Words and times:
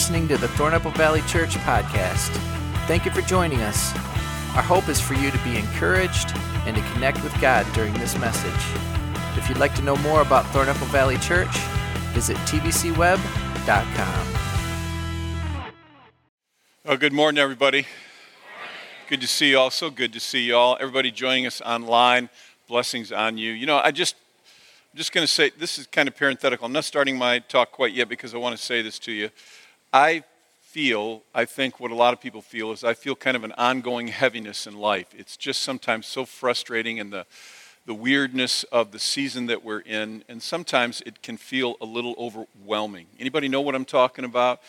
listening 0.00 0.26
to 0.26 0.38
the 0.38 0.46
Thornapple 0.46 0.96
Valley 0.96 1.20
Church 1.26 1.56
podcast. 1.56 2.30
Thank 2.86 3.04
you 3.04 3.10
for 3.10 3.20
joining 3.20 3.60
us. 3.60 3.94
Our 4.56 4.62
hope 4.62 4.88
is 4.88 4.98
for 4.98 5.12
you 5.12 5.30
to 5.30 5.36
be 5.44 5.58
encouraged 5.58 6.32
and 6.64 6.74
to 6.74 6.82
connect 6.94 7.22
with 7.22 7.38
God 7.38 7.70
during 7.74 7.92
this 7.92 8.16
message. 8.16 8.78
If 9.36 9.46
you'd 9.46 9.58
like 9.58 9.74
to 9.74 9.82
know 9.82 9.96
more 9.96 10.22
about 10.22 10.46
Thornapple 10.46 10.86
Valley 10.86 11.18
Church, 11.18 11.54
visit 12.14 12.38
tvcweb.com. 12.38 14.26
Oh, 16.86 16.96
good 16.96 17.12
morning, 17.12 17.38
everybody. 17.38 17.86
Good 19.06 19.20
to 19.20 19.26
see 19.26 19.50
you 19.50 19.58
all. 19.58 19.70
So 19.70 19.90
good 19.90 20.14
to 20.14 20.20
see 20.20 20.44
you 20.44 20.56
all. 20.56 20.78
Everybody 20.80 21.10
joining 21.10 21.46
us 21.46 21.60
online, 21.60 22.30
blessings 22.68 23.12
on 23.12 23.36
you. 23.36 23.52
You 23.52 23.66
know, 23.66 23.76
I 23.76 23.90
just, 23.90 24.16
I'm 24.94 24.96
just 24.96 25.12
going 25.12 25.26
to 25.26 25.30
say 25.30 25.50
this 25.58 25.78
is 25.78 25.86
kind 25.86 26.08
of 26.08 26.16
parenthetical. 26.16 26.64
I'm 26.64 26.72
not 26.72 26.86
starting 26.86 27.18
my 27.18 27.40
talk 27.40 27.70
quite 27.70 27.92
yet 27.92 28.08
because 28.08 28.34
I 28.34 28.38
want 28.38 28.56
to 28.56 28.62
say 28.62 28.80
this 28.80 28.98
to 29.00 29.12
you. 29.12 29.28
I 29.92 30.24
feel, 30.62 31.22
I 31.34 31.46
think 31.46 31.80
what 31.80 31.90
a 31.90 31.96
lot 31.96 32.12
of 32.12 32.20
people 32.20 32.42
feel 32.42 32.70
is 32.70 32.84
I 32.84 32.94
feel 32.94 33.16
kind 33.16 33.36
of 33.36 33.42
an 33.42 33.52
ongoing 33.52 34.08
heaviness 34.08 34.66
in 34.66 34.78
life. 34.78 35.08
It's 35.16 35.36
just 35.36 35.62
sometimes 35.62 36.06
so 36.06 36.24
frustrating 36.24 37.00
and 37.00 37.12
the, 37.12 37.26
the 37.86 37.94
weirdness 37.94 38.62
of 38.64 38.92
the 38.92 39.00
season 39.00 39.46
that 39.46 39.64
we're 39.64 39.80
in, 39.80 40.22
and 40.28 40.40
sometimes 40.40 41.02
it 41.06 41.22
can 41.22 41.36
feel 41.36 41.76
a 41.80 41.84
little 41.84 42.14
overwhelming. 42.18 43.06
Anybody 43.18 43.48
know 43.48 43.60
what 43.60 43.74
I'm 43.74 43.84
talking 43.84 44.24
about? 44.24 44.60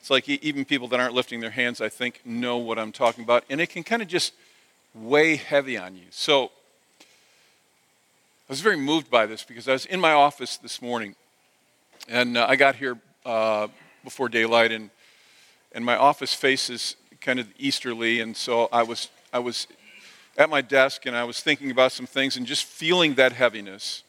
It's 0.00 0.08
like 0.08 0.26
even 0.30 0.64
people 0.64 0.88
that 0.88 0.98
aren't 0.98 1.12
lifting 1.12 1.40
their 1.40 1.50
hands, 1.50 1.82
I 1.82 1.90
think, 1.90 2.22
know 2.24 2.56
what 2.56 2.78
I'm 2.78 2.90
talking 2.90 3.22
about, 3.22 3.44
and 3.50 3.60
it 3.60 3.68
can 3.68 3.82
kind 3.82 4.00
of 4.00 4.08
just 4.08 4.32
weigh 4.94 5.36
heavy 5.36 5.76
on 5.76 5.94
you. 5.94 6.06
So 6.08 6.46
I 8.48 8.48
was 8.48 8.62
very 8.62 8.78
moved 8.78 9.10
by 9.10 9.26
this 9.26 9.44
because 9.44 9.68
I 9.68 9.72
was 9.72 9.84
in 9.84 10.00
my 10.00 10.12
office 10.12 10.56
this 10.56 10.80
morning, 10.80 11.16
and 12.08 12.38
uh, 12.38 12.46
I 12.48 12.56
got 12.56 12.76
here 12.76 12.96
uh, 13.26 13.68
before 14.04 14.28
daylight, 14.28 14.72
and 14.72 14.90
and 15.72 15.84
my 15.84 15.96
office 15.96 16.34
faces 16.34 16.96
kind 17.20 17.38
of 17.38 17.46
easterly, 17.58 18.20
and 18.20 18.36
so 18.36 18.68
I 18.72 18.82
was 18.82 19.08
I 19.32 19.38
was 19.38 19.66
at 20.36 20.48
my 20.48 20.60
desk 20.60 21.06
and 21.06 21.14
I 21.14 21.24
was 21.24 21.40
thinking 21.40 21.70
about 21.70 21.92
some 21.92 22.06
things 22.06 22.36
and 22.36 22.46
just 22.46 22.64
feeling 22.64 23.14
that 23.14 23.32
heaviness. 23.32 24.02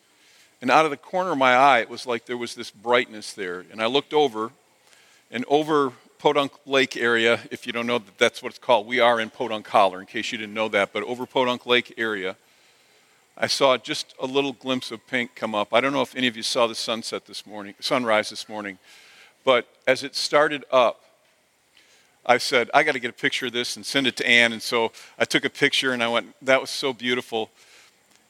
And 0.61 0.69
out 0.69 0.85
of 0.85 0.91
the 0.91 0.97
corner 0.97 1.31
of 1.31 1.37
my 1.37 1.55
eye, 1.55 1.79
it 1.79 1.89
was 1.89 2.05
like 2.05 2.25
there 2.25 2.37
was 2.37 2.55
this 2.55 2.71
brightness 2.71 3.33
there. 3.33 3.65
And 3.71 3.81
I 3.81 3.87
looked 3.87 4.13
over, 4.13 4.51
and 5.31 5.43
over 5.47 5.91
Podunk 6.19 6.51
Lake 6.67 6.95
area, 6.95 7.39
if 7.49 7.65
you 7.65 7.73
don't 7.73 7.87
know 7.87 7.97
that 7.97 8.17
that's 8.19 8.43
what 8.43 8.49
it's 8.49 8.59
called, 8.59 8.85
we 8.85 8.99
are 8.99 9.19
in 9.19 9.31
Podunk 9.31 9.67
Holler, 9.67 9.99
in 9.99 10.05
case 10.05 10.31
you 10.31 10.37
didn't 10.37 10.53
know 10.53 10.69
that, 10.69 10.93
but 10.93 11.01
over 11.03 11.25
Podunk 11.25 11.65
Lake 11.65 11.95
area, 11.97 12.37
I 13.35 13.47
saw 13.47 13.75
just 13.75 14.13
a 14.21 14.27
little 14.27 14.53
glimpse 14.53 14.91
of 14.91 15.05
pink 15.07 15.33
come 15.33 15.55
up. 15.55 15.73
I 15.73 15.81
don't 15.81 15.93
know 15.93 16.03
if 16.03 16.15
any 16.15 16.27
of 16.27 16.37
you 16.37 16.43
saw 16.43 16.67
the 16.67 16.75
sunset 16.75 17.25
this 17.25 17.47
morning, 17.47 17.73
sunrise 17.79 18.29
this 18.29 18.47
morning, 18.47 18.77
but 19.43 19.67
as 19.87 20.03
it 20.03 20.15
started 20.15 20.65
up, 20.71 21.01
I 22.25 22.37
said, 22.37 22.69
I 22.73 22.83
got 22.83 22.91
to 22.93 22.99
get 22.99 23.09
a 23.09 23.13
picture 23.13 23.47
of 23.47 23.51
this 23.51 23.75
and 23.75 23.85
send 23.85 24.05
it 24.07 24.15
to 24.17 24.27
Ann. 24.27 24.53
And 24.53 24.61
so 24.61 24.91
I 25.17 25.25
took 25.25 25.43
a 25.43 25.49
picture 25.49 25.91
and 25.91 26.03
I 26.03 26.07
went, 26.07 26.35
that 26.43 26.61
was 26.61 26.69
so 26.69 26.93
beautiful. 26.93 27.49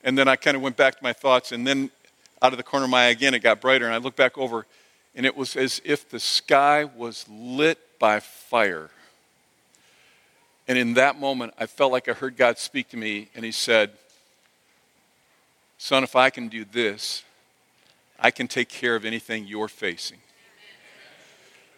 And 0.04 0.17
then 0.17 0.28
I 0.28 0.38
kind 0.38 0.56
of 0.56 0.64
went 0.64 0.78
back 0.78 0.95
to 0.98 1.04
my 1.04 1.14
thoughts. 1.14 1.52
And 1.52 1.67
then 1.67 1.92
out 2.42 2.54
of 2.54 2.58
the 2.58 2.64
corner 2.64 2.86
of 2.86 2.89
my 2.89 3.06
eye 3.06 3.09
again, 3.09 3.34
it 3.34 3.39
got 3.39 3.59
brighter. 3.59 3.86
And 3.86 3.94
I 3.94 3.98
looked 3.98 4.17
back 4.17 4.38
over 4.38 4.66
and 5.14 5.26
it 5.26 5.36
was 5.36 5.56
as 5.56 5.82
if 5.84 6.09
the 6.09 6.20
sky 6.20 6.86
was 6.86 7.26
lit 7.30 7.78
by 8.00 8.20
fire. 8.20 8.89
And 10.67 10.78
in 10.78 10.94
that 10.94 11.20
moment, 11.20 11.54
I 11.59 11.66
felt 11.66 11.92
like 11.92 12.08
I 12.08 12.14
heard 12.14 12.38
God 12.38 12.58
speak 12.58 12.89
to 12.89 12.98
me. 12.98 13.30
And 13.36 13.44
He 13.44 13.52
said, 13.52 13.92
Son, 15.78 16.04
if 16.04 16.16
I 16.16 16.30
can 16.30 16.48
do 16.48 16.64
this, 16.64 17.23
I 18.20 18.32
can 18.32 18.48
take 18.48 18.70
care 18.70 18.95
of 18.95 19.04
anything 19.04 19.48
you're 19.48 19.67
facing. 19.67 20.20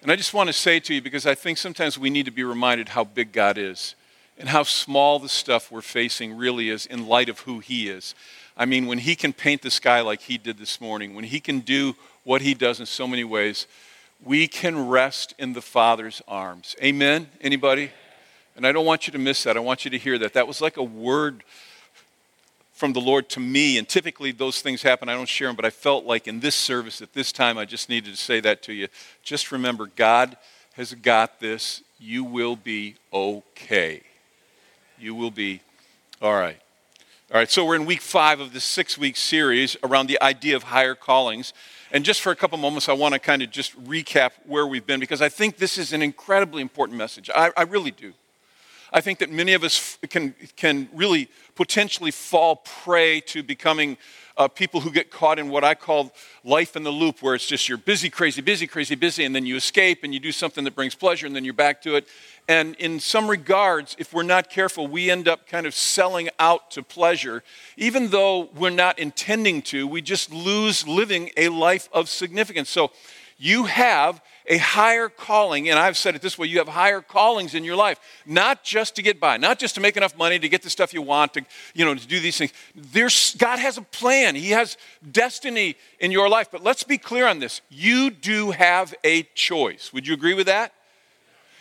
And 0.03 0.11
I 0.11 0.17
just 0.17 0.33
want 0.33 0.47
to 0.47 0.53
say 0.53 0.81
to 0.81 0.93
you, 0.93 1.01
because 1.01 1.25
I 1.25 1.33
think 1.33 1.57
sometimes 1.57 1.97
we 1.97 2.09
need 2.09 2.25
to 2.25 2.31
be 2.31 2.43
reminded 2.43 2.89
how 2.89 3.05
big 3.05 3.31
God 3.31 3.57
is 3.57 3.95
and 4.37 4.49
how 4.49 4.63
small 4.63 5.17
the 5.17 5.29
stuff 5.29 5.71
we're 5.71 5.79
facing 5.79 6.35
really 6.35 6.69
is 6.69 6.85
in 6.85 7.07
light 7.07 7.29
of 7.29 7.39
who 7.39 7.59
He 7.59 7.87
is. 7.87 8.13
I 8.57 8.65
mean, 8.65 8.85
when 8.85 8.97
He 8.97 9.15
can 9.15 9.31
paint 9.31 9.61
the 9.61 9.71
sky 9.71 10.01
like 10.01 10.19
He 10.19 10.37
did 10.37 10.57
this 10.57 10.81
morning, 10.81 11.15
when 11.15 11.23
He 11.23 11.39
can 11.39 11.61
do 11.61 11.95
what 12.25 12.41
He 12.41 12.53
does 12.53 12.81
in 12.81 12.85
so 12.85 13.07
many 13.07 13.23
ways, 13.23 13.65
we 14.21 14.45
can 14.45 14.89
rest 14.89 15.35
in 15.39 15.53
the 15.53 15.61
Father's 15.61 16.21
arms. 16.27 16.75
Amen? 16.83 17.29
Anybody? 17.39 17.89
And 18.57 18.67
I 18.67 18.73
don't 18.73 18.85
want 18.85 19.07
you 19.07 19.13
to 19.13 19.19
miss 19.19 19.43
that. 19.43 19.55
I 19.55 19.61
want 19.61 19.85
you 19.85 19.91
to 19.91 19.97
hear 19.97 20.17
that. 20.17 20.33
That 20.33 20.49
was 20.49 20.59
like 20.59 20.75
a 20.75 20.83
word 20.83 21.45
from 22.83 22.91
the 22.91 22.99
Lord 22.99 23.29
to 23.29 23.39
me. 23.39 23.77
And 23.77 23.87
typically 23.87 24.33
those 24.33 24.61
things 24.61 24.81
happen. 24.81 25.07
I 25.07 25.13
don't 25.13 25.29
share 25.29 25.47
them, 25.47 25.55
but 25.55 25.63
I 25.63 25.69
felt 25.69 26.03
like 26.03 26.27
in 26.27 26.41
this 26.41 26.53
service 26.53 27.01
at 27.01 27.13
this 27.13 27.31
time, 27.31 27.57
I 27.57 27.63
just 27.63 27.87
needed 27.87 28.11
to 28.11 28.17
say 28.17 28.41
that 28.41 28.61
to 28.63 28.73
you. 28.73 28.89
Just 29.23 29.53
remember, 29.53 29.85
God 29.85 30.35
has 30.73 30.93
got 30.93 31.39
this. 31.39 31.81
You 31.97 32.25
will 32.25 32.57
be 32.57 32.95
okay. 33.13 34.01
You 34.99 35.15
will 35.15 35.31
be 35.31 35.61
all 36.21 36.33
right. 36.33 36.59
All 37.31 37.37
right, 37.37 37.49
so 37.49 37.63
we're 37.63 37.77
in 37.77 37.85
week 37.85 38.01
five 38.01 38.41
of 38.41 38.51
this 38.51 38.65
six 38.65 38.97
week 38.97 39.15
series 39.15 39.77
around 39.81 40.07
the 40.07 40.21
idea 40.21 40.57
of 40.57 40.63
higher 40.63 40.93
callings. 40.93 41.53
And 41.89 42.03
just 42.03 42.19
for 42.19 42.33
a 42.33 42.35
couple 42.35 42.57
moments, 42.57 42.89
I 42.89 42.93
want 42.93 43.13
to 43.13 43.19
kind 43.19 43.41
of 43.41 43.49
just 43.49 43.81
recap 43.85 44.31
where 44.45 44.67
we've 44.67 44.85
been 44.85 44.99
because 44.99 45.21
I 45.21 45.29
think 45.29 45.55
this 45.55 45.77
is 45.77 45.93
an 45.93 46.01
incredibly 46.01 46.61
important 46.61 46.97
message. 46.97 47.29
I, 47.33 47.51
I 47.55 47.61
really 47.61 47.91
do. 47.91 48.11
I 48.93 49.01
think 49.01 49.19
that 49.19 49.31
many 49.31 49.53
of 49.53 49.63
us 49.63 49.97
can, 50.09 50.35
can 50.55 50.87
really 50.93 51.27
potentially 51.55 52.11
fall 52.11 52.57
prey 52.57 53.19
to 53.21 53.43
becoming 53.43 53.97
uh, 54.35 54.47
people 54.47 54.81
who 54.81 54.91
get 54.91 55.11
caught 55.11 55.37
in 55.37 55.49
what 55.49 55.63
I 55.63 55.75
call 55.75 56.11
life 56.43 56.75
in 56.75 56.83
the 56.83 56.91
loop, 56.91 57.21
where 57.21 57.35
it's 57.35 57.45
just 57.45 57.69
you're 57.69 57.77
busy, 57.77 58.09
crazy, 58.09 58.41
busy, 58.41 58.65
crazy, 58.65 58.95
busy, 58.95 59.25
and 59.25 59.35
then 59.35 59.45
you 59.45 59.55
escape 59.55 59.99
and 60.03 60.13
you 60.13 60.19
do 60.19 60.31
something 60.31 60.63
that 60.63 60.73
brings 60.75 60.95
pleasure, 60.95 61.27
and 61.27 61.35
then 61.35 61.45
you're 61.45 61.53
back 61.53 61.81
to 61.83 61.95
it. 61.95 62.07
And 62.47 62.75
in 62.75 62.99
some 62.99 63.29
regards, 63.29 63.95
if 63.99 64.11
we're 64.11 64.23
not 64.23 64.49
careful, 64.49 64.87
we 64.87 65.09
end 65.11 65.27
up 65.27 65.47
kind 65.47 65.65
of 65.65 65.73
selling 65.73 66.29
out 66.39 66.71
to 66.71 66.83
pleasure. 66.83 67.43
Even 67.77 68.09
though 68.09 68.49
we're 68.55 68.71
not 68.71 68.97
intending 68.97 69.61
to, 69.63 69.87
we 69.87 70.01
just 70.01 70.33
lose 70.33 70.87
living 70.87 71.29
a 71.37 71.49
life 71.49 71.87
of 71.93 72.09
significance. 72.09 72.69
So 72.69 72.91
you 73.43 73.65
have 73.65 74.21
a 74.47 74.57
higher 74.57 75.09
calling, 75.09 75.69
and 75.69 75.77
I've 75.77 75.97
said 75.97 76.15
it 76.15 76.21
this 76.21 76.37
way 76.37 76.47
you 76.47 76.59
have 76.59 76.69
higher 76.69 77.01
callings 77.01 77.53
in 77.53 77.65
your 77.65 77.75
life, 77.75 77.99
not 78.25 78.63
just 78.63 78.95
to 78.95 79.01
get 79.01 79.19
by, 79.19 79.35
not 79.35 79.59
just 79.59 79.75
to 79.75 79.81
make 79.81 79.97
enough 79.97 80.17
money 80.17 80.39
to 80.39 80.47
get 80.47 80.61
the 80.61 80.69
stuff 80.69 80.93
you 80.93 81.01
want, 81.01 81.33
to, 81.33 81.45
you 81.73 81.83
know, 81.83 81.93
to 81.93 82.07
do 82.07 82.21
these 82.21 82.37
things. 82.37 82.53
There's, 82.73 83.35
God 83.35 83.59
has 83.59 83.77
a 83.77 83.81
plan, 83.81 84.35
He 84.35 84.51
has 84.51 84.77
destiny 85.11 85.75
in 85.99 86.09
your 86.11 86.29
life. 86.29 86.49
But 86.51 86.63
let's 86.63 86.83
be 86.83 86.97
clear 86.97 87.27
on 87.27 87.39
this 87.39 87.59
you 87.69 88.11
do 88.11 88.51
have 88.51 88.93
a 89.03 89.23
choice. 89.35 89.91
Would 89.91 90.07
you 90.07 90.13
agree 90.13 90.33
with 90.33 90.47
that? 90.47 90.73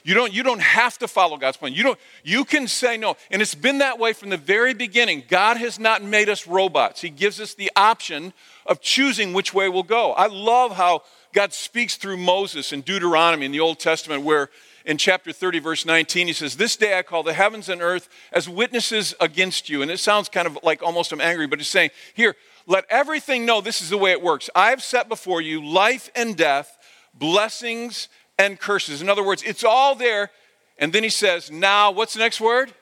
You 0.05 0.15
don't, 0.15 0.33
you 0.33 0.43
don't 0.43 0.61
have 0.61 0.99
to 0.99 1.09
follow 1.09 1.37
God's 1.37 1.57
plan. 1.57 1.73
You, 1.75 1.85
don't, 1.85 1.99
you 2.25 2.45
can 2.45 2.67
say 2.67 2.97
no. 2.97 3.17
And 3.31 3.41
it's 3.41 3.55
been 3.55 3.79
that 3.79 3.99
way 3.99 4.13
from 4.13 4.31
the 4.31 4.37
very 4.37 4.75
beginning. 4.75 5.23
God 5.29 5.57
has 5.59 5.79
not 5.79 6.03
made 6.03 6.29
us 6.29 6.47
robots, 6.47 7.01
He 7.01 7.11
gives 7.11 7.41
us 7.41 7.55
the 7.55 7.71
option 7.75 8.33
of 8.67 8.81
choosing 8.81 9.33
which 9.33 9.53
way 9.53 9.69
we'll 9.69 9.83
go. 9.83 10.13
I 10.13 10.27
love 10.29 10.77
how 10.77 11.03
God 11.33 11.53
speaks 11.53 11.97
through 11.97 12.19
Moses 12.19 12.73
in 12.73 12.83
Deuteronomy 12.83 13.47
in 13.47 13.53
the 13.53 13.61
Old 13.61 13.79
Testament, 13.79 14.23
where 14.23 14.51
in 14.85 14.99
chapter 14.99 15.33
30, 15.33 15.61
verse 15.61 15.87
19, 15.87 16.27
he 16.27 16.33
says, 16.33 16.57
This 16.57 16.77
day 16.77 16.99
I 16.99 17.03
call 17.03 17.23
the 17.23 17.33
heavens 17.33 17.69
and 17.69 17.81
earth 17.81 18.09
as 18.33 18.49
witnesses 18.49 19.15
against 19.21 19.69
you. 19.69 19.83
And 19.83 19.91
it 19.91 19.99
sounds 19.99 20.29
kind 20.29 20.47
of 20.47 20.59
like 20.63 20.83
almost 20.83 21.13
I'm 21.13 21.21
angry, 21.21 21.47
but 21.47 21.59
he's 21.59 21.69
saying, 21.69 21.91
Here, 22.15 22.37
let 22.67 22.85
everything 22.91 23.47
know 23.47 23.61
this 23.61 23.81
is 23.81 23.91
the 23.91 23.99
way 23.99 24.13
it 24.13 24.23
works. 24.23 24.51
I've 24.55 24.83
set 24.83 25.09
before 25.09 25.41
you 25.41 25.65
life 25.65 26.11
and 26.15 26.37
death, 26.37 26.77
blessings 27.15 28.09
and 28.39 28.59
curses. 28.59 29.03
In 29.03 29.09
other 29.09 29.25
words, 29.25 29.43
it's 29.43 29.65
all 29.65 29.95
there. 29.95 30.31
And 30.79 30.93
then 30.93 31.03
he 31.03 31.11
says, 31.11 31.51
Now, 31.51 31.91
what's 31.91 32.15
the 32.15 32.21
next 32.21 32.41
word? 32.41 32.73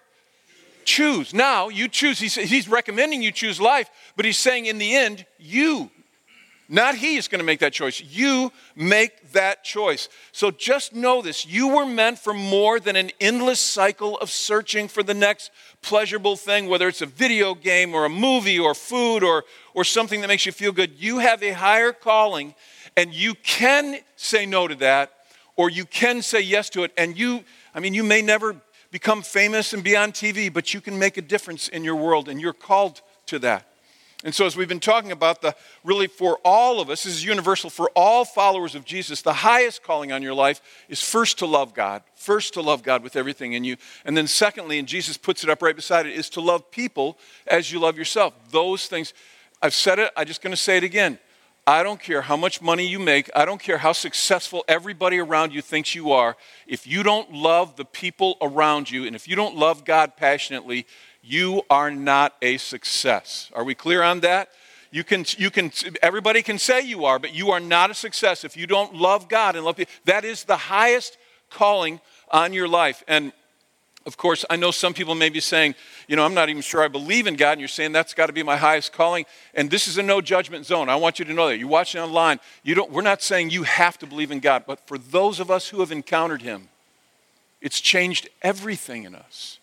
Choose. 0.84 1.34
Now, 1.34 1.68
you 1.68 1.86
choose. 1.86 2.18
He's, 2.18 2.34
he's 2.34 2.66
recommending 2.66 3.22
you 3.22 3.30
choose 3.30 3.60
life, 3.60 3.90
but 4.16 4.24
he's 4.24 4.38
saying 4.38 4.66
in 4.66 4.78
the 4.78 4.94
end, 4.94 5.26
you 5.38 5.90
not 6.72 6.94
he 6.94 7.16
is 7.16 7.26
going 7.26 7.40
to 7.40 7.44
make 7.44 7.58
that 7.60 7.72
choice. 7.72 8.00
You 8.00 8.52
make 8.76 9.32
that 9.32 9.64
choice. 9.64 10.08
So 10.30 10.52
just 10.52 10.94
know 10.94 11.20
this 11.20 11.44
you 11.44 11.66
were 11.66 11.84
meant 11.84 12.20
for 12.20 12.32
more 12.32 12.78
than 12.78 12.94
an 12.94 13.10
endless 13.20 13.58
cycle 13.58 14.16
of 14.18 14.30
searching 14.30 14.86
for 14.86 15.02
the 15.02 15.12
next 15.12 15.50
pleasurable 15.82 16.36
thing, 16.36 16.68
whether 16.68 16.86
it's 16.86 17.02
a 17.02 17.06
video 17.06 17.56
game 17.56 17.92
or 17.92 18.04
a 18.04 18.08
movie 18.08 18.58
or 18.58 18.74
food 18.74 19.24
or, 19.24 19.42
or 19.74 19.82
something 19.82 20.20
that 20.20 20.28
makes 20.28 20.46
you 20.46 20.52
feel 20.52 20.70
good. 20.70 20.92
You 20.96 21.18
have 21.18 21.42
a 21.42 21.50
higher 21.50 21.92
calling, 21.92 22.54
and 22.96 23.12
you 23.12 23.34
can 23.34 23.98
say 24.14 24.46
no 24.46 24.68
to 24.68 24.76
that, 24.76 25.10
or 25.56 25.70
you 25.70 25.84
can 25.84 26.22
say 26.22 26.40
yes 26.40 26.70
to 26.70 26.84
it. 26.84 26.92
And 26.96 27.18
you, 27.18 27.42
I 27.74 27.80
mean, 27.80 27.94
you 27.94 28.04
may 28.04 28.22
never 28.22 28.54
become 28.92 29.22
famous 29.22 29.72
and 29.72 29.82
be 29.82 29.96
on 29.96 30.12
TV, 30.12 30.52
but 30.52 30.72
you 30.72 30.80
can 30.80 30.96
make 30.96 31.16
a 31.16 31.22
difference 31.22 31.66
in 31.66 31.82
your 31.82 31.96
world, 31.96 32.28
and 32.28 32.40
you're 32.40 32.52
called 32.52 33.00
to 33.26 33.40
that. 33.40 33.69
And 34.22 34.34
so, 34.34 34.44
as 34.44 34.54
we've 34.54 34.68
been 34.68 34.80
talking 34.80 35.12
about, 35.12 35.40
the 35.40 35.54
really 35.82 36.06
for 36.06 36.38
all 36.44 36.80
of 36.80 36.90
us, 36.90 37.04
this 37.04 37.14
is 37.14 37.24
universal 37.24 37.70
for 37.70 37.90
all 37.96 38.26
followers 38.26 38.74
of 38.74 38.84
Jesus, 38.84 39.22
the 39.22 39.32
highest 39.32 39.82
calling 39.82 40.12
on 40.12 40.22
your 40.22 40.34
life 40.34 40.60
is 40.90 41.02
first 41.02 41.38
to 41.38 41.46
love 41.46 41.72
God, 41.72 42.02
first 42.16 42.54
to 42.54 42.60
love 42.60 42.82
God 42.82 43.02
with 43.02 43.16
everything 43.16 43.54
in 43.54 43.64
you. 43.64 43.76
And 44.04 44.14
then, 44.14 44.26
secondly, 44.26 44.78
and 44.78 44.86
Jesus 44.86 45.16
puts 45.16 45.42
it 45.42 45.48
up 45.48 45.62
right 45.62 45.74
beside 45.74 46.04
it, 46.04 46.12
is 46.12 46.28
to 46.30 46.42
love 46.42 46.70
people 46.70 47.16
as 47.46 47.72
you 47.72 47.78
love 47.78 47.96
yourself. 47.96 48.34
Those 48.50 48.86
things, 48.86 49.14
I've 49.62 49.74
said 49.74 49.98
it, 49.98 50.10
I'm 50.14 50.26
just 50.26 50.42
going 50.42 50.52
to 50.52 50.56
say 50.56 50.76
it 50.76 50.84
again. 50.84 51.18
I 51.66 51.82
don't 51.82 52.00
care 52.00 52.22
how 52.22 52.36
much 52.36 52.60
money 52.60 52.86
you 52.86 52.98
make, 52.98 53.30
I 53.34 53.44
don't 53.44 53.60
care 53.60 53.78
how 53.78 53.92
successful 53.92 54.64
everybody 54.66 55.18
around 55.18 55.54
you 55.54 55.62
thinks 55.62 55.94
you 55.94 56.12
are. 56.12 56.36
If 56.66 56.86
you 56.86 57.02
don't 57.02 57.32
love 57.32 57.76
the 57.76 57.84
people 57.84 58.36
around 58.42 58.90
you 58.90 59.06
and 59.06 59.14
if 59.14 59.28
you 59.28 59.36
don't 59.36 59.56
love 59.56 59.84
God 59.84 60.16
passionately, 60.16 60.86
you 61.22 61.62
are 61.68 61.90
not 61.90 62.34
a 62.42 62.56
success. 62.56 63.50
Are 63.54 63.64
we 63.64 63.74
clear 63.74 64.02
on 64.02 64.20
that? 64.20 64.48
You 64.90 65.04
can, 65.04 65.24
you 65.38 65.50
can, 65.50 65.70
everybody 66.02 66.42
can 66.42 66.58
say 66.58 66.80
you 66.80 67.04
are, 67.04 67.18
but 67.18 67.32
you 67.32 67.50
are 67.50 67.60
not 67.60 67.90
a 67.90 67.94
success 67.94 68.44
if 68.44 68.56
you 68.56 68.66
don't 68.66 68.94
love 68.94 69.28
God 69.28 69.54
and 69.54 69.64
love 69.64 69.76
people. 69.76 69.92
That 70.04 70.24
is 70.24 70.44
the 70.44 70.56
highest 70.56 71.16
calling 71.48 72.00
on 72.30 72.52
your 72.52 72.66
life. 72.66 73.04
And 73.06 73.32
of 74.06 74.16
course, 74.16 74.44
I 74.48 74.56
know 74.56 74.70
some 74.70 74.94
people 74.94 75.14
may 75.14 75.28
be 75.28 75.40
saying, 75.40 75.74
you 76.08 76.16
know, 76.16 76.24
I'm 76.24 76.34
not 76.34 76.48
even 76.48 76.62
sure 76.62 76.82
I 76.82 76.88
believe 76.88 77.28
in 77.28 77.36
God, 77.36 77.52
and 77.52 77.60
you're 77.60 77.68
saying 77.68 77.92
that's 77.92 78.14
got 78.14 78.26
to 78.26 78.32
be 78.32 78.42
my 78.42 78.56
highest 78.56 78.92
calling. 78.92 79.26
And 79.54 79.70
this 79.70 79.86
is 79.86 79.98
a 79.98 80.02
no 80.02 80.20
judgment 80.20 80.66
zone. 80.66 80.88
I 80.88 80.96
want 80.96 81.20
you 81.20 81.24
to 81.26 81.34
know 81.34 81.48
that. 81.48 81.58
You're 81.58 81.68
watching 81.68 82.00
online. 82.00 82.40
You 82.64 82.74
don't, 82.74 82.90
we're 82.90 83.02
not 83.02 83.22
saying 83.22 83.50
you 83.50 83.62
have 83.64 83.98
to 83.98 84.06
believe 84.06 84.32
in 84.32 84.40
God, 84.40 84.64
but 84.66 84.80
for 84.88 84.98
those 84.98 85.38
of 85.38 85.50
us 85.50 85.68
who 85.68 85.78
have 85.80 85.92
encountered 85.92 86.42
Him, 86.42 86.68
it's 87.60 87.80
changed 87.80 88.28
everything 88.42 89.04
in 89.04 89.14
us. 89.14 89.59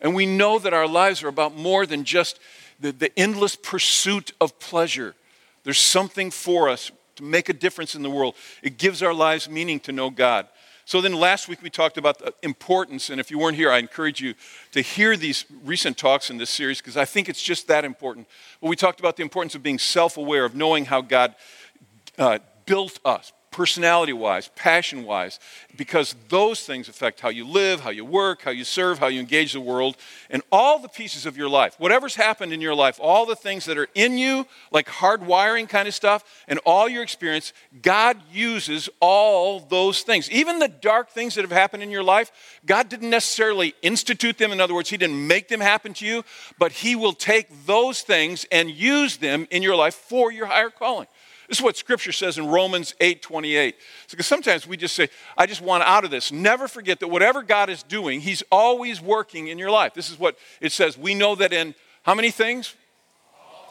And 0.00 0.14
we 0.14 0.26
know 0.26 0.58
that 0.58 0.72
our 0.72 0.88
lives 0.88 1.22
are 1.22 1.28
about 1.28 1.56
more 1.56 1.86
than 1.86 2.04
just 2.04 2.38
the, 2.78 2.92
the 2.92 3.16
endless 3.18 3.56
pursuit 3.56 4.32
of 4.40 4.58
pleasure. 4.58 5.14
There's 5.64 5.78
something 5.78 6.30
for 6.30 6.68
us 6.68 6.90
to 7.16 7.22
make 7.22 7.48
a 7.48 7.52
difference 7.52 7.94
in 7.94 8.02
the 8.02 8.10
world. 8.10 8.34
It 8.62 8.78
gives 8.78 9.02
our 9.02 9.12
lives 9.12 9.48
meaning 9.48 9.80
to 9.80 9.92
know 9.92 10.10
God. 10.10 10.46
So 10.86 11.00
then 11.00 11.12
last 11.12 11.46
week 11.46 11.62
we 11.62 11.70
talked 11.70 11.98
about 11.98 12.18
the 12.18 12.34
importance, 12.42 13.10
and 13.10 13.20
if 13.20 13.30
you 13.30 13.38
weren't 13.38 13.56
here, 13.56 13.70
I 13.70 13.78
encourage 13.78 14.20
you 14.20 14.34
to 14.72 14.80
hear 14.80 15.16
these 15.16 15.44
recent 15.62 15.96
talks 15.96 16.30
in 16.30 16.38
this 16.38 16.50
series 16.50 16.78
because 16.78 16.96
I 16.96 17.04
think 17.04 17.28
it's 17.28 17.42
just 17.42 17.68
that 17.68 17.84
important. 17.84 18.26
But 18.60 18.68
we 18.68 18.76
talked 18.76 18.98
about 18.98 19.16
the 19.16 19.22
importance 19.22 19.54
of 19.54 19.62
being 19.62 19.78
self 19.78 20.16
aware, 20.16 20.44
of 20.44 20.56
knowing 20.56 20.86
how 20.86 21.00
God 21.00 21.36
uh, 22.18 22.40
built 22.66 22.98
us, 23.04 23.32
personality 23.50 24.12
wise, 24.12 24.48
passion 24.54 25.04
wise, 25.04 25.40
because 25.76 26.14
those 26.28 26.60
things 26.60 26.88
affect 26.88 27.20
how 27.20 27.28
you 27.28 27.44
live, 27.44 27.80
how 27.80 27.90
you 27.90 28.04
work, 28.04 28.42
how 28.42 28.50
you 28.50 28.62
serve, 28.62 28.98
how 28.98 29.08
you 29.08 29.18
engage 29.18 29.52
the 29.52 29.60
world, 29.60 29.96
and 30.30 30.42
all 30.52 30.78
the 30.78 30.88
pieces 30.88 31.26
of 31.26 31.36
your 31.36 31.48
life. 31.48 31.74
Whatever's 31.78 32.14
happened 32.14 32.52
in 32.52 32.60
your 32.60 32.74
life, 32.76 32.98
all 33.02 33.26
the 33.26 33.34
things 33.34 33.64
that 33.64 33.76
are 33.76 33.88
in 33.94 34.18
you, 34.18 34.46
like 34.70 34.86
hardwiring 34.86 35.68
kind 35.68 35.88
of 35.88 35.94
stuff, 35.94 36.24
and 36.46 36.60
all 36.64 36.88
your 36.88 37.02
experience, 37.02 37.52
God 37.82 38.18
uses 38.32 38.88
all 39.00 39.58
those 39.58 40.02
things. 40.02 40.30
Even 40.30 40.60
the 40.60 40.68
dark 40.68 41.10
things 41.10 41.34
that 41.34 41.42
have 41.42 41.50
happened 41.50 41.82
in 41.82 41.90
your 41.90 42.04
life, 42.04 42.30
God 42.64 42.88
didn't 42.88 43.10
necessarily 43.10 43.74
institute 43.82 44.38
them. 44.38 44.52
In 44.52 44.60
other 44.60 44.74
words, 44.74 44.90
He 44.90 44.96
didn't 44.96 45.26
make 45.26 45.48
them 45.48 45.60
happen 45.60 45.92
to 45.94 46.06
you, 46.06 46.24
but 46.58 46.70
He 46.70 46.94
will 46.94 47.14
take 47.14 47.66
those 47.66 48.02
things 48.02 48.46
and 48.52 48.70
use 48.70 49.16
them 49.16 49.48
in 49.50 49.62
your 49.62 49.74
life 49.74 49.94
for 49.94 50.30
your 50.30 50.46
higher 50.46 50.70
calling. 50.70 51.08
This 51.50 51.58
is 51.58 51.64
what 51.64 51.76
Scripture 51.76 52.12
says 52.12 52.38
in 52.38 52.46
Romans 52.46 52.94
8 53.00 53.22
28. 53.22 53.74
Because 54.08 54.28
sometimes 54.28 54.68
we 54.68 54.76
just 54.76 54.94
say, 54.94 55.08
I 55.36 55.46
just 55.46 55.60
want 55.60 55.82
out 55.82 56.04
of 56.04 56.12
this. 56.12 56.30
Never 56.30 56.68
forget 56.68 57.00
that 57.00 57.08
whatever 57.08 57.42
God 57.42 57.68
is 57.68 57.82
doing, 57.82 58.20
He's 58.20 58.44
always 58.52 59.00
working 59.00 59.48
in 59.48 59.58
your 59.58 59.72
life. 59.72 59.92
This 59.92 60.10
is 60.10 60.18
what 60.18 60.38
it 60.60 60.70
says. 60.70 60.96
We 60.96 61.12
know 61.12 61.34
that 61.34 61.52
in 61.52 61.74
how 62.04 62.14
many 62.14 62.30
things? 62.30 62.76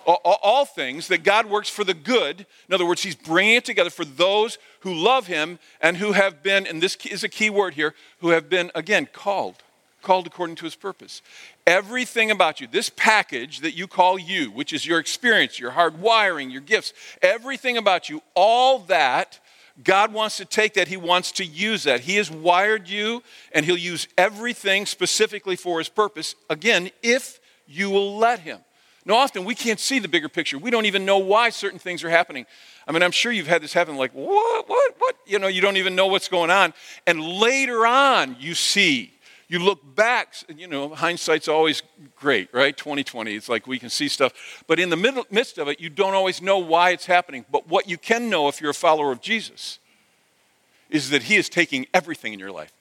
All, 0.05 0.19
all, 0.25 0.39
all 0.43 0.65
things, 0.65 1.07
that 1.07 1.23
God 1.23 1.45
works 1.45 1.69
for 1.69 1.85
the 1.85 1.93
good. 1.93 2.45
In 2.67 2.73
other 2.73 2.85
words, 2.85 3.01
He's 3.01 3.15
bringing 3.15 3.55
it 3.55 3.63
together 3.63 3.89
for 3.89 4.03
those 4.03 4.57
who 4.81 4.93
love 4.93 5.27
Him 5.27 5.57
and 5.79 5.95
who 5.95 6.11
have 6.11 6.43
been, 6.43 6.67
and 6.67 6.83
this 6.83 6.97
is 7.09 7.23
a 7.23 7.29
key 7.29 7.49
word 7.49 7.75
here, 7.75 7.95
who 8.19 8.29
have 8.29 8.49
been, 8.49 8.71
again, 8.75 9.07
called 9.13 9.55
called 10.01 10.27
according 10.27 10.55
to 10.57 10.65
his 10.65 10.75
purpose. 10.75 11.21
Everything 11.67 12.31
about 12.31 12.61
you, 12.61 12.67
this 12.67 12.89
package 12.89 13.59
that 13.59 13.75
you 13.75 13.87
call 13.87 14.17
you, 14.17 14.51
which 14.51 14.73
is 14.73 14.85
your 14.85 14.99
experience, 14.99 15.59
your 15.59 15.71
hard 15.71 16.01
wiring, 16.01 16.49
your 16.49 16.61
gifts, 16.61 16.93
everything 17.21 17.77
about 17.77 18.09
you, 18.09 18.21
all 18.35 18.79
that, 18.79 19.39
God 19.83 20.13
wants 20.13 20.37
to 20.37 20.45
take 20.45 20.73
that. 20.73 20.87
He 20.87 20.97
wants 20.97 21.31
to 21.33 21.45
use 21.45 21.83
that. 21.83 22.01
He 22.01 22.15
has 22.15 22.29
wired 22.29 22.87
you, 22.89 23.23
and 23.53 23.65
He'll 23.65 23.77
use 23.77 24.07
everything 24.17 24.85
specifically 24.85 25.55
for 25.55 25.77
His 25.79 25.89
purpose, 25.89 26.35
again, 26.49 26.91
if 27.01 27.39
you 27.67 27.89
will 27.89 28.17
let 28.17 28.39
Him. 28.39 28.59
Now, 29.05 29.15
often 29.15 29.45
we 29.45 29.55
can't 29.55 29.79
see 29.79 29.99
the 29.99 30.07
bigger 30.07 30.29
picture. 30.29 30.57
We 30.57 30.69
don't 30.69 30.85
even 30.85 31.05
know 31.05 31.19
why 31.19 31.49
certain 31.49 31.79
things 31.79 32.03
are 32.03 32.09
happening. 32.09 32.45
I 32.87 32.91
mean, 32.91 33.01
I'm 33.01 33.11
sure 33.11 33.31
you've 33.31 33.47
had 33.47 33.61
this 33.61 33.73
happen 33.73 33.95
like, 33.95 34.11
what, 34.11 34.67
what, 34.67 34.95
what? 34.97 35.15
You 35.25 35.39
know, 35.39 35.47
you 35.47 35.61
don't 35.61 35.77
even 35.77 35.95
know 35.95 36.07
what's 36.07 36.27
going 36.27 36.51
on. 36.51 36.73
And 37.07 37.21
later 37.21 37.87
on, 37.87 38.35
you 38.39 38.53
see 38.53 39.13
you 39.49 39.57
look 39.57 39.95
back, 39.95 40.35
you 40.55 40.67
know, 40.67 40.89
hindsight's 40.89 41.47
always 41.47 41.81
great, 42.15 42.53
right? 42.53 42.77
2020, 42.77 43.33
it's 43.33 43.49
like 43.49 43.65
we 43.65 43.79
can 43.79 43.89
see 43.89 44.07
stuff. 44.07 44.63
But 44.67 44.79
in 44.79 44.89
the 44.89 44.95
middle, 44.95 45.25
midst 45.31 45.57
of 45.57 45.67
it, 45.67 45.81
you 45.81 45.89
don't 45.89 46.13
always 46.13 46.39
know 46.39 46.59
why 46.59 46.91
it's 46.91 47.07
happening. 47.07 47.45
But 47.51 47.67
what 47.67 47.89
you 47.89 47.97
can 47.97 48.29
know 48.29 48.47
if 48.47 48.61
you're 48.61 48.69
a 48.69 48.75
follower 48.75 49.11
of 49.11 49.21
Jesus 49.21 49.79
is 50.91 51.09
that 51.09 51.23
He 51.23 51.35
is 51.35 51.49
taking 51.49 51.87
everything 51.95 52.31
in 52.31 52.39
your 52.39 52.51
life, 52.51 52.71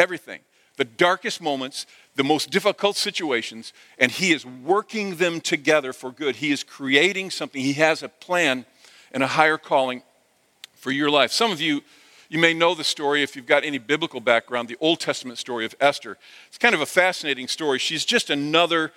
everything, 0.00 0.40
the 0.76 0.84
darkest 0.84 1.40
moments, 1.40 1.86
the 2.16 2.24
most 2.24 2.50
difficult 2.50 2.96
situations, 2.96 3.72
and 3.96 4.10
He 4.10 4.32
is 4.32 4.44
working 4.44 5.16
them 5.16 5.40
together 5.40 5.92
for 5.92 6.10
good. 6.10 6.36
He 6.36 6.50
is 6.50 6.64
creating 6.64 7.30
something, 7.30 7.62
He 7.62 7.74
has 7.74 8.02
a 8.02 8.08
plan 8.08 8.66
and 9.12 9.22
a 9.22 9.28
higher 9.28 9.58
calling 9.58 10.02
for 10.74 10.90
your 10.90 11.08
life. 11.08 11.30
Some 11.30 11.52
of 11.52 11.60
you 11.60 11.82
you 12.28 12.38
may 12.38 12.54
know 12.54 12.74
the 12.74 12.84
story 12.84 13.22
if 13.22 13.36
you've 13.36 13.46
got 13.46 13.64
any 13.64 13.78
biblical 13.78 14.20
background, 14.20 14.68
the 14.68 14.76
Old 14.80 15.00
Testament 15.00 15.38
story 15.38 15.64
of 15.64 15.74
Esther. 15.80 16.18
It's 16.48 16.58
kind 16.58 16.74
of 16.74 16.80
a 16.80 16.86
fascinating 16.86 17.48
story. 17.48 17.78
She's 17.78 18.04
just 18.04 18.30
another 18.30 18.92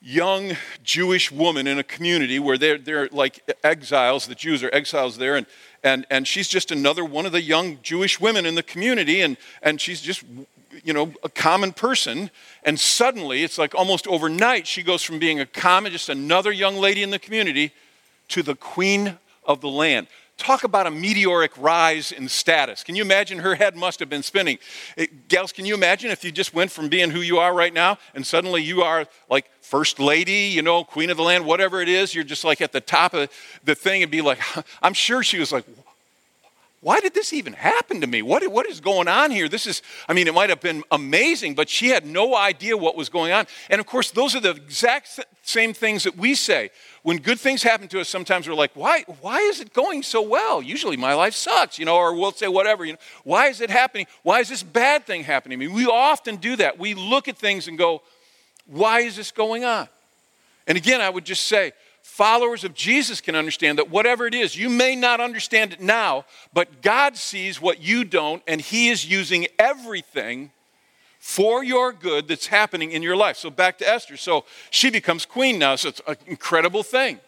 young 0.00 0.54
Jewish 0.82 1.32
woman 1.32 1.66
in 1.66 1.78
a 1.78 1.82
community 1.82 2.38
where 2.38 2.58
they're, 2.58 2.76
they're 2.76 3.08
like 3.10 3.40
exiles. 3.64 4.26
The 4.26 4.34
Jews 4.34 4.62
are 4.62 4.70
exiles 4.74 5.16
there. 5.16 5.36
And, 5.36 5.46
and, 5.82 6.06
and 6.10 6.28
she's 6.28 6.48
just 6.48 6.70
another 6.70 7.04
one 7.04 7.24
of 7.24 7.32
the 7.32 7.40
young 7.40 7.78
Jewish 7.82 8.20
women 8.20 8.44
in 8.44 8.54
the 8.54 8.62
community. 8.62 9.22
And, 9.22 9.38
and 9.62 9.80
she's 9.80 10.02
just, 10.02 10.22
you 10.84 10.92
know, 10.92 11.14
a 11.22 11.30
common 11.30 11.72
person. 11.72 12.30
And 12.64 12.78
suddenly, 12.78 13.44
it's 13.44 13.56
like 13.56 13.74
almost 13.74 14.06
overnight, 14.06 14.66
she 14.66 14.82
goes 14.82 15.02
from 15.02 15.18
being 15.18 15.40
a 15.40 15.46
common, 15.46 15.90
just 15.90 16.10
another 16.10 16.52
young 16.52 16.76
lady 16.76 17.02
in 17.02 17.10
the 17.10 17.18
community, 17.18 17.72
to 18.28 18.42
the 18.42 18.54
queen 18.54 19.18
of 19.44 19.60
the 19.60 19.68
land. 19.70 20.06
Talk 20.36 20.64
about 20.64 20.86
a 20.88 20.90
meteoric 20.90 21.52
rise 21.56 22.10
in 22.10 22.28
status. 22.28 22.82
Can 22.82 22.96
you 22.96 23.02
imagine 23.02 23.38
her 23.38 23.54
head 23.54 23.76
must 23.76 24.00
have 24.00 24.08
been 24.08 24.24
spinning? 24.24 24.58
It, 24.96 25.28
gals, 25.28 25.52
can 25.52 25.64
you 25.64 25.74
imagine 25.74 26.10
if 26.10 26.24
you 26.24 26.32
just 26.32 26.52
went 26.52 26.72
from 26.72 26.88
being 26.88 27.10
who 27.10 27.20
you 27.20 27.38
are 27.38 27.54
right 27.54 27.72
now 27.72 27.98
and 28.14 28.26
suddenly 28.26 28.60
you 28.60 28.82
are 28.82 29.06
like 29.30 29.48
first 29.60 30.00
lady, 30.00 30.50
you 30.52 30.60
know, 30.60 30.82
queen 30.82 31.10
of 31.10 31.16
the 31.16 31.22
land, 31.22 31.46
whatever 31.46 31.80
it 31.80 31.88
is, 31.88 32.14
you're 32.16 32.24
just 32.24 32.44
like 32.44 32.60
at 32.60 32.72
the 32.72 32.80
top 32.80 33.14
of 33.14 33.30
the 33.62 33.76
thing 33.76 34.02
and 34.02 34.10
be 34.10 34.22
like, 34.22 34.40
I'm 34.82 34.94
sure 34.94 35.22
she 35.22 35.38
was 35.38 35.52
like, 35.52 35.66
why 36.84 37.00
did 37.00 37.14
this 37.14 37.32
even 37.32 37.54
happen 37.54 38.02
to 38.02 38.06
me? 38.06 38.20
What, 38.20 38.46
what 38.52 38.66
is 38.66 38.78
going 38.78 39.08
on 39.08 39.30
here? 39.30 39.48
This 39.48 39.66
is, 39.66 39.80
I 40.06 40.12
mean, 40.12 40.28
it 40.28 40.34
might 40.34 40.50
have 40.50 40.60
been 40.60 40.84
amazing, 40.90 41.54
but 41.54 41.70
she 41.70 41.88
had 41.88 42.04
no 42.04 42.36
idea 42.36 42.76
what 42.76 42.94
was 42.94 43.08
going 43.08 43.32
on. 43.32 43.46
And 43.70 43.80
of 43.80 43.86
course, 43.86 44.10
those 44.10 44.34
are 44.36 44.40
the 44.40 44.50
exact 44.50 45.18
same 45.40 45.72
things 45.72 46.04
that 46.04 46.18
we 46.18 46.34
say. 46.34 46.68
When 47.02 47.16
good 47.16 47.40
things 47.40 47.62
happen 47.62 47.88
to 47.88 48.00
us, 48.00 48.10
sometimes 48.10 48.46
we're 48.46 48.54
like, 48.54 48.72
why, 48.74 49.04
why 49.22 49.38
is 49.38 49.62
it 49.62 49.72
going 49.72 50.02
so 50.02 50.20
well? 50.20 50.60
Usually 50.60 50.98
my 50.98 51.14
life 51.14 51.32
sucks, 51.32 51.78
you 51.78 51.86
know, 51.86 51.96
or 51.96 52.14
we'll 52.14 52.32
say 52.32 52.48
whatever, 52.48 52.84
you 52.84 52.92
know, 52.92 52.98
why 53.22 53.46
is 53.46 53.62
it 53.62 53.70
happening? 53.70 54.06
Why 54.22 54.40
is 54.40 54.50
this 54.50 54.62
bad 54.62 55.06
thing 55.06 55.24
happening 55.24 55.58
to 55.58 55.66
me? 55.66 55.72
We 55.72 55.86
often 55.86 56.36
do 56.36 56.54
that. 56.56 56.78
We 56.78 56.92
look 56.92 57.28
at 57.28 57.38
things 57.38 57.66
and 57.66 57.78
go, 57.78 58.02
why 58.66 59.00
is 59.00 59.16
this 59.16 59.32
going 59.32 59.64
on? 59.64 59.88
And 60.66 60.76
again, 60.76 61.00
I 61.00 61.08
would 61.08 61.24
just 61.24 61.46
say, 61.46 61.72
followers 62.04 62.64
of 62.64 62.74
Jesus 62.74 63.22
can 63.22 63.34
understand 63.34 63.78
that 63.78 63.88
whatever 63.88 64.26
it 64.26 64.34
is, 64.34 64.56
you 64.56 64.68
may 64.68 64.94
not 64.94 65.20
understand 65.20 65.72
it 65.72 65.80
now, 65.80 66.26
but 66.52 66.82
God 66.82 67.16
sees 67.16 67.60
what 67.60 67.80
you 67.80 68.04
don't, 68.04 68.42
and 68.46 68.60
He 68.60 68.90
is 68.90 69.10
using 69.10 69.46
everything 69.58 70.50
for 71.18 71.64
your 71.64 71.92
good 71.92 72.28
that's 72.28 72.46
happening 72.48 72.92
in 72.92 73.02
your 73.02 73.16
life. 73.16 73.38
So 73.38 73.48
back 73.48 73.78
to 73.78 73.88
Esther. 73.88 74.18
So 74.18 74.44
she 74.70 74.90
becomes 74.90 75.24
queen 75.24 75.58
now, 75.58 75.76
so 75.76 75.88
it's 75.88 76.02
an 76.06 76.16
incredible 76.26 76.82
thing. 76.82 77.18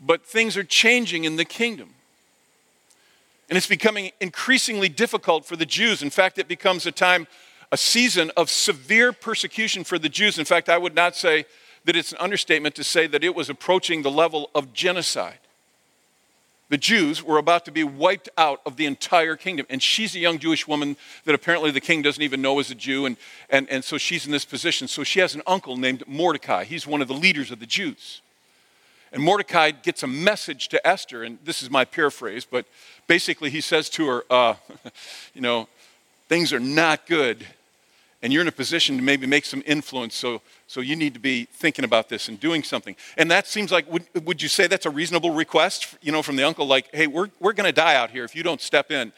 But 0.00 0.26
things 0.26 0.56
are 0.56 0.64
changing 0.64 1.22
in 1.24 1.36
the 1.36 1.44
kingdom. 1.44 1.94
And 3.48 3.56
it's 3.56 3.68
becoming 3.68 4.10
increasingly 4.20 4.88
difficult 4.88 5.46
for 5.46 5.54
the 5.54 5.64
Jews. 5.64 6.02
In 6.02 6.10
fact, 6.10 6.38
it 6.38 6.48
becomes 6.48 6.84
a 6.84 6.92
time, 6.92 7.28
a 7.70 7.76
season 7.76 8.32
of 8.36 8.50
severe 8.50 9.12
persecution 9.12 9.84
for 9.84 9.98
the 10.00 10.08
Jews. 10.08 10.36
In 10.36 10.44
fact, 10.44 10.68
I 10.68 10.78
would 10.78 10.96
not 10.96 11.14
say 11.14 11.46
that 11.84 11.96
it's 11.96 12.12
an 12.12 12.18
understatement 12.18 12.74
to 12.76 12.84
say 12.84 13.06
that 13.06 13.24
it 13.24 13.34
was 13.34 13.50
approaching 13.50 14.02
the 14.02 14.10
level 14.10 14.50
of 14.54 14.72
genocide. 14.72 15.38
The 16.72 16.78
Jews 16.78 17.22
were 17.22 17.36
about 17.36 17.66
to 17.66 17.70
be 17.70 17.84
wiped 17.84 18.30
out 18.38 18.62
of 18.64 18.76
the 18.76 18.86
entire 18.86 19.36
kingdom. 19.36 19.66
And 19.68 19.82
she's 19.82 20.14
a 20.14 20.18
young 20.18 20.38
Jewish 20.38 20.66
woman 20.66 20.96
that 21.26 21.34
apparently 21.34 21.70
the 21.70 21.82
king 21.82 22.00
doesn't 22.00 22.22
even 22.22 22.40
know 22.40 22.58
is 22.60 22.70
a 22.70 22.74
Jew. 22.74 23.04
And, 23.04 23.18
and, 23.50 23.68
and 23.68 23.84
so 23.84 23.98
she's 23.98 24.24
in 24.24 24.32
this 24.32 24.46
position. 24.46 24.88
So 24.88 25.04
she 25.04 25.20
has 25.20 25.34
an 25.34 25.42
uncle 25.46 25.76
named 25.76 26.02
Mordecai. 26.06 26.64
He's 26.64 26.86
one 26.86 27.02
of 27.02 27.08
the 27.08 27.14
leaders 27.14 27.50
of 27.50 27.60
the 27.60 27.66
Jews. 27.66 28.22
And 29.12 29.22
Mordecai 29.22 29.72
gets 29.72 30.02
a 30.02 30.06
message 30.06 30.68
to 30.68 30.86
Esther. 30.86 31.22
And 31.22 31.38
this 31.44 31.62
is 31.62 31.70
my 31.70 31.84
paraphrase, 31.84 32.46
but 32.46 32.64
basically 33.06 33.50
he 33.50 33.60
says 33.60 33.90
to 33.90 34.06
her, 34.06 34.24
uh, 34.30 34.54
you 35.34 35.42
know, 35.42 35.68
things 36.30 36.54
are 36.54 36.60
not 36.60 37.06
good 37.06 37.46
and 38.22 38.32
you're 38.32 38.42
in 38.42 38.48
a 38.48 38.52
position 38.52 38.96
to 38.96 39.02
maybe 39.02 39.26
make 39.26 39.44
some 39.44 39.62
influence. 39.66 40.14
So, 40.14 40.42
so 40.68 40.80
you 40.80 40.94
need 40.94 41.12
to 41.14 41.20
be 41.20 41.44
thinking 41.44 41.84
about 41.84 42.08
this 42.08 42.28
and 42.28 42.38
doing 42.38 42.62
something. 42.62 42.94
And 43.16 43.30
that 43.30 43.48
seems 43.48 43.72
like, 43.72 43.90
would, 43.90 44.06
would 44.24 44.40
you 44.40 44.48
say 44.48 44.68
that's 44.68 44.86
a 44.86 44.90
reasonable 44.90 45.30
request, 45.30 45.96
you 46.00 46.12
know, 46.12 46.22
from 46.22 46.36
the 46.36 46.44
uncle? 46.44 46.66
Like, 46.66 46.88
hey, 46.94 47.08
we're, 47.08 47.28
we're 47.40 47.52
going 47.52 47.66
to 47.66 47.72
die 47.72 47.96
out 47.96 48.10
here 48.10 48.24
if 48.24 48.36
you 48.36 48.44
don't 48.44 48.60
step 48.60 48.92
in. 48.92 49.12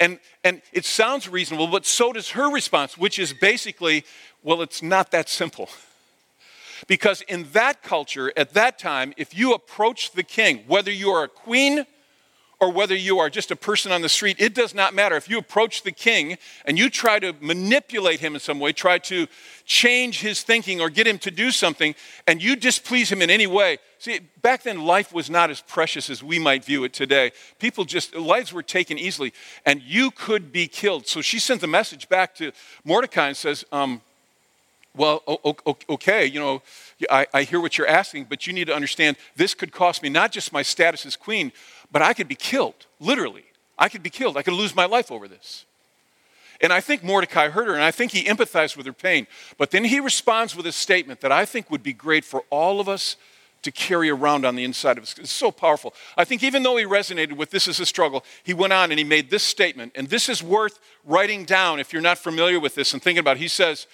And, 0.00 0.18
and 0.44 0.60
it 0.72 0.84
sounds 0.84 1.28
reasonable, 1.28 1.68
but 1.68 1.86
so 1.86 2.12
does 2.12 2.30
her 2.30 2.52
response, 2.52 2.98
which 2.98 3.18
is 3.18 3.32
basically, 3.32 4.04
well, 4.42 4.62
it's 4.62 4.82
not 4.82 5.10
that 5.12 5.28
simple. 5.28 5.68
Because 6.86 7.22
in 7.22 7.46
that 7.52 7.82
culture, 7.82 8.32
at 8.36 8.54
that 8.54 8.78
time, 8.78 9.12
if 9.16 9.36
you 9.36 9.54
approach 9.54 10.12
the 10.12 10.22
king, 10.22 10.64
whether 10.66 10.92
you 10.92 11.10
are 11.10 11.24
a 11.24 11.28
queen 11.28 11.84
or 12.60 12.72
whether 12.72 12.94
you 12.94 13.20
are 13.20 13.30
just 13.30 13.50
a 13.52 13.56
person 13.56 13.92
on 13.92 14.02
the 14.02 14.08
street, 14.08 14.36
it 14.40 14.52
does 14.52 14.74
not 14.74 14.92
matter. 14.92 15.14
If 15.14 15.30
you 15.30 15.38
approach 15.38 15.82
the 15.82 15.92
king 15.92 16.38
and 16.64 16.76
you 16.76 16.90
try 16.90 17.20
to 17.20 17.32
manipulate 17.40 18.18
him 18.18 18.34
in 18.34 18.40
some 18.40 18.58
way, 18.58 18.72
try 18.72 18.98
to 18.98 19.28
change 19.64 20.20
his 20.20 20.42
thinking 20.42 20.80
or 20.80 20.90
get 20.90 21.06
him 21.06 21.18
to 21.18 21.30
do 21.30 21.52
something, 21.52 21.94
and 22.26 22.42
you 22.42 22.56
displease 22.56 23.12
him 23.12 23.22
in 23.22 23.30
any 23.30 23.46
way, 23.46 23.78
see, 23.98 24.20
back 24.42 24.64
then 24.64 24.82
life 24.84 25.12
was 25.12 25.30
not 25.30 25.50
as 25.50 25.60
precious 25.60 26.10
as 26.10 26.20
we 26.22 26.38
might 26.38 26.64
view 26.64 26.82
it 26.82 26.92
today. 26.92 27.30
People 27.60 27.84
just, 27.84 28.16
lives 28.16 28.52
were 28.52 28.62
taken 28.62 28.98
easily, 28.98 29.32
and 29.64 29.80
you 29.82 30.10
could 30.10 30.50
be 30.50 30.66
killed. 30.66 31.06
So 31.06 31.20
she 31.20 31.38
sends 31.38 31.62
a 31.62 31.68
message 31.68 32.08
back 32.08 32.34
to 32.36 32.50
Mordecai 32.84 33.28
and 33.28 33.36
says, 33.36 33.64
um, 33.70 34.00
well, 34.96 35.22
okay, 35.88 36.26
you 36.26 36.40
know, 36.40 36.60
I, 37.08 37.26
I 37.32 37.42
hear 37.44 37.60
what 37.60 37.78
you're 37.78 37.86
asking, 37.86 38.24
but 38.24 38.48
you 38.48 38.52
need 38.52 38.66
to 38.66 38.74
understand 38.74 39.16
this 39.36 39.54
could 39.54 39.70
cost 39.70 40.02
me 40.02 40.08
not 40.08 40.32
just 40.32 40.52
my 40.52 40.62
status 40.62 41.06
as 41.06 41.14
queen, 41.14 41.52
but 41.90 42.02
I 42.02 42.12
could 42.12 42.28
be 42.28 42.34
killed, 42.34 42.86
literally. 43.00 43.44
I 43.78 43.88
could 43.88 44.02
be 44.02 44.10
killed. 44.10 44.36
I 44.36 44.42
could 44.42 44.54
lose 44.54 44.74
my 44.74 44.86
life 44.86 45.10
over 45.10 45.28
this. 45.28 45.64
And 46.60 46.72
I 46.72 46.80
think 46.80 47.04
Mordecai 47.04 47.48
heard 47.48 47.68
her, 47.68 47.74
and 47.74 47.84
I 47.84 47.92
think 47.92 48.10
he 48.12 48.24
empathized 48.24 48.76
with 48.76 48.86
her 48.86 48.92
pain. 48.92 49.28
But 49.58 49.70
then 49.70 49.84
he 49.84 50.00
responds 50.00 50.56
with 50.56 50.66
a 50.66 50.72
statement 50.72 51.20
that 51.20 51.30
I 51.30 51.44
think 51.44 51.70
would 51.70 51.84
be 51.84 51.92
great 51.92 52.24
for 52.24 52.42
all 52.50 52.80
of 52.80 52.88
us 52.88 53.16
to 53.62 53.70
carry 53.70 54.10
around 54.10 54.44
on 54.44 54.56
the 54.56 54.64
inside 54.64 54.98
of 54.98 55.04
us. 55.04 55.16
It's 55.18 55.30
so 55.30 55.50
powerful. 55.50 55.94
I 56.16 56.24
think 56.24 56.42
even 56.42 56.62
though 56.62 56.76
he 56.76 56.84
resonated 56.84 57.36
with 57.36 57.50
this 57.50 57.68
is 57.68 57.80
a 57.80 57.86
struggle, 57.86 58.24
he 58.42 58.54
went 58.54 58.72
on 58.72 58.90
and 58.90 58.98
he 58.98 59.04
made 59.04 59.30
this 59.30 59.42
statement. 59.42 59.92
And 59.94 60.08
this 60.08 60.28
is 60.28 60.42
worth 60.42 60.78
writing 61.04 61.44
down 61.44 61.80
if 61.80 61.92
you're 61.92 62.02
not 62.02 62.18
familiar 62.18 62.60
with 62.60 62.74
this 62.74 62.92
and 62.92 63.02
thinking 63.02 63.20
about 63.20 63.36
it. 63.36 63.40
He 63.40 63.48
says 63.48 63.86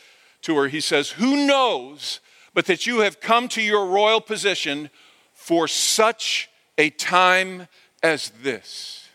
to 0.42 0.56
her, 0.56 0.68
he 0.68 0.80
says, 0.80 1.10
Who 1.10 1.46
knows 1.46 2.20
but 2.54 2.66
that 2.66 2.86
you 2.86 3.00
have 3.00 3.20
come 3.20 3.48
to 3.48 3.60
your 3.60 3.86
royal 3.86 4.20
position 4.20 4.88
for 5.32 5.68
such 5.68 6.48
a 6.78 6.90
time 6.90 7.66
as 8.04 8.30
this. 8.42 9.08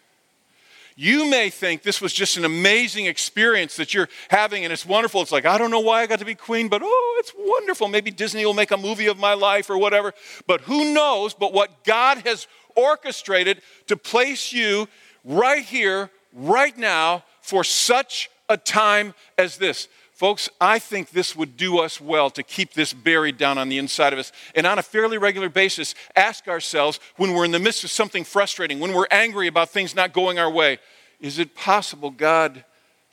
You 0.98 1.30
may 1.30 1.50
think 1.50 1.84
this 1.84 2.02
was 2.02 2.12
just 2.12 2.36
an 2.36 2.44
amazing 2.44 3.06
experience 3.06 3.78
that 3.78 3.94
you're 3.94 4.10
having 4.30 4.66
and 4.66 4.74
it's 4.74 4.86
wonderful. 4.86 5.22
It's 5.22 5.32
like, 5.32 5.46
I 5.46 5.58
don't 5.58 5.72
know 5.72 5.80
why 5.80 6.02
I 6.02 6.08
got 6.08 6.20
to 6.20 6.26
be 6.26 6.36
queen, 6.36 6.68
but 6.68 6.82
oh, 6.84 7.16
it's 7.20 7.32
wonderful. 7.38 7.88
Maybe 7.88 8.12
Disney 8.12 8.46
will 8.46 8.54
make 8.54 8.72
a 8.72 8.78
movie 8.78 9.08
of 9.08 9.18
my 9.18 9.34
life 9.34 9.70
or 9.70 9.78
whatever. 9.78 10.14
But 10.46 10.62
who 10.62 10.94
knows 10.94 11.34
but 11.34 11.54
what 11.54 11.86
God 11.86 12.18
has 12.26 12.48
orchestrated 12.76 13.62
to 13.88 13.96
place 13.96 14.52
you 14.52 14.90
right 15.24 15.64
here, 15.64 16.10
right 16.34 16.78
now, 16.78 17.24
for 17.42 17.64
such 17.64 18.30
a 18.50 18.58
time 18.58 19.14
as 19.38 19.58
this. 19.58 19.88
Folks, 20.20 20.50
I 20.60 20.80
think 20.80 21.12
this 21.12 21.34
would 21.34 21.56
do 21.56 21.80
us 21.80 22.02
well 22.02 22.30
to 22.32 22.44
keep 22.44 22.74
this 22.74 22.92
buried 22.92 23.38
down 23.38 23.58
on 23.58 23.70
the 23.70 23.78
inside 23.78 24.12
of 24.12 24.20
us. 24.20 24.34
And 24.54 24.68
on 24.68 24.78
a 24.78 24.84
fairly 24.84 25.18
regular 25.18 25.48
basis, 25.48 25.96
ask 26.14 26.50
ourselves 26.50 27.00
when 27.16 27.34
we're 27.34 27.46
in 27.46 27.52
the 27.52 27.58
midst 27.58 27.86
of 27.86 27.90
something 27.90 28.26
frustrating, 28.26 28.82
when 28.82 28.92
we're 28.92 29.08
angry 29.12 29.48
about 29.48 29.70
things 29.70 29.96
not 29.96 30.12
going 30.12 30.38
our 30.38 30.52
way, 30.52 30.80
is 31.22 31.40
it 31.40 31.56
possible, 31.56 32.12
God, 32.12 32.66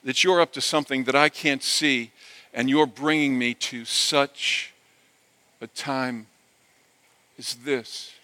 that 0.02 0.24
you're 0.24 0.40
up 0.40 0.52
to 0.54 0.60
something 0.60 1.04
that 1.04 1.14
I 1.14 1.28
can't 1.28 1.62
see 1.62 2.10
and 2.52 2.68
you're 2.68 2.88
bringing 2.88 3.38
me 3.38 3.54
to 3.54 3.84
such 3.84 4.74
a 5.60 5.68
time 5.68 6.26
as 7.38 7.54
this? 7.54 8.15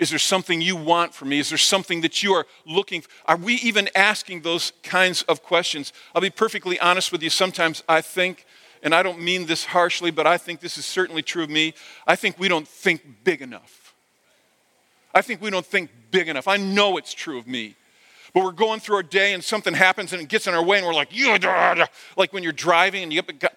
Is 0.00 0.08
there 0.08 0.18
something 0.18 0.62
you 0.62 0.76
want 0.76 1.14
from 1.14 1.28
me? 1.28 1.38
Is 1.38 1.50
there 1.50 1.58
something 1.58 2.00
that 2.00 2.22
you 2.22 2.32
are 2.32 2.46
looking 2.66 3.02
for? 3.02 3.10
Are 3.26 3.36
we 3.36 3.56
even 3.56 3.90
asking 3.94 4.40
those 4.40 4.72
kinds 4.82 5.22
of 5.24 5.42
questions? 5.42 5.92
I'll 6.14 6.22
be 6.22 6.30
perfectly 6.30 6.80
honest 6.80 7.12
with 7.12 7.22
you. 7.22 7.28
Sometimes 7.28 7.84
I 7.86 8.00
think, 8.00 8.46
and 8.82 8.94
I 8.94 9.02
don't 9.02 9.20
mean 9.20 9.44
this 9.44 9.66
harshly, 9.66 10.10
but 10.10 10.26
I 10.26 10.38
think 10.38 10.60
this 10.60 10.78
is 10.78 10.86
certainly 10.86 11.20
true 11.20 11.42
of 11.42 11.50
me. 11.50 11.74
I 12.06 12.16
think 12.16 12.38
we 12.38 12.48
don't 12.48 12.66
think 12.66 13.02
big 13.24 13.42
enough. 13.42 13.94
I 15.14 15.20
think 15.20 15.42
we 15.42 15.50
don't 15.50 15.66
think 15.66 15.90
big 16.10 16.28
enough. 16.28 16.48
I 16.48 16.56
know 16.56 16.96
it's 16.96 17.12
true 17.12 17.36
of 17.36 17.46
me. 17.46 17.76
But 18.32 18.44
we're 18.44 18.52
going 18.52 18.80
through 18.80 18.96
our 18.96 19.02
day 19.02 19.34
and 19.34 19.44
something 19.44 19.74
happens 19.74 20.14
and 20.14 20.22
it 20.22 20.28
gets 20.28 20.46
in 20.46 20.54
our 20.54 20.64
way 20.64 20.78
and 20.78 20.86
we're 20.86 20.94
like, 20.94 21.10
like 22.16 22.32
when 22.32 22.42
you're 22.42 22.52
driving 22.52 23.02
and 23.02 23.12
you 23.12 23.20
get, 23.20 23.54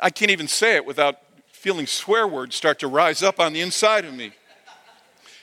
I 0.00 0.10
can't 0.10 0.30
even 0.30 0.46
say 0.46 0.76
it 0.76 0.86
without 0.86 1.16
feeling 1.50 1.88
swear 1.88 2.28
words 2.28 2.54
start 2.54 2.78
to 2.80 2.86
rise 2.86 3.20
up 3.20 3.40
on 3.40 3.52
the 3.52 3.62
inside 3.62 4.04
of 4.04 4.14
me 4.14 4.30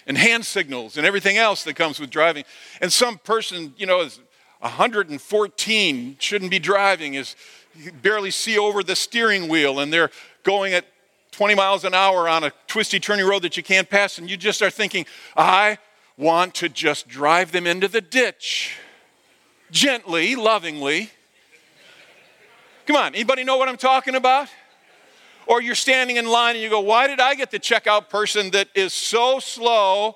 and 0.08 0.18
hand 0.18 0.46
signals 0.46 0.98
and 0.98 1.06
everything 1.06 1.38
else 1.38 1.64
that 1.64 1.76
comes 1.76 2.00
with 2.00 2.10
driving. 2.10 2.44
And 2.82 2.92
some 2.92 3.18
person, 3.18 3.74
you 3.78 3.86
know, 3.86 4.02
is 4.02 4.20
114, 4.60 6.16
shouldn't 6.20 6.52
be 6.52 6.60
driving, 6.60 7.16
is 7.16 7.36
barely 8.02 8.32
see 8.32 8.58
over 8.58 8.84
the 8.84 8.96
steering 8.96 9.48
wheel, 9.48 9.80
and 9.80 9.92
they're 9.92 10.12
going 10.44 10.74
at 10.74 10.86
20 11.32 11.56
miles 11.56 11.84
an 11.86 11.94
hour 11.94 12.28
on 12.28 12.44
a 12.44 12.52
twisty, 12.68 13.00
turning 13.00 13.26
road 13.26 13.42
that 13.44 13.58
you 13.58 13.64
can't 13.64 13.90
pass, 13.90 14.18
and 14.18 14.30
you 14.30 14.38
just 14.38 14.62
are 14.62 14.70
thinking, 14.70 15.06
I 15.36 15.78
want 16.18 16.54
to 16.56 16.70
just 16.70 17.08
drive 17.08 17.52
them 17.52 17.66
into 17.66 17.88
the 17.88 18.02
ditch. 18.02 18.76
Gently, 19.72 20.36
lovingly. 20.36 21.10
Come 22.86 22.98
on, 22.98 23.16
anybody 23.16 23.44
know 23.44 23.58
what 23.58 23.70
I'm 23.70 23.78
talking 23.78 24.16
about? 24.16 24.50
Or 25.52 25.62
you're 25.62 25.76
standing 25.76 26.16
in 26.16 26.28
line 26.28 26.56
and 26.56 26.64
you 26.64 26.70
go, 26.70 26.80
Why 26.80 27.08
did 27.08 27.20
I 27.20 27.36
get 27.36 27.52
the 27.52 27.60
checkout 27.60 28.08
person 28.08 28.52
that 28.52 28.70
is 28.74 28.94
so 28.94 29.40
slow? 29.40 30.16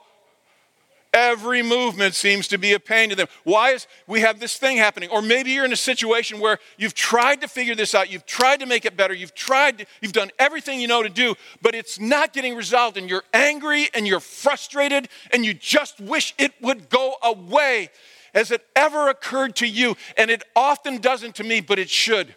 Every 1.14 1.62
movement 1.62 2.16
seems 2.16 2.48
to 2.48 2.58
be 2.58 2.72
a 2.72 2.80
pain 2.80 3.10
to 3.10 3.18
them. 3.18 3.28
Why 3.44 3.72
is 3.72 3.86
we 4.08 4.22
have 4.22 4.40
this 4.40 4.58
thing 4.58 4.78
happening? 4.78 5.10
Or 5.10 5.22
maybe 5.22 5.52
you're 5.52 5.66
in 5.66 5.74
a 5.74 5.76
situation 5.76 6.40
where 6.40 6.60
you've 6.78 6.94
tried 6.94 7.42
to 7.42 7.50
figure 7.50 7.76
this 7.76 7.94
out, 7.94 8.10
you've 8.10 8.26
tried 8.26 8.62
to 8.62 8.66
make 8.66 8.86
it 8.86 8.96
better, 8.96 9.14
you've 9.14 9.36
tried, 9.36 9.88
you've 10.00 10.14
done 10.14 10.32
everything 10.40 10.80
you 10.80 10.88
know 10.88 11.04
to 11.04 11.10
do, 11.10 11.36
but 11.62 11.76
it's 11.76 12.00
not 12.00 12.32
getting 12.32 12.56
resolved, 12.56 12.96
and 12.96 13.10
you're 13.10 13.24
angry 13.34 13.90
and 13.94 14.08
you're 14.08 14.22
frustrated, 14.22 15.10
and 15.32 15.44
you 15.46 15.54
just 15.54 16.00
wish 16.00 16.34
it 16.38 16.54
would 16.62 16.90
go 16.90 17.16
away. 17.22 17.90
Has 18.34 18.52
it 18.52 18.66
ever 18.74 19.10
occurred 19.10 19.58
to 19.58 19.68
you? 19.68 19.98
And 20.18 20.32
it 20.32 20.44
often 20.56 21.00
doesn't 21.00 21.36
to 21.36 21.44
me, 21.44 21.60
but 21.60 21.78
it 21.78 21.90
should. 21.90 22.36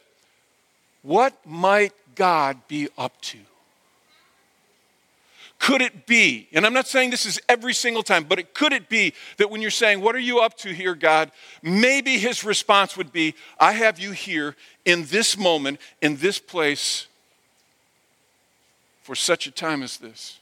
What 1.03 1.35
might 1.47 1.93
God 2.19 2.59
be 2.67 2.89
up 2.99 3.19
to? 3.23 3.39
Could 5.59 5.83
it 5.83 6.07
be, 6.07 6.49
and 6.53 6.67
I'm 6.67 6.73
not 6.73 6.87
saying 6.87 7.11
this 7.11 7.27
is 7.27 7.41
every 7.49 7.75
single 7.75 8.03
time, 8.03 8.25
but 8.25 8.39
it 8.39 8.55
could 8.55 8.73
it 8.73 8.89
be 8.89 9.13
that 9.39 9.51
when 9.51 9.61
you're 9.61 9.71
saying, 9.71 10.01
What 10.01 10.15
are 10.15 10.21
you 10.21 10.41
up 10.41 10.57
to 10.59 10.73
here, 10.73 10.95
God? 10.95 11.33
Maybe 11.63 12.19
his 12.19 12.45
response 12.45 12.97
would 12.97 13.13
be, 13.13 13.35
I 13.59 13.73
have 13.73 13.99
you 13.99 14.13
here 14.13 14.55
in 14.85 15.07
this 15.07 15.37
moment, 15.37 15.81
in 16.01 16.17
this 16.17 16.39
place, 16.39 17.07
for 19.03 19.15
such 19.15 19.47
a 19.47 19.51
time 19.51 19.83
as 19.83 19.97
this. 19.97 20.39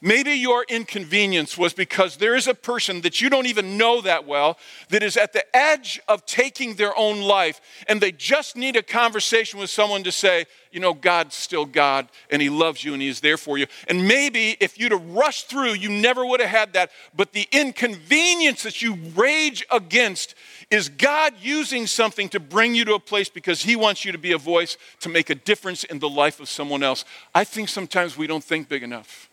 Maybe 0.00 0.32
your 0.32 0.64
inconvenience 0.68 1.58
was 1.58 1.72
because 1.72 2.16
there 2.16 2.36
is 2.36 2.46
a 2.46 2.54
person 2.54 3.00
that 3.00 3.20
you 3.20 3.28
don't 3.28 3.46
even 3.46 3.76
know 3.76 4.00
that 4.00 4.26
well 4.26 4.58
that 4.90 5.02
is 5.02 5.16
at 5.16 5.32
the 5.32 5.44
edge 5.56 6.00
of 6.08 6.24
taking 6.26 6.74
their 6.74 6.96
own 6.96 7.20
life, 7.20 7.60
and 7.88 8.00
they 8.00 8.12
just 8.12 8.56
need 8.56 8.76
a 8.76 8.82
conversation 8.82 9.58
with 9.58 9.70
someone 9.70 10.04
to 10.04 10.12
say, 10.12 10.46
you 10.70 10.80
know, 10.80 10.94
God's 10.94 11.34
still 11.34 11.64
God, 11.64 12.08
and 12.30 12.42
He 12.42 12.50
loves 12.50 12.84
you, 12.84 12.92
and 12.92 13.02
He 13.02 13.08
is 13.08 13.20
there 13.20 13.36
for 13.36 13.58
you. 13.58 13.66
And 13.88 14.06
maybe 14.06 14.56
if 14.60 14.78
you'd 14.78 14.92
have 14.92 15.04
rushed 15.10 15.48
through, 15.48 15.72
you 15.74 15.88
never 15.88 16.24
would 16.24 16.40
have 16.40 16.50
had 16.50 16.72
that. 16.74 16.90
But 17.16 17.32
the 17.32 17.48
inconvenience 17.52 18.62
that 18.62 18.82
you 18.82 18.98
rage 19.16 19.64
against 19.70 20.34
is 20.70 20.88
God 20.88 21.34
using 21.40 21.86
something 21.86 22.28
to 22.30 22.40
bring 22.40 22.74
you 22.74 22.84
to 22.84 22.94
a 22.94 23.00
place 23.00 23.28
because 23.28 23.62
He 23.62 23.76
wants 23.76 24.04
you 24.04 24.12
to 24.12 24.18
be 24.18 24.32
a 24.32 24.38
voice 24.38 24.76
to 25.00 25.08
make 25.08 25.30
a 25.30 25.34
difference 25.34 25.84
in 25.84 25.98
the 25.98 26.08
life 26.08 26.40
of 26.40 26.48
someone 26.48 26.82
else. 26.82 27.04
I 27.34 27.44
think 27.44 27.68
sometimes 27.68 28.16
we 28.16 28.26
don't 28.26 28.44
think 28.44 28.68
big 28.68 28.82
enough. 28.82 29.27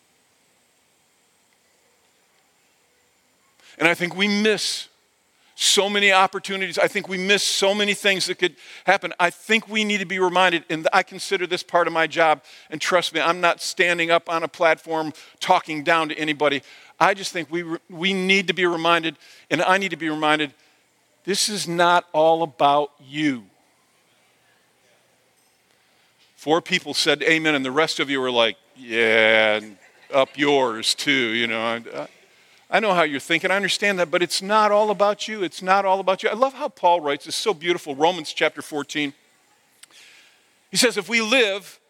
And 3.78 3.86
I 3.88 3.94
think 3.94 4.16
we 4.16 4.28
miss 4.28 4.88
so 5.56 5.88
many 5.88 6.12
opportunities. 6.12 6.78
I 6.78 6.86
think 6.86 7.08
we 7.08 7.16
miss 7.16 7.42
so 7.42 7.74
many 7.74 7.94
things 7.94 8.26
that 8.26 8.38
could 8.38 8.56
happen. 8.84 9.14
I 9.18 9.30
think 9.30 9.68
we 9.68 9.84
need 9.84 9.98
to 9.98 10.06
be 10.06 10.18
reminded, 10.18 10.64
and 10.68 10.86
I 10.92 11.02
consider 11.02 11.46
this 11.46 11.62
part 11.62 11.86
of 11.86 11.94
my 11.94 12.06
job. 12.06 12.42
And 12.70 12.78
trust 12.78 13.14
me, 13.14 13.20
I'm 13.20 13.40
not 13.40 13.62
standing 13.62 14.10
up 14.10 14.28
on 14.28 14.42
a 14.42 14.48
platform 14.48 15.14
talking 15.40 15.82
down 15.82 16.10
to 16.10 16.18
anybody. 16.18 16.62
I 17.00 17.14
just 17.14 17.32
think 17.32 17.50
we, 17.50 17.64
we 17.88 18.12
need 18.12 18.48
to 18.48 18.52
be 18.52 18.66
reminded, 18.66 19.16
and 19.50 19.62
I 19.62 19.78
need 19.78 19.90
to 19.90 19.96
be 19.96 20.10
reminded 20.10 20.52
this 21.24 21.48
is 21.48 21.66
not 21.66 22.06
all 22.12 22.42
about 22.42 22.92
you. 23.04 23.44
Four 26.36 26.60
people 26.60 26.94
said 26.94 27.22
amen, 27.22 27.54
and 27.54 27.64
the 27.64 27.72
rest 27.72 27.98
of 27.98 28.10
you 28.10 28.20
were 28.20 28.30
like, 28.30 28.56
yeah, 28.76 29.60
up 30.12 30.36
yours 30.36 30.94
too, 30.94 31.10
you 31.10 31.46
know. 31.46 31.80
I 32.76 32.80
know 32.80 32.92
how 32.92 33.04
you're 33.04 33.20
thinking. 33.20 33.50
I 33.50 33.56
understand 33.56 33.98
that, 34.00 34.10
but 34.10 34.22
it's 34.22 34.42
not 34.42 34.70
all 34.70 34.90
about 34.90 35.26
you. 35.26 35.42
It's 35.42 35.62
not 35.62 35.86
all 35.86 35.98
about 35.98 36.22
you. 36.22 36.28
I 36.28 36.34
love 36.34 36.52
how 36.52 36.68
Paul 36.68 37.00
writes. 37.00 37.26
It's 37.26 37.34
so 37.34 37.54
beautiful. 37.54 37.94
Romans 37.94 38.34
chapter 38.34 38.60
14. 38.60 39.14
He 40.70 40.76
says, 40.76 40.98
if 40.98 41.08
we 41.08 41.22
live, 41.22 41.80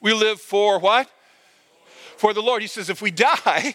we 0.00 0.14
live 0.14 0.40
for 0.40 0.78
what? 0.78 1.10
For 2.16 2.32
the 2.32 2.40
Lord. 2.40 2.62
He 2.62 2.68
says, 2.68 2.88
if 2.88 3.02
we 3.02 3.10
die, 3.10 3.74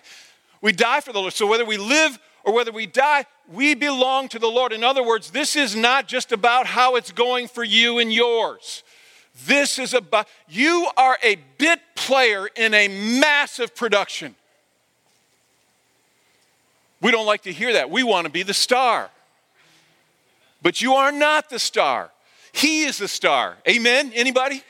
we 0.62 0.72
die 0.72 1.02
for 1.02 1.12
the 1.12 1.20
Lord. 1.20 1.34
So 1.34 1.46
whether 1.46 1.66
we 1.66 1.76
live 1.76 2.18
or 2.46 2.54
whether 2.54 2.72
we 2.72 2.86
die, 2.86 3.26
we 3.52 3.76
belong 3.76 4.30
to 4.30 4.40
the 4.40 4.48
Lord. 4.48 4.72
In 4.72 4.82
other 4.82 5.04
words, 5.04 5.32
this 5.32 5.58
is 5.58 5.76
not 5.76 6.08
just 6.08 6.32
about 6.32 6.68
how 6.68 6.96
it's 6.96 7.12
going 7.12 7.50
for 7.50 7.66
you 7.66 8.00
and 8.00 8.14
yours. 8.14 8.84
This 9.46 9.78
is 9.78 9.94
about, 9.94 10.30
you 10.48 10.88
are 10.96 11.18
a 11.22 11.36
bit 11.58 11.82
player 11.96 12.48
in 12.56 12.74
a 12.74 12.88
massive 13.20 13.76
production. 13.76 14.36
We 17.04 17.12
don't 17.12 17.26
like 17.26 17.44
to 17.44 17.52
hear 17.52 17.74
that. 17.74 17.92
We 17.92 18.02
want 18.02 18.26
to 18.26 18.32
be 18.32 18.44
the 18.44 18.54
star. 18.54 19.12
But 20.62 20.82
you 20.82 20.94
are 20.94 21.12
not 21.12 21.50
the 21.50 21.60
star. 21.60 22.10
He 22.54 22.84
is 22.84 22.98
the 22.98 23.10
star. 23.10 23.58
Amen? 23.68 24.14
Anybody? 24.16 24.64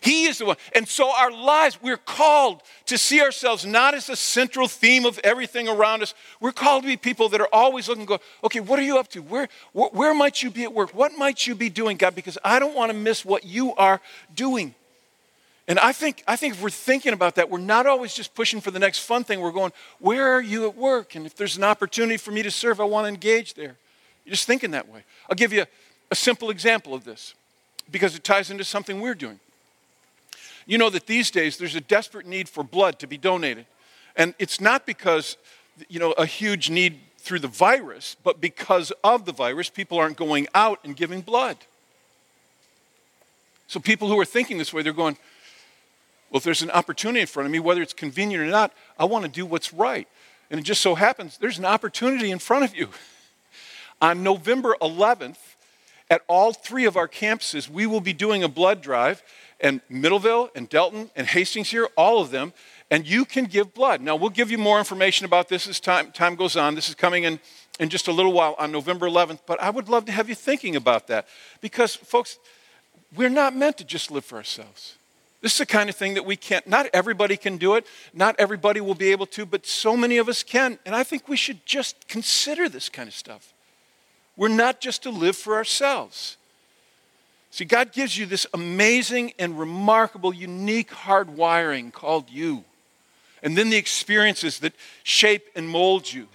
He 0.00 0.26
is 0.26 0.38
the 0.38 0.46
one. 0.46 0.56
And 0.76 0.86
so 0.86 1.10
our 1.10 1.32
lives, 1.32 1.82
we're 1.82 1.96
called 1.96 2.62
to 2.86 2.96
see 2.96 3.20
ourselves 3.20 3.66
not 3.66 3.94
as 3.94 4.06
the 4.06 4.14
central 4.14 4.68
theme 4.68 5.04
of 5.04 5.18
everything 5.24 5.68
around 5.68 6.02
us. 6.02 6.14
We're 6.40 6.52
called 6.52 6.84
to 6.84 6.88
be 6.88 6.96
people 6.96 7.28
that 7.30 7.40
are 7.40 7.48
always 7.52 7.88
looking, 7.88 8.04
go, 8.04 8.20
okay, 8.44 8.60
what 8.60 8.78
are 8.78 8.82
you 8.82 8.98
up 8.98 9.08
to? 9.08 9.20
Where, 9.20 9.48
where, 9.72 9.90
where 9.90 10.14
might 10.14 10.40
you 10.40 10.52
be 10.52 10.62
at 10.62 10.72
work? 10.72 10.94
What 10.94 11.18
might 11.18 11.48
you 11.48 11.56
be 11.56 11.68
doing, 11.68 11.96
God? 11.96 12.14
Because 12.14 12.38
I 12.44 12.60
don't 12.60 12.76
want 12.76 12.92
to 12.92 12.96
miss 12.96 13.24
what 13.24 13.44
you 13.44 13.74
are 13.74 14.00
doing. 14.32 14.72
And 15.68 15.78
I 15.78 15.92
think, 15.92 16.24
I 16.26 16.34
think 16.34 16.54
if 16.54 16.62
we're 16.62 16.70
thinking 16.70 17.12
about 17.12 17.34
that, 17.34 17.50
we're 17.50 17.58
not 17.58 17.86
always 17.86 18.14
just 18.14 18.34
pushing 18.34 18.60
for 18.62 18.70
the 18.70 18.78
next 18.78 19.00
fun 19.00 19.22
thing. 19.22 19.40
We're 19.40 19.52
going, 19.52 19.72
where 19.98 20.32
are 20.32 20.40
you 20.40 20.66
at 20.66 20.74
work? 20.74 21.14
And 21.14 21.26
if 21.26 21.36
there's 21.36 21.58
an 21.58 21.64
opportunity 21.64 22.16
for 22.16 22.30
me 22.30 22.42
to 22.42 22.50
serve, 22.50 22.80
I 22.80 22.84
want 22.84 23.04
to 23.04 23.08
engage 23.08 23.52
there. 23.52 23.76
You're 24.24 24.32
just 24.32 24.46
thinking 24.46 24.70
that 24.70 24.88
way. 24.88 25.04
I'll 25.28 25.36
give 25.36 25.52
you 25.52 25.62
a, 25.62 25.66
a 26.10 26.14
simple 26.14 26.48
example 26.48 26.94
of 26.94 27.04
this 27.04 27.34
because 27.90 28.14
it 28.16 28.24
ties 28.24 28.50
into 28.50 28.64
something 28.64 28.98
we're 28.98 29.14
doing. 29.14 29.38
You 30.66 30.78
know 30.78 30.88
that 30.88 31.06
these 31.06 31.30
days 31.30 31.58
there's 31.58 31.74
a 31.74 31.82
desperate 31.82 32.26
need 32.26 32.48
for 32.48 32.64
blood 32.64 32.98
to 33.00 33.06
be 33.06 33.18
donated. 33.18 33.66
And 34.16 34.34
it's 34.38 34.62
not 34.62 34.86
because, 34.86 35.36
you 35.88 36.00
know, 36.00 36.12
a 36.12 36.24
huge 36.24 36.70
need 36.70 36.98
through 37.18 37.40
the 37.40 37.48
virus, 37.48 38.16
but 38.24 38.40
because 38.40 38.90
of 39.04 39.26
the 39.26 39.32
virus, 39.32 39.68
people 39.68 39.98
aren't 39.98 40.16
going 40.16 40.48
out 40.54 40.80
and 40.82 40.96
giving 40.96 41.20
blood. 41.20 41.58
So 43.66 43.80
people 43.80 44.08
who 44.08 44.18
are 44.18 44.24
thinking 44.24 44.56
this 44.56 44.72
way, 44.72 44.82
they're 44.82 44.94
going, 44.94 45.18
well, 46.30 46.38
if 46.38 46.44
there's 46.44 46.62
an 46.62 46.70
opportunity 46.70 47.20
in 47.20 47.26
front 47.26 47.46
of 47.46 47.52
me, 47.52 47.58
whether 47.58 47.82
it's 47.82 47.92
convenient 47.92 48.42
or 48.42 48.46
not, 48.46 48.72
I 48.98 49.04
want 49.04 49.24
to 49.24 49.30
do 49.30 49.46
what's 49.46 49.72
right. 49.72 50.06
And 50.50 50.60
it 50.60 50.62
just 50.62 50.80
so 50.80 50.94
happens 50.94 51.38
there's 51.38 51.58
an 51.58 51.64
opportunity 51.64 52.30
in 52.30 52.38
front 52.38 52.64
of 52.64 52.76
you. 52.76 52.90
On 54.00 54.22
November 54.22 54.76
11th, 54.80 55.38
at 56.10 56.22
all 56.28 56.52
three 56.52 56.84
of 56.84 56.96
our 56.96 57.08
campuses, 57.08 57.68
we 57.68 57.86
will 57.86 58.00
be 58.00 58.12
doing 58.12 58.42
a 58.42 58.48
blood 58.48 58.80
drive, 58.80 59.22
and 59.60 59.80
Middleville 59.90 60.50
and 60.54 60.68
Delton 60.68 61.10
and 61.16 61.26
Hastings 61.26 61.70
here, 61.70 61.88
all 61.96 62.20
of 62.20 62.30
them, 62.30 62.52
and 62.90 63.06
you 63.06 63.24
can 63.24 63.44
give 63.44 63.74
blood. 63.74 64.00
Now, 64.00 64.16
we'll 64.16 64.30
give 64.30 64.50
you 64.50 64.58
more 64.58 64.78
information 64.78 65.26
about 65.26 65.48
this 65.48 65.66
as 65.66 65.80
time, 65.80 66.12
time 66.12 66.36
goes 66.36 66.56
on. 66.56 66.74
This 66.74 66.88
is 66.88 66.94
coming 66.94 67.24
in, 67.24 67.40
in 67.78 67.88
just 67.88 68.08
a 68.08 68.12
little 68.12 68.32
while 68.32 68.54
on 68.58 68.72
November 68.72 69.06
11th, 69.06 69.40
but 69.46 69.60
I 69.60 69.70
would 69.70 69.88
love 69.88 70.06
to 70.06 70.12
have 70.12 70.28
you 70.28 70.34
thinking 70.34 70.76
about 70.76 71.08
that 71.08 71.26
because, 71.60 71.94
folks, 71.94 72.38
we're 73.14 73.28
not 73.28 73.54
meant 73.54 73.78
to 73.78 73.84
just 73.84 74.10
live 74.10 74.24
for 74.24 74.36
ourselves. 74.36 74.97
This 75.40 75.52
is 75.52 75.58
the 75.58 75.66
kind 75.66 75.88
of 75.88 75.94
thing 75.94 76.14
that 76.14 76.26
we 76.26 76.36
can't, 76.36 76.66
not 76.66 76.86
everybody 76.92 77.36
can 77.36 77.58
do 77.58 77.76
it, 77.76 77.86
not 78.12 78.34
everybody 78.38 78.80
will 78.80 78.96
be 78.96 79.12
able 79.12 79.26
to, 79.26 79.46
but 79.46 79.66
so 79.66 79.96
many 79.96 80.18
of 80.18 80.28
us 80.28 80.42
can. 80.42 80.78
And 80.84 80.96
I 80.96 81.04
think 81.04 81.28
we 81.28 81.36
should 81.36 81.64
just 81.64 82.08
consider 82.08 82.68
this 82.68 82.88
kind 82.88 83.08
of 83.08 83.14
stuff. 83.14 83.54
We're 84.36 84.48
not 84.48 84.80
just 84.80 85.04
to 85.04 85.10
live 85.10 85.36
for 85.36 85.54
ourselves. 85.54 86.36
See, 87.50 87.64
God 87.64 87.92
gives 87.92 88.18
you 88.18 88.26
this 88.26 88.46
amazing 88.52 89.32
and 89.38 89.58
remarkable, 89.58 90.34
unique 90.34 90.90
hard 90.90 91.30
wiring 91.30 91.92
called 91.92 92.30
you. 92.30 92.64
And 93.42 93.56
then 93.56 93.70
the 93.70 93.76
experiences 93.76 94.58
that 94.60 94.74
shape 95.04 95.48
and 95.54 95.68
mold 95.68 96.12
you. 96.12 96.26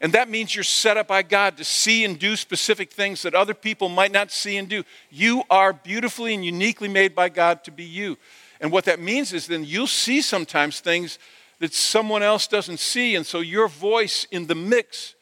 And 0.00 0.12
that 0.12 0.28
means 0.28 0.54
you're 0.54 0.64
set 0.64 0.96
up 0.96 1.08
by 1.08 1.22
God 1.22 1.56
to 1.56 1.64
see 1.64 2.04
and 2.04 2.18
do 2.18 2.36
specific 2.36 2.92
things 2.92 3.22
that 3.22 3.34
other 3.34 3.54
people 3.54 3.88
might 3.88 4.12
not 4.12 4.30
see 4.30 4.56
and 4.56 4.68
do. 4.68 4.84
You 5.10 5.42
are 5.50 5.72
beautifully 5.72 6.34
and 6.34 6.44
uniquely 6.44 6.88
made 6.88 7.14
by 7.14 7.28
God 7.28 7.64
to 7.64 7.70
be 7.70 7.84
you. 7.84 8.16
And 8.60 8.72
what 8.72 8.84
that 8.84 9.00
means 9.00 9.32
is 9.32 9.46
then 9.46 9.64
you'll 9.64 9.86
see 9.86 10.20
sometimes 10.20 10.80
things 10.80 11.18
that 11.60 11.74
someone 11.74 12.22
else 12.22 12.46
doesn't 12.46 12.78
see. 12.78 13.14
And 13.14 13.26
so 13.26 13.40
your 13.40 13.68
voice 13.68 14.26
in 14.30 14.46
the 14.46 14.54
mix 14.54 15.14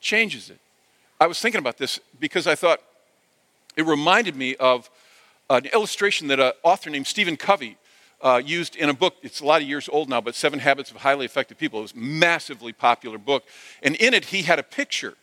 changes 0.00 0.50
it. 0.50 0.58
I 1.20 1.26
was 1.26 1.40
thinking 1.40 1.58
about 1.58 1.78
this 1.78 1.98
because 2.20 2.46
I 2.46 2.54
thought 2.54 2.80
it 3.76 3.84
reminded 3.84 4.36
me 4.36 4.54
of 4.56 4.88
an 5.50 5.66
illustration 5.66 6.28
that 6.28 6.38
an 6.38 6.52
author 6.62 6.90
named 6.90 7.06
Stephen 7.06 7.36
Covey 7.36 7.76
uh, 8.20 8.40
used 8.44 8.76
in 8.76 8.88
a 8.88 8.94
book. 8.94 9.14
It's 9.22 9.40
a 9.40 9.44
lot 9.44 9.62
of 9.62 9.68
years 9.68 9.88
old 9.88 10.08
now, 10.08 10.20
but 10.20 10.34
Seven 10.34 10.58
Habits 10.58 10.90
of 10.90 10.98
Highly 10.98 11.24
Effective 11.24 11.58
People. 11.58 11.80
It 11.80 11.82
was 11.82 11.92
a 11.92 11.98
massively 11.98 12.72
popular 12.72 13.18
book. 13.18 13.44
And 13.82 13.94
in 13.96 14.14
it, 14.14 14.26
he 14.26 14.42
had 14.42 14.58
a 14.58 14.62
picture. 14.62 15.14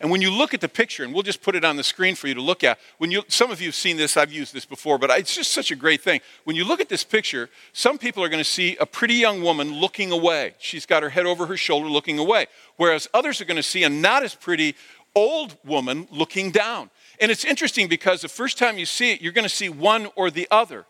And 0.00 0.10
when 0.10 0.20
you 0.20 0.30
look 0.30 0.54
at 0.54 0.60
the 0.60 0.68
picture, 0.68 1.04
and 1.04 1.14
we'll 1.14 1.22
just 1.22 1.42
put 1.42 1.54
it 1.54 1.64
on 1.64 1.76
the 1.76 1.84
screen 1.84 2.14
for 2.14 2.26
you 2.26 2.34
to 2.34 2.40
look 2.40 2.64
at, 2.64 2.78
when 2.98 3.10
you, 3.10 3.22
some 3.28 3.50
of 3.50 3.60
you 3.60 3.68
have 3.68 3.74
seen 3.74 3.96
this, 3.96 4.16
I've 4.16 4.32
used 4.32 4.52
this 4.52 4.64
before, 4.64 4.98
but 4.98 5.10
it's 5.10 5.34
just 5.34 5.52
such 5.52 5.70
a 5.70 5.76
great 5.76 6.02
thing. 6.02 6.20
When 6.44 6.56
you 6.56 6.64
look 6.64 6.80
at 6.80 6.88
this 6.88 7.04
picture, 7.04 7.48
some 7.72 7.98
people 7.98 8.22
are 8.24 8.28
going 8.28 8.42
to 8.42 8.48
see 8.48 8.76
a 8.78 8.86
pretty 8.86 9.14
young 9.14 9.42
woman 9.42 9.72
looking 9.72 10.10
away. 10.10 10.54
She's 10.58 10.86
got 10.86 11.02
her 11.02 11.10
head 11.10 11.26
over 11.26 11.46
her 11.46 11.56
shoulder 11.56 11.88
looking 11.88 12.18
away. 12.18 12.46
Whereas 12.76 13.08
others 13.14 13.40
are 13.40 13.44
going 13.44 13.56
to 13.56 13.62
see 13.62 13.84
a 13.84 13.88
not 13.88 14.22
as 14.22 14.34
pretty 14.34 14.74
old 15.14 15.56
woman 15.64 16.08
looking 16.10 16.50
down. 16.50 16.90
And 17.20 17.30
it's 17.30 17.44
interesting 17.44 17.88
because 17.88 18.20
the 18.20 18.28
first 18.28 18.58
time 18.58 18.78
you 18.78 18.86
see 18.86 19.12
it, 19.12 19.20
you're 19.20 19.32
going 19.32 19.48
to 19.48 19.54
see 19.54 19.68
one 19.68 20.08
or 20.16 20.30
the 20.30 20.48
other. 20.50 20.86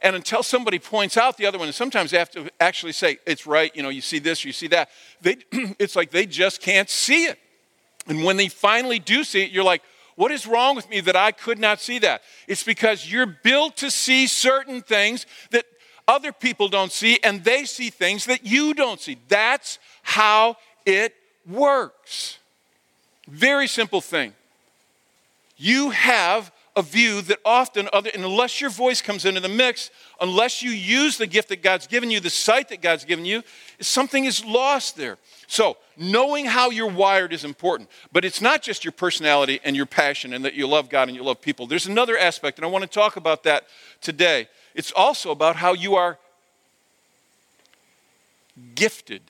And 0.00 0.14
until 0.14 0.42
somebody 0.42 0.78
points 0.78 1.16
out 1.16 1.36
the 1.38 1.46
other 1.46 1.58
one, 1.58 1.66
and 1.66 1.74
sometimes 1.74 2.10
they 2.10 2.18
have 2.18 2.30
to 2.32 2.50
actually 2.60 2.92
say, 2.92 3.18
it's 3.26 3.46
right, 3.46 3.74
you 3.74 3.82
know, 3.82 3.88
you 3.88 4.02
see 4.02 4.18
this, 4.18 4.44
you 4.44 4.52
see 4.52 4.66
that, 4.68 4.90
they, 5.20 5.36
it's 5.78 5.96
like 5.96 6.10
they 6.10 6.26
just 6.26 6.60
can't 6.60 6.90
see 6.90 7.24
it. 7.24 7.38
And 8.06 8.24
when 8.24 8.36
they 8.36 8.48
finally 8.48 8.98
do 8.98 9.24
see 9.24 9.42
it, 9.42 9.50
you're 9.50 9.64
like, 9.64 9.82
what 10.16 10.30
is 10.30 10.46
wrong 10.46 10.76
with 10.76 10.88
me 10.88 11.00
that 11.00 11.16
I 11.16 11.32
could 11.32 11.58
not 11.58 11.80
see 11.80 11.98
that? 12.00 12.22
It's 12.46 12.62
because 12.62 13.10
you're 13.10 13.26
built 13.26 13.76
to 13.78 13.90
see 13.90 14.26
certain 14.26 14.82
things 14.82 15.26
that 15.50 15.64
other 16.06 16.32
people 16.32 16.68
don't 16.68 16.92
see, 16.92 17.18
and 17.24 17.42
they 17.42 17.64
see 17.64 17.90
things 17.90 18.26
that 18.26 18.44
you 18.44 18.74
don't 18.74 19.00
see. 19.00 19.16
That's 19.28 19.78
how 20.02 20.56
it 20.84 21.14
works. 21.48 22.38
Very 23.26 23.66
simple 23.66 24.00
thing. 24.00 24.34
You 25.56 25.90
have 25.90 26.52
a 26.76 26.82
view 26.82 27.22
that 27.22 27.38
often 27.44 27.88
other 27.92 28.10
unless 28.14 28.60
your 28.60 28.70
voice 28.70 29.00
comes 29.00 29.24
into 29.24 29.40
the 29.40 29.48
mix 29.48 29.90
unless 30.20 30.62
you 30.62 30.70
use 30.70 31.18
the 31.18 31.26
gift 31.26 31.48
that 31.48 31.62
god's 31.62 31.86
given 31.86 32.10
you 32.10 32.18
the 32.18 32.30
sight 32.30 32.68
that 32.68 32.82
god's 32.82 33.04
given 33.04 33.24
you 33.24 33.42
something 33.80 34.24
is 34.24 34.44
lost 34.44 34.96
there. 34.96 35.18
So 35.46 35.76
knowing 35.96 36.46
how 36.46 36.70
you're 36.70 36.90
wired 36.90 37.32
is 37.32 37.44
important 37.44 37.88
but 38.12 38.24
it's 38.24 38.40
not 38.40 38.62
just 38.62 38.84
your 38.84 38.92
personality 38.92 39.60
and 39.62 39.76
your 39.76 39.86
passion 39.86 40.32
and 40.32 40.44
that 40.44 40.54
you 40.54 40.66
love 40.66 40.88
god 40.88 41.08
and 41.08 41.16
you 41.16 41.22
love 41.22 41.40
people. 41.40 41.66
There's 41.66 41.86
another 41.86 42.18
aspect 42.18 42.58
and 42.58 42.64
i 42.64 42.68
want 42.68 42.82
to 42.82 42.90
talk 42.90 43.16
about 43.16 43.44
that 43.44 43.66
today. 44.00 44.48
It's 44.74 44.92
also 44.92 45.30
about 45.30 45.56
how 45.56 45.74
you 45.74 45.94
are 45.94 46.18
gifted. 48.74 49.22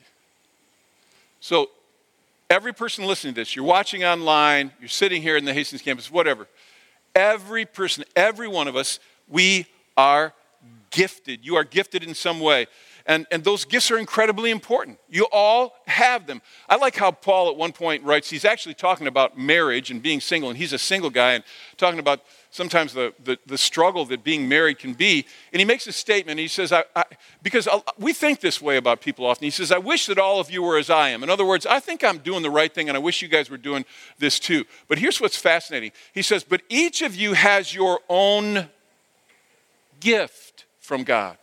So 1.39 1.69
Every 2.49 2.73
person 2.73 3.05
listening 3.05 3.33
to 3.33 3.41
this, 3.41 3.55
you're 3.55 3.65
watching 3.65 4.03
online, 4.03 4.71
you're 4.79 4.87
sitting 4.87 5.21
here 5.21 5.35
in 5.35 5.45
the 5.45 5.53
Hastings 5.53 5.81
campus, 5.81 6.11
whatever. 6.11 6.47
Every 7.15 7.65
person, 7.65 8.03
every 8.15 8.47
one 8.47 8.67
of 8.67 8.75
us, 8.75 8.99
we 9.27 9.67
are 9.95 10.33
gifted. 10.91 11.45
You 11.45 11.55
are 11.55 11.63
gifted 11.63 12.03
in 12.03 12.13
some 12.13 12.39
way. 12.39 12.67
And, 13.07 13.27
and 13.29 13.43
those 13.43 13.65
gifts 13.65 13.91
are 13.91 13.99
incredibly 13.99 14.49
important. 14.49 14.97
You 15.09 15.27
all 15.31 15.75
have 15.85 16.25
them. 16.25 16.41
I 16.67 16.77
like 16.77 16.95
how 16.95 17.11
Paul 17.11 17.49
at 17.49 17.55
one 17.55 17.71
point 17.71 18.03
writes, 18.03 18.31
he's 18.31 18.45
actually 18.45 18.73
talking 18.73 19.05
about 19.05 19.37
marriage 19.37 19.91
and 19.91 20.01
being 20.01 20.19
single, 20.19 20.49
and 20.49 20.57
he's 20.57 20.73
a 20.73 20.79
single 20.79 21.11
guy, 21.11 21.33
and 21.33 21.43
talking 21.77 21.99
about 21.99 22.21
sometimes 22.49 22.93
the, 22.93 23.13
the, 23.23 23.37
the 23.45 23.59
struggle 23.59 24.05
that 24.05 24.23
being 24.23 24.49
married 24.49 24.79
can 24.79 24.93
be. 24.93 25.25
And 25.53 25.59
he 25.59 25.65
makes 25.65 25.85
a 25.85 25.91
statement. 25.91 26.39
He 26.39 26.47
says, 26.47 26.71
I, 26.71 26.83
I, 26.95 27.03
because 27.43 27.67
we 27.99 28.11
think 28.11 28.39
this 28.39 28.59
way 28.59 28.77
about 28.77 29.01
people 29.01 29.25
often. 29.27 29.43
He 29.43 29.51
says, 29.51 29.71
I 29.71 29.77
wish 29.77 30.07
that 30.07 30.17
all 30.17 30.39
of 30.39 30.49
you 30.49 30.63
were 30.63 30.77
as 30.77 30.89
I 30.89 31.09
am. 31.09 31.21
In 31.21 31.29
other 31.29 31.45
words, 31.45 31.67
I 31.67 31.79
think 31.79 32.03
I'm 32.03 32.17
doing 32.17 32.41
the 32.41 32.49
right 32.49 32.73
thing, 32.73 32.87
and 32.87 32.95
I 32.95 32.99
wish 32.99 33.21
you 33.21 33.27
guys 33.27 33.51
were 33.51 33.57
doing 33.57 33.85
this 34.17 34.39
too. 34.39 34.65
But 34.87 34.97
here's 34.97 35.21
what's 35.21 35.37
fascinating. 35.37 35.91
He 36.11 36.23
says, 36.23 36.43
But 36.43 36.61
each 36.69 37.03
of 37.03 37.13
you 37.13 37.33
has 37.33 37.75
your 37.75 37.99
own 38.09 38.69
gift 39.99 40.65
from 40.79 41.03
God. 41.03 41.37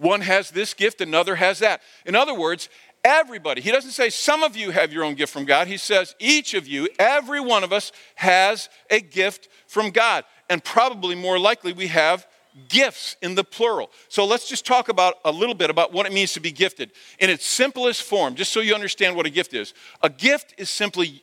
One 0.00 0.22
has 0.22 0.50
this 0.50 0.72
gift, 0.72 1.02
another 1.02 1.36
has 1.36 1.58
that. 1.58 1.82
In 2.06 2.16
other 2.16 2.32
words, 2.32 2.70
everybody, 3.04 3.60
he 3.60 3.70
doesn't 3.70 3.90
say 3.90 4.08
some 4.08 4.42
of 4.42 4.56
you 4.56 4.70
have 4.70 4.94
your 4.94 5.04
own 5.04 5.14
gift 5.14 5.30
from 5.30 5.44
God. 5.44 5.66
He 5.66 5.76
says 5.76 6.14
each 6.18 6.54
of 6.54 6.66
you, 6.66 6.88
every 6.98 7.38
one 7.38 7.62
of 7.64 7.70
us, 7.70 7.92
has 8.14 8.70
a 8.88 9.00
gift 9.00 9.48
from 9.66 9.90
God. 9.90 10.24
And 10.48 10.64
probably 10.64 11.14
more 11.14 11.38
likely, 11.38 11.74
we 11.74 11.88
have 11.88 12.26
gifts 12.70 13.16
in 13.20 13.34
the 13.34 13.44
plural. 13.44 13.90
So 14.08 14.24
let's 14.24 14.48
just 14.48 14.64
talk 14.64 14.88
about 14.88 15.16
a 15.22 15.30
little 15.30 15.54
bit 15.54 15.68
about 15.68 15.92
what 15.92 16.06
it 16.06 16.14
means 16.14 16.32
to 16.32 16.40
be 16.40 16.50
gifted 16.50 16.92
in 17.18 17.28
its 17.28 17.44
simplest 17.44 18.02
form, 18.02 18.36
just 18.36 18.52
so 18.52 18.60
you 18.60 18.74
understand 18.74 19.16
what 19.16 19.26
a 19.26 19.30
gift 19.30 19.52
is. 19.52 19.74
A 20.02 20.08
gift 20.08 20.54
is 20.56 20.70
simply 20.70 21.22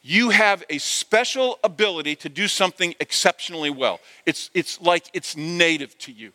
you 0.00 0.30
have 0.30 0.64
a 0.70 0.78
special 0.78 1.58
ability 1.62 2.16
to 2.16 2.30
do 2.30 2.48
something 2.48 2.94
exceptionally 3.00 3.68
well. 3.68 4.00
It's, 4.24 4.48
it's 4.54 4.80
like 4.80 5.10
it's 5.12 5.36
native 5.36 5.98
to 5.98 6.12
you. 6.12 6.32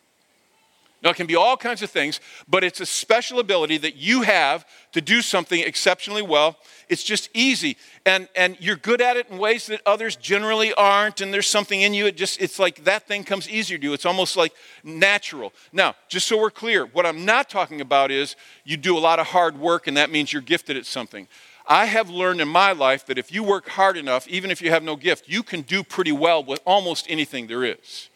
Now, 1.03 1.09
it 1.09 1.17
can 1.17 1.27
be 1.27 1.35
all 1.35 1.57
kinds 1.57 1.81
of 1.81 1.89
things, 1.89 2.21
but 2.47 2.63
it's 2.63 2.79
a 2.79 2.85
special 2.85 3.39
ability 3.39 3.77
that 3.79 3.97
you 3.97 4.21
have 4.21 4.65
to 4.93 5.01
do 5.01 5.21
something 5.21 5.59
exceptionally 5.59 6.21
well. 6.21 6.57
It's 6.87 7.03
just 7.03 7.29
easy. 7.33 7.75
And, 8.05 8.29
and 8.37 8.55
you're 8.61 8.77
good 8.77 9.01
at 9.01 9.17
it 9.17 9.29
in 9.29 9.37
ways 9.37 9.67
that 9.67 9.81
others 9.85 10.15
generally 10.15 10.73
aren't, 10.75 11.19
and 11.19 11.33
there's 11.33 11.47
something 11.47 11.81
in 11.81 11.93
you. 11.93 12.05
It 12.05 12.15
just, 12.15 12.41
it's 12.41 12.57
like 12.57 12.85
that 12.85 13.05
thing 13.05 13.25
comes 13.25 13.49
easier 13.49 13.77
to 13.77 13.83
you. 13.83 13.91
It's 13.91 14.05
almost 14.05 14.37
like 14.37 14.53
natural. 14.81 15.51
Now, 15.73 15.95
just 16.07 16.25
so 16.25 16.39
we're 16.39 16.51
clear, 16.51 16.85
what 16.85 17.05
I'm 17.05 17.25
not 17.25 17.49
talking 17.49 17.81
about 17.81 18.09
is 18.09 18.37
you 18.63 18.77
do 18.77 18.97
a 18.97 18.99
lot 18.99 19.19
of 19.19 19.27
hard 19.27 19.57
work, 19.57 19.87
and 19.87 19.97
that 19.97 20.09
means 20.09 20.31
you're 20.31 20.41
gifted 20.41 20.77
at 20.77 20.85
something. 20.85 21.27
I 21.67 21.85
have 21.85 22.09
learned 22.09 22.39
in 22.39 22.47
my 22.47 22.71
life 22.71 23.05
that 23.07 23.17
if 23.17 23.29
you 23.29 23.43
work 23.43 23.67
hard 23.67 23.97
enough, 23.97 24.25
even 24.29 24.51
if 24.51 24.61
you 24.61 24.69
have 24.69 24.83
no 24.83 24.95
gift, 24.95 25.27
you 25.27 25.43
can 25.43 25.63
do 25.63 25.83
pretty 25.83 26.13
well 26.13 26.41
with 26.41 26.61
almost 26.65 27.07
anything 27.09 27.47
there 27.47 27.65
is. 27.65 28.09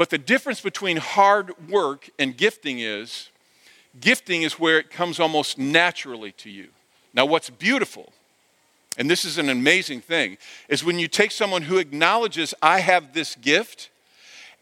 But 0.00 0.08
the 0.08 0.16
difference 0.16 0.62
between 0.62 0.96
hard 0.96 1.68
work 1.68 2.08
and 2.18 2.34
gifting 2.34 2.78
is 2.78 3.28
gifting 4.00 4.40
is 4.40 4.58
where 4.58 4.78
it 4.78 4.90
comes 4.90 5.20
almost 5.20 5.58
naturally 5.58 6.32
to 6.38 6.48
you. 6.48 6.68
Now, 7.12 7.26
what's 7.26 7.50
beautiful, 7.50 8.14
and 8.96 9.10
this 9.10 9.26
is 9.26 9.36
an 9.36 9.50
amazing 9.50 10.00
thing, 10.00 10.38
is 10.70 10.82
when 10.82 10.98
you 10.98 11.06
take 11.06 11.30
someone 11.30 11.60
who 11.60 11.76
acknowledges, 11.76 12.54
I 12.62 12.80
have 12.80 13.12
this 13.12 13.34
gift, 13.34 13.90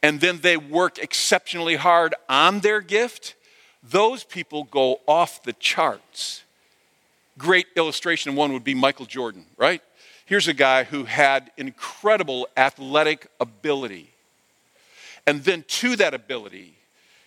and 0.02 0.20
then 0.20 0.40
they 0.40 0.56
work 0.56 0.98
exceptionally 0.98 1.76
hard 1.76 2.16
on 2.28 2.58
their 2.58 2.80
gift, 2.80 3.36
those 3.80 4.24
people 4.24 4.64
go 4.64 4.98
off 5.06 5.44
the 5.44 5.52
charts 5.52 6.42
great 7.38 7.68
illustration 7.76 8.34
one 8.34 8.52
would 8.52 8.64
be 8.64 8.74
Michael 8.74 9.06
Jordan, 9.06 9.46
right? 9.56 9.80
Here's 10.26 10.48
a 10.48 10.52
guy 10.52 10.82
who 10.82 11.04
had 11.04 11.52
incredible 11.56 12.48
athletic 12.56 13.28
ability. 13.38 14.07
And 15.28 15.44
then 15.44 15.62
to 15.68 15.94
that 15.96 16.14
ability, 16.14 16.74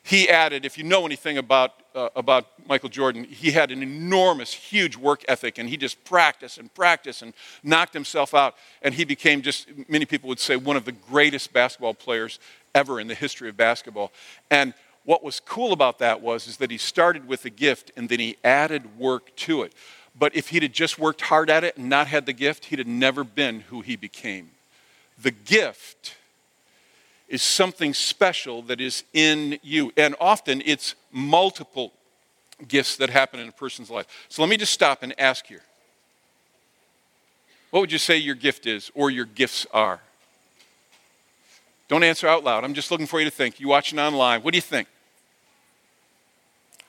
he 0.02 0.28
added, 0.28 0.66
if 0.66 0.76
you 0.76 0.84
know 0.84 1.06
anything 1.06 1.38
about, 1.38 1.74
uh, 1.94 2.10
about 2.16 2.48
Michael 2.68 2.90
Jordan, 2.90 3.26
he 3.26 3.52
had 3.52 3.70
an 3.70 3.84
enormous, 3.84 4.52
huge 4.52 4.98
work 4.98 5.24
ethic, 5.28 5.60
and 5.60 5.70
he 5.70 5.78
just 5.78 6.04
practiced 6.04 6.58
and 6.58 6.74
practiced 6.74 7.22
and 7.22 7.36
knocked 7.62 7.94
himself 7.94 8.34
out. 8.34 8.56
And 8.82 8.96
he 8.96 9.06
became 9.06 9.44
just, 9.44 9.68
many 9.88 10.06
people 10.06 10.30
would 10.30 10.40
say, 10.40 10.56
one 10.56 10.76
of 10.78 10.86
the 10.86 10.94
greatest 10.94 11.54
basketball 11.54 11.94
players 11.94 12.40
ever 12.74 13.00
in 13.00 13.06
the 13.06 13.14
history 13.14 13.50
of 13.50 13.56
basketball. 13.56 14.12
And 14.50 14.74
what 15.06 15.24
was 15.24 15.40
cool 15.40 15.72
about 15.72 16.00
that 16.00 16.22
was 16.22 16.48
is 16.48 16.58
that 16.58 16.72
he 16.72 16.80
started 16.80 17.28
with 17.28 17.46
a 17.46 17.52
gift 17.52 17.92
and 17.96 18.10
then 18.10 18.20
he 18.20 18.36
added 18.44 18.98
work 18.98 19.36
to 19.36 19.62
it. 19.62 19.74
But 20.18 20.36
if 20.36 20.50
he'd 20.50 20.64
have 20.64 20.72
just 20.72 20.98
worked 20.98 21.22
hard 21.22 21.52
at 21.52 21.64
it 21.64 21.78
and 21.78 21.88
not 21.88 22.08
had 22.08 22.26
the 22.26 22.34
gift, 22.34 22.66
he'd 22.66 22.80
have 22.80 22.88
never 22.88 23.24
been 23.24 23.60
who 23.60 23.82
he 23.82 23.96
became. 23.96 24.50
The 25.22 25.30
gift 25.30 26.16
is 27.32 27.41
something 27.41 27.94
special 27.94 28.62
that 28.63 28.82
is 28.82 29.06
in 29.13 29.58
you. 29.63 29.91
And 29.96 30.15
often 30.20 30.62
it's 30.65 30.96
multiple 31.12 31.94
gifts 32.67 32.98
that 32.98 33.10
happen 33.10 33.39
in 33.39 33.48
a 33.48 33.52
person's 33.54 33.89
life. 33.89 34.06
So 34.28 34.41
let 34.41 34.50
me 34.50 34.58
just 34.58 34.74
stop 34.74 35.02
and 35.02 35.17
ask 35.20 35.46
here. 35.46 35.63
What 37.70 37.80
would 37.80 37.91
you 37.91 37.98
say 37.98 38.17
your 38.17 38.36
gift 38.36 38.65
is 38.65 38.91
or 38.94 39.10
your 39.10 39.24
gifts 39.24 39.65
are? 39.74 40.02
Don't 41.88 42.04
answer 42.04 42.28
out 42.28 42.44
loud. 42.44 42.65
I'm 42.65 42.74
just 42.74 42.91
looking 42.91 43.08
for 43.08 43.20
you 43.20 43.26
to 43.26 43.32
think. 43.32 43.62
You 43.62 43.70
watching 43.70 43.98
online, 43.98 44.41
what 44.41 44.52
do 44.54 44.58
you 44.58 44.62
think? 44.62 44.89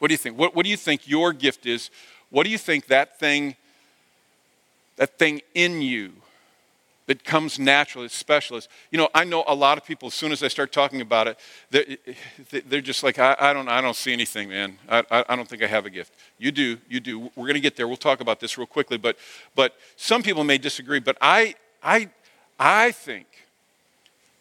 What 0.01 0.09
do 0.09 0.15
you 0.15 0.19
think? 0.19 0.37
What, 0.37 0.57
what 0.57 0.65
do 0.65 0.71
you 0.71 0.77
think 0.77 1.09
your 1.09 1.33
gift 1.33 1.67
is 1.67 1.89
what 2.31 2.45
do 2.45 2.51
you 2.51 2.59
think 2.59 2.87
that 2.87 3.21
thing, 3.21 3.57
that 4.97 5.19
thing 5.19 5.43
in 5.55 5.83
you 5.83 6.13
that 7.07 7.25
comes 7.25 7.59
naturally, 7.59 8.09
special 8.09 8.57
is? 8.57 8.69
You 8.91 8.99
know, 8.99 9.09
I 9.15 9.25
know 9.25 9.45
a 9.47 9.55
lot 9.55 9.79
of 9.79 9.85
people, 9.85 10.09
as 10.09 10.15
soon 10.15 10.33
as 10.33 10.43
I 10.43 10.49
start 10.49 10.73
talking 10.73 11.01
about 11.01 11.27
it, 11.29 11.39
they're, 11.71 12.63
they're 12.67 12.81
just 12.81 13.03
like, 13.03 13.19
I, 13.19 13.37
I, 13.39 13.53
don't, 13.53 13.69
I 13.69 13.81
don't 13.81 13.97
see 13.97 14.13
anything, 14.13 14.49
man. 14.49 14.79
I, 14.89 15.25
I 15.29 15.37
don't 15.37 15.49
think 15.49 15.63
I 15.63 15.67
have 15.67 15.87
a 15.87 15.91
gift. 15.91 16.15
You 16.39 16.53
do, 16.53 16.79
you 16.89 17.01
do. 17.01 17.31
We're 17.37 17.47
going 17.47 17.55
to 17.55 17.61
get 17.61 17.77
there. 17.77 17.89
We'll 17.89 17.97
talk 17.97 18.21
about 18.21 18.41
this 18.41 18.57
real 18.57 18.67
quickly. 18.67 18.99
But, 18.99 19.17
but 19.55 19.77
some 19.97 20.23
people 20.23 20.45
may 20.45 20.59
disagree, 20.59 21.01
but 21.01 21.17
I, 21.21 21.55
I, 21.83 22.09
I 22.59 22.93
think, 22.93 23.27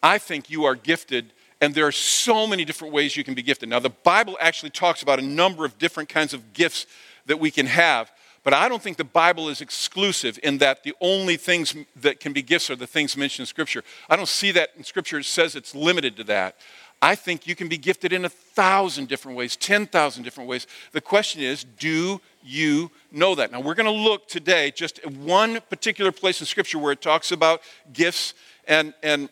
I 0.04 0.18
think 0.18 0.50
you 0.50 0.66
are 0.66 0.76
gifted 0.76 1.34
and 1.62 1.76
there 1.76 1.86
are 1.86 1.92
so 1.92 2.48
many 2.48 2.66
different 2.66 2.92
ways 2.92 3.16
you 3.16 3.24
can 3.24 3.36
be 3.36 3.44
gifted. 3.44 3.70
Now, 3.70 3.80
the 3.80 3.92
Bible 3.92 4.36
actually 4.42 4.72
talks 4.72 5.04
about 5.04 5.20
a 5.20 5.22
number 5.22 5.64
of 5.64 5.78
different 5.78 6.10
kinds 6.10 6.34
of 6.34 6.54
gifts 6.54 6.88
that 7.28 7.40
we 7.40 7.52
can 7.52 7.68
have. 7.68 8.12
But 8.44 8.54
I 8.54 8.68
don't 8.70 8.82
think 8.82 8.98
the 8.98 9.04
Bible 9.04 9.50
is 9.50 9.62
exclusive 9.62 10.40
in 10.42 10.58
that 10.60 10.84
the 10.84 10.96
only 11.00 11.38
things 11.38 11.76
that 11.98 12.20
can 12.20 12.34
be 12.34 12.42
gifts 12.42 12.70
are 12.72 12.76
the 12.76 12.88
things 12.88 13.16
mentioned 13.16 13.44
in 13.44 13.48
Scripture. 13.48 13.84
I 14.10 14.16
don't 14.16 14.28
see 14.28 14.52
that 14.52 14.72
in 14.78 14.84
Scripture. 14.84 15.20
It 15.20 15.26
says 15.26 15.56
it's 15.56 15.76
limited 15.76 16.18
to 16.18 16.24
that. 16.26 16.56
I 17.04 17.16
think 17.16 17.48
you 17.48 17.56
can 17.56 17.68
be 17.68 17.78
gifted 17.78 18.14
in 18.14 18.26
a 18.26 18.30
thousand 18.30 19.08
different 19.08 19.38
ways, 19.38 19.56
10,000 19.56 20.24
different 20.24 20.50
ways. 20.50 20.68
The 20.92 21.02
question 21.02 21.42
is, 21.42 21.64
do 21.64 22.22
you 22.44 22.92
know 23.12 23.34
that? 23.36 23.52
Now, 23.52 23.60
we're 23.60 23.74
going 23.74 23.86
to 23.86 23.92
look 23.92 24.28
today 24.28 24.72
just 24.72 25.00
at 25.00 25.12
one 25.12 25.60
particular 25.70 26.12
place 26.12 26.42
in 26.42 26.48
Scripture 26.48 26.78
where 26.78 26.92
it 26.92 27.02
talks 27.02 27.32
about 27.32 27.62
gifts 27.92 28.36
and, 28.68 28.94
and 29.02 29.30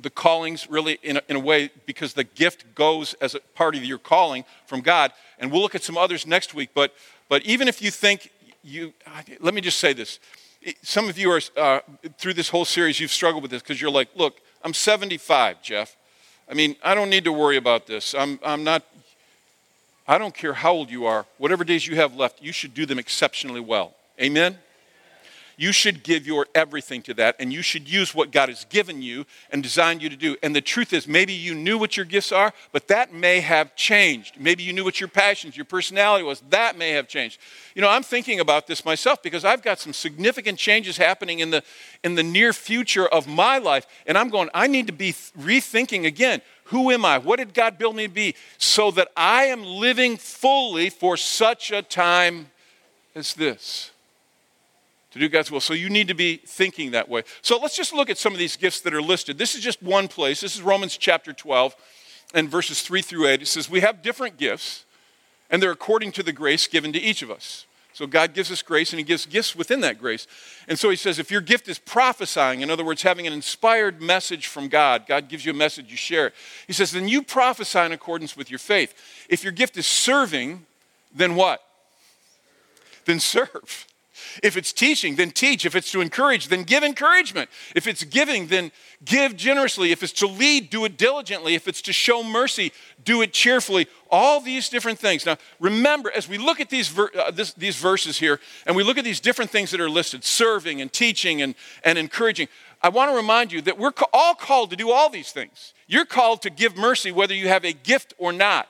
the 0.00 0.10
callings 0.10 0.68
really 0.68 0.98
in 1.02 1.18
a, 1.18 1.22
in 1.28 1.36
a 1.36 1.40
way 1.40 1.70
because 1.86 2.14
the 2.14 2.24
gift 2.24 2.74
goes 2.74 3.14
as 3.14 3.34
a 3.34 3.40
part 3.54 3.76
of 3.76 3.84
your 3.84 3.98
calling 3.98 4.44
from 4.66 4.80
God. 4.80 5.12
And 5.38 5.52
we'll 5.52 5.62
look 5.62 5.76
at 5.76 5.84
some 5.84 5.96
others 5.96 6.26
next 6.26 6.54
week. 6.54 6.70
But, 6.74 6.92
but 7.30 7.42
even 7.44 7.68
if 7.68 7.80
you 7.80 7.92
think 7.92 8.30
you, 8.62 8.92
let 9.38 9.54
me 9.54 9.60
just 9.60 9.78
say 9.78 9.92
this. 9.92 10.18
Some 10.82 11.08
of 11.08 11.16
you 11.16 11.30
are, 11.30 11.40
uh, 11.56 11.80
through 12.18 12.34
this 12.34 12.48
whole 12.48 12.64
series, 12.66 12.98
you've 12.98 13.12
struggled 13.12 13.42
with 13.42 13.52
this 13.52 13.62
because 13.62 13.80
you're 13.80 13.90
like, 13.90 14.08
look, 14.16 14.40
I'm 14.64 14.74
75, 14.74 15.62
Jeff. 15.62 15.96
I 16.50 16.54
mean, 16.54 16.74
I 16.82 16.96
don't 16.96 17.08
need 17.08 17.24
to 17.24 17.32
worry 17.32 17.56
about 17.56 17.86
this. 17.86 18.14
I'm, 18.14 18.40
I'm 18.44 18.64
not, 18.64 18.82
I 20.08 20.18
don't 20.18 20.34
care 20.34 20.52
how 20.52 20.72
old 20.72 20.90
you 20.90 21.06
are, 21.06 21.24
whatever 21.38 21.62
days 21.62 21.86
you 21.86 21.94
have 21.96 22.16
left, 22.16 22.42
you 22.42 22.52
should 22.52 22.74
do 22.74 22.84
them 22.84 22.98
exceptionally 22.98 23.60
well. 23.60 23.94
Amen? 24.20 24.58
You 25.60 25.72
should 25.72 26.02
give 26.02 26.26
your 26.26 26.46
everything 26.54 27.02
to 27.02 27.12
that 27.12 27.36
and 27.38 27.52
you 27.52 27.60
should 27.60 27.86
use 27.86 28.14
what 28.14 28.30
God 28.30 28.48
has 28.48 28.64
given 28.70 29.02
you 29.02 29.26
and 29.50 29.62
designed 29.62 30.00
you 30.00 30.08
to 30.08 30.16
do. 30.16 30.34
And 30.42 30.56
the 30.56 30.62
truth 30.62 30.94
is, 30.94 31.06
maybe 31.06 31.34
you 31.34 31.54
knew 31.54 31.76
what 31.76 31.98
your 31.98 32.06
gifts 32.06 32.32
are, 32.32 32.54
but 32.72 32.88
that 32.88 33.12
may 33.12 33.40
have 33.40 33.76
changed. 33.76 34.36
Maybe 34.40 34.62
you 34.62 34.72
knew 34.72 34.84
what 34.84 35.00
your 35.00 35.10
passions, 35.10 35.58
your 35.58 35.66
personality 35.66 36.24
was. 36.24 36.40
That 36.48 36.78
may 36.78 36.92
have 36.92 37.08
changed. 37.08 37.38
You 37.74 37.82
know, 37.82 37.90
I'm 37.90 38.02
thinking 38.02 38.40
about 38.40 38.68
this 38.68 38.86
myself 38.86 39.22
because 39.22 39.44
I've 39.44 39.60
got 39.60 39.78
some 39.78 39.92
significant 39.92 40.58
changes 40.58 40.96
happening 40.96 41.40
in 41.40 41.50
the, 41.50 41.62
in 42.02 42.14
the 42.14 42.22
near 42.22 42.54
future 42.54 43.06
of 43.06 43.28
my 43.28 43.58
life. 43.58 43.86
And 44.06 44.16
I'm 44.16 44.30
going, 44.30 44.48
I 44.54 44.66
need 44.66 44.86
to 44.86 44.94
be 44.94 45.12
rethinking 45.12 46.06
again. 46.06 46.40
Who 46.64 46.90
am 46.90 47.04
I? 47.04 47.18
What 47.18 47.38
did 47.38 47.52
God 47.52 47.76
build 47.76 47.96
me 47.96 48.06
to 48.06 48.12
be? 48.12 48.34
So 48.56 48.90
that 48.92 49.08
I 49.14 49.44
am 49.44 49.62
living 49.62 50.16
fully 50.16 50.88
for 50.88 51.18
such 51.18 51.70
a 51.70 51.82
time 51.82 52.46
as 53.14 53.34
this 53.34 53.89
to 55.10 55.18
do 55.18 55.28
God's 55.28 55.50
will. 55.50 55.60
So 55.60 55.74
you 55.74 55.90
need 55.90 56.08
to 56.08 56.14
be 56.14 56.36
thinking 56.36 56.92
that 56.92 57.08
way. 57.08 57.22
So 57.42 57.58
let's 57.58 57.76
just 57.76 57.92
look 57.92 58.10
at 58.10 58.18
some 58.18 58.32
of 58.32 58.38
these 58.38 58.56
gifts 58.56 58.80
that 58.82 58.94
are 58.94 59.02
listed. 59.02 59.38
This 59.38 59.54
is 59.54 59.60
just 59.60 59.82
one 59.82 60.08
place. 60.08 60.40
This 60.40 60.54
is 60.54 60.62
Romans 60.62 60.96
chapter 60.96 61.32
12 61.32 61.74
and 62.34 62.48
verses 62.48 62.82
3 62.82 63.02
through 63.02 63.26
8. 63.26 63.42
It 63.42 63.48
says, 63.48 63.68
We 63.68 63.80
have 63.80 64.02
different 64.02 64.36
gifts, 64.38 64.84
and 65.50 65.62
they're 65.62 65.72
according 65.72 66.12
to 66.12 66.22
the 66.22 66.32
grace 66.32 66.66
given 66.66 66.92
to 66.92 67.00
each 67.00 67.22
of 67.22 67.30
us. 67.30 67.66
So 67.92 68.06
God 68.06 68.34
gives 68.34 68.52
us 68.52 68.62
grace, 68.62 68.92
and 68.92 68.98
He 68.98 69.04
gives 69.04 69.26
gifts 69.26 69.56
within 69.56 69.80
that 69.80 69.98
grace. 69.98 70.26
And 70.68 70.78
so 70.78 70.90
He 70.90 70.96
says, 70.96 71.18
if 71.18 71.30
your 71.30 71.40
gift 71.40 71.68
is 71.68 71.78
prophesying, 71.78 72.60
in 72.60 72.70
other 72.70 72.84
words, 72.84 73.02
having 73.02 73.26
an 73.26 73.32
inspired 73.32 74.00
message 74.00 74.46
from 74.46 74.68
God, 74.68 75.04
God 75.08 75.28
gives 75.28 75.44
you 75.44 75.52
a 75.52 75.56
message, 75.56 75.90
you 75.90 75.96
share 75.96 76.28
it. 76.28 76.34
He 76.66 76.72
says, 76.72 76.92
then 76.92 77.08
you 77.08 77.22
prophesy 77.22 77.80
in 77.80 77.92
accordance 77.92 78.36
with 78.36 78.48
your 78.48 78.60
faith. 78.60 78.94
If 79.28 79.42
your 79.42 79.52
gift 79.52 79.76
is 79.76 79.86
serving, 79.86 80.64
then 81.14 81.34
what? 81.34 81.62
Then 83.06 83.18
serve. 83.18 83.86
If 84.42 84.56
it's 84.56 84.72
teaching, 84.72 85.16
then 85.16 85.30
teach. 85.30 85.64
If 85.64 85.74
it's 85.74 85.90
to 85.92 86.00
encourage, 86.00 86.48
then 86.48 86.64
give 86.64 86.82
encouragement. 86.82 87.50
If 87.74 87.86
it's 87.86 88.04
giving, 88.04 88.46
then 88.46 88.72
give 89.04 89.36
generously. 89.36 89.92
If 89.92 90.02
it's 90.02 90.12
to 90.14 90.26
lead, 90.26 90.70
do 90.70 90.84
it 90.84 90.96
diligently. 90.96 91.54
If 91.54 91.68
it's 91.68 91.82
to 91.82 91.92
show 91.92 92.22
mercy, 92.22 92.72
do 93.04 93.22
it 93.22 93.32
cheerfully. 93.32 93.86
All 94.10 94.40
these 94.40 94.68
different 94.68 94.98
things. 94.98 95.24
Now, 95.26 95.36
remember, 95.58 96.10
as 96.14 96.28
we 96.28 96.38
look 96.38 96.60
at 96.60 96.70
these, 96.70 96.88
ver- 96.88 97.10
uh, 97.18 97.30
this, 97.30 97.52
these 97.54 97.76
verses 97.76 98.18
here 98.18 98.40
and 98.66 98.74
we 98.74 98.82
look 98.82 98.98
at 98.98 99.04
these 99.04 99.20
different 99.20 99.50
things 99.50 99.70
that 99.70 99.80
are 99.80 99.90
listed 99.90 100.24
serving 100.24 100.80
and 100.80 100.92
teaching 100.92 101.42
and, 101.42 101.54
and 101.84 101.98
encouraging 101.98 102.48
I 102.82 102.88
want 102.88 103.10
to 103.10 103.16
remind 103.16 103.52
you 103.52 103.60
that 103.62 103.78
we're 103.78 103.92
all 104.12 104.34
called 104.34 104.70
to 104.70 104.76
do 104.76 104.90
all 104.90 105.10
these 105.10 105.32
things. 105.32 105.74
You're 105.86 106.06
called 106.06 106.42
to 106.42 106.50
give 106.50 106.76
mercy 106.76 107.12
whether 107.12 107.34
you 107.34 107.48
have 107.48 107.64
a 107.64 107.72
gift 107.72 108.14
or 108.16 108.32
not. 108.32 108.68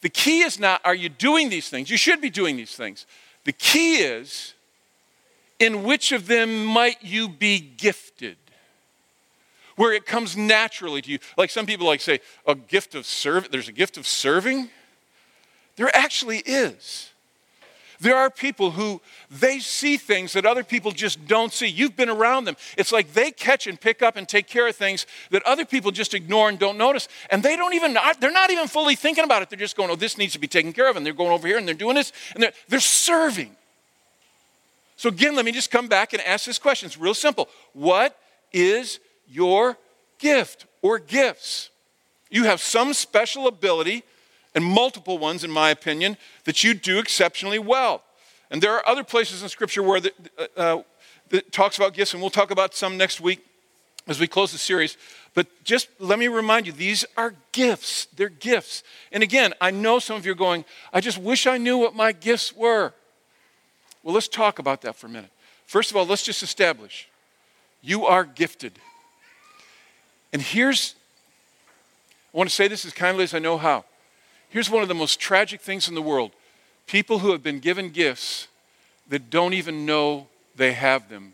The 0.00 0.08
key 0.08 0.40
is 0.40 0.58
not, 0.58 0.80
are 0.84 0.94
you 0.94 1.08
doing 1.08 1.50
these 1.50 1.68
things? 1.68 1.88
You 1.88 1.96
should 1.96 2.20
be 2.20 2.30
doing 2.30 2.56
these 2.56 2.74
things. 2.74 3.06
The 3.44 3.52
key 3.52 3.96
is, 3.98 4.54
in 5.58 5.82
which 5.82 6.12
of 6.12 6.26
them 6.26 6.64
might 6.64 7.02
you 7.02 7.28
be 7.28 7.58
gifted? 7.58 8.36
Where 9.76 9.92
it 9.92 10.06
comes 10.06 10.36
naturally 10.36 11.02
to 11.02 11.10
you. 11.10 11.18
Like 11.36 11.50
some 11.50 11.66
people 11.66 11.86
like 11.86 12.00
say, 12.00 12.20
a 12.46 12.54
gift 12.54 12.94
of 12.94 13.06
serving, 13.06 13.50
there's 13.50 13.68
a 13.68 13.72
gift 13.72 13.96
of 13.96 14.06
serving. 14.06 14.70
There 15.76 15.94
actually 15.94 16.38
is. 16.38 17.10
There 18.00 18.16
are 18.16 18.28
people 18.28 18.72
who 18.72 19.00
they 19.30 19.60
see 19.60 19.96
things 19.96 20.32
that 20.34 20.44
other 20.44 20.64
people 20.64 20.90
just 20.90 21.26
don't 21.26 21.52
see. 21.52 21.66
You've 21.66 21.96
been 21.96 22.08
around 22.08 22.44
them. 22.44 22.56
It's 22.76 22.92
like 22.92 23.14
they 23.14 23.30
catch 23.30 23.66
and 23.66 23.80
pick 23.80 24.02
up 24.02 24.16
and 24.16 24.28
take 24.28 24.46
care 24.46 24.68
of 24.68 24.76
things 24.76 25.06
that 25.30 25.42
other 25.44 25.64
people 25.64 25.90
just 25.90 26.12
ignore 26.12 26.48
and 26.48 26.58
don't 26.58 26.76
notice. 26.76 27.08
And 27.30 27.42
they 27.42 27.56
don't 27.56 27.74
even, 27.74 27.96
they're 28.20 28.30
not 28.30 28.50
even 28.50 28.68
fully 28.68 28.94
thinking 28.94 29.24
about 29.24 29.42
it. 29.42 29.50
They're 29.50 29.58
just 29.58 29.76
going, 29.76 29.90
oh, 29.90 29.96
this 29.96 30.18
needs 30.18 30.32
to 30.34 30.38
be 30.38 30.48
taken 30.48 30.72
care 30.72 30.88
of. 30.88 30.96
And 30.96 31.06
they're 31.06 31.12
going 31.12 31.30
over 31.30 31.46
here 31.46 31.56
and 31.56 31.66
they're 31.66 31.74
doing 31.74 31.94
this 31.94 32.12
and 32.34 32.42
they're, 32.42 32.52
they're 32.68 32.80
serving. 32.80 33.56
So, 34.96 35.08
again, 35.08 35.34
let 35.34 35.44
me 35.44 35.52
just 35.52 35.70
come 35.70 35.88
back 35.88 36.12
and 36.12 36.22
ask 36.22 36.46
this 36.46 36.58
question. 36.58 36.86
It's 36.86 36.98
real 36.98 37.14
simple. 37.14 37.48
What 37.72 38.18
is 38.52 39.00
your 39.28 39.76
gift 40.18 40.66
or 40.82 40.98
gifts? 40.98 41.70
You 42.30 42.44
have 42.44 42.60
some 42.60 42.92
special 42.92 43.46
ability 43.46 44.04
and 44.54 44.64
multiple 44.64 45.18
ones, 45.18 45.44
in 45.44 45.50
my 45.50 45.70
opinion, 45.70 46.16
that 46.44 46.62
you 46.62 46.74
do 46.74 46.98
exceptionally 46.98 47.58
well. 47.58 48.02
And 48.50 48.62
there 48.62 48.72
are 48.72 48.86
other 48.86 49.02
places 49.04 49.42
in 49.42 49.48
Scripture 49.48 49.82
where 49.82 50.00
that, 50.00 50.12
uh, 50.38 50.46
uh, 50.56 50.82
that 51.30 51.50
talks 51.50 51.76
about 51.76 51.94
gifts, 51.94 52.12
and 52.12 52.22
we'll 52.22 52.30
talk 52.30 52.50
about 52.50 52.74
some 52.74 52.96
next 52.96 53.20
week 53.20 53.44
as 54.06 54.20
we 54.20 54.26
close 54.26 54.52
the 54.52 54.58
series. 54.58 54.96
But 55.34 55.48
just 55.64 55.88
let 55.98 56.18
me 56.18 56.28
remind 56.28 56.66
you, 56.66 56.72
these 56.72 57.04
are 57.16 57.34
gifts. 57.52 58.06
They're 58.14 58.28
gifts. 58.28 58.84
And 59.10 59.22
again, 59.22 59.54
I 59.60 59.70
know 59.72 59.98
some 59.98 60.16
of 60.16 60.24
you 60.24 60.32
are 60.32 60.36
going, 60.36 60.64
I 60.92 61.00
just 61.00 61.18
wish 61.18 61.46
I 61.46 61.58
knew 61.58 61.78
what 61.78 61.96
my 61.96 62.12
gifts 62.12 62.54
were. 62.54 62.92
Well, 64.04 64.14
let's 64.14 64.28
talk 64.28 64.58
about 64.58 64.82
that 64.82 64.94
for 64.94 65.06
a 65.06 65.10
minute. 65.10 65.30
First 65.66 65.90
of 65.90 65.96
all, 65.96 66.06
let's 66.06 66.22
just 66.22 66.42
establish 66.42 67.08
you 67.82 68.06
are 68.06 68.24
gifted. 68.24 68.78
And 70.32 70.40
here's, 70.40 70.94
I 72.32 72.38
want 72.38 72.48
to 72.48 72.54
say 72.54 72.68
this 72.68 72.84
as 72.84 72.92
kindly 72.92 73.24
as 73.24 73.34
I 73.34 73.38
know 73.38 73.58
how. 73.58 73.84
Here's 74.48 74.70
one 74.70 74.82
of 74.82 74.88
the 74.88 74.94
most 74.94 75.20
tragic 75.20 75.60
things 75.60 75.88
in 75.88 75.94
the 75.94 76.02
world 76.02 76.32
people 76.86 77.20
who 77.20 77.32
have 77.32 77.42
been 77.42 77.60
given 77.60 77.88
gifts 77.88 78.46
that 79.08 79.30
don't 79.30 79.54
even 79.54 79.86
know 79.86 80.26
they 80.54 80.72
have 80.72 81.08
them 81.08 81.32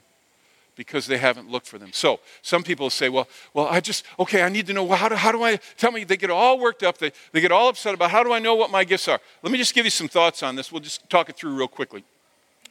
because 0.77 1.07
they 1.07 1.19
haven't 1.19 1.51
looked 1.51 1.67
for 1.67 1.77
them. 1.77 1.91
So 1.93 2.21
some 2.41 2.63
people 2.63 2.89
say, 2.89 3.09
well, 3.09 3.29
well, 3.53 3.67
I 3.67 3.81
just, 3.81 4.05
okay, 4.19 4.43
I 4.43 4.49
need 4.49 4.67
to 4.69 4.73
know, 4.73 4.85
well, 4.85 4.97
how 4.97 5.09
do, 5.09 5.17
how 5.17 5.33
do 5.33 5.43
I, 5.43 5.57
tell 5.77 5.91
me, 5.91 6.05
they 6.05 6.17
get 6.17 6.31
all 6.31 6.59
worked 6.59 6.83
up, 6.85 6.99
they, 6.99 7.13
they 7.33 7.41
get 7.41 7.53
all 7.53 7.69
upset 7.69 7.95
about 7.95 8.11
how 8.11 8.23
do 8.23 8.33
I 8.33 8.39
know 8.39 8.55
what 8.55 8.71
my 8.71 8.85
gifts 8.85 9.09
are? 9.09 9.21
Let 9.43 9.51
me 9.51 9.59
just 9.59 9.75
give 9.75 9.85
you 9.85 9.91
some 9.91 10.09
thoughts 10.09 10.43
on 10.43 10.55
this. 10.55 10.71
We'll 10.71 10.81
just 10.81 11.09
talk 11.11 11.29
it 11.29 11.37
through 11.37 11.55
real 11.55 11.69
quickly. 11.69 12.05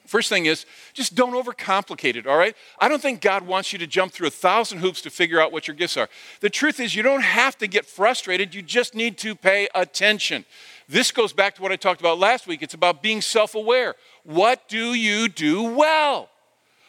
First 0.10 0.28
thing 0.28 0.48
is, 0.48 0.66
just 0.94 1.14
don't 1.14 1.34
overcomplicate 1.34 2.16
it, 2.16 2.26
all 2.26 2.36
right? 2.36 2.56
I 2.80 2.88
don't 2.88 3.00
think 3.00 3.22
God 3.22 3.46
wants 3.46 3.72
you 3.72 3.78
to 3.78 3.86
jump 3.86 4.12
through 4.12 4.26
a 4.26 4.32
thousand 4.32 4.80
hoops 4.80 5.04
to 5.04 5.12
figure 5.12 5.40
out 5.40 5.52
what 5.52 5.68
your 5.68 5.76
gifts 5.76 5.98
are. 5.98 6.10
The 6.40 6.50
truth 6.50 6.80
is, 6.80 6.96
you 6.96 7.04
don't 7.04 7.22
have 7.22 7.56
to 7.60 7.68
get 7.68 7.86
frustrated, 7.86 8.56
you 8.56 8.64
just 8.64 8.96
need 8.96 9.20
to 9.20 9.36
pay 9.36 9.68
attention. 9.76 10.46
This 10.88 11.12
goes 11.12 11.32
back 11.32 11.54
to 11.56 11.62
what 11.62 11.72
I 11.72 11.76
talked 11.76 12.00
about 12.00 12.18
last 12.18 12.48
week. 12.48 12.64
It's 12.64 12.74
about 12.74 13.04
being 13.04 13.22
self 13.22 13.54
aware. 13.54 13.94
What 14.24 14.68
do 14.68 14.96
you 14.96 15.30
do 15.30 15.62
well? 15.62 16.32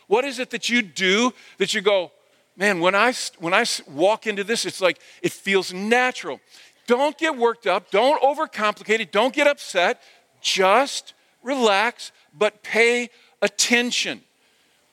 What 0.07 0.25
is 0.25 0.39
it 0.39 0.49
that 0.51 0.71
you 0.71 0.81
do 0.81 1.35
that 1.59 1.75
you 1.75 1.83
go, 1.83 2.13
man, 2.57 2.81
when 2.81 2.95
I, 2.95 3.13
when 3.39 3.53
I 3.53 3.67
walk 3.87 4.27
into 4.27 4.45
this, 4.45 4.65
it's 4.65 4.81
like 4.81 4.99
it 5.21 5.33
feels 5.33 5.75
natural. 5.75 6.41
Don't 6.87 7.19
get 7.19 7.37
worked 7.37 7.67
up, 7.67 7.91
don't 7.91 8.23
overcomplicate 8.23 9.01
it, 9.01 9.13
don't 9.13 9.35
get 9.35 9.47
upset. 9.47 10.01
Just 10.41 11.13
relax 11.43 12.13
but 12.37 12.63
pay 12.63 13.11
attention. 13.43 14.23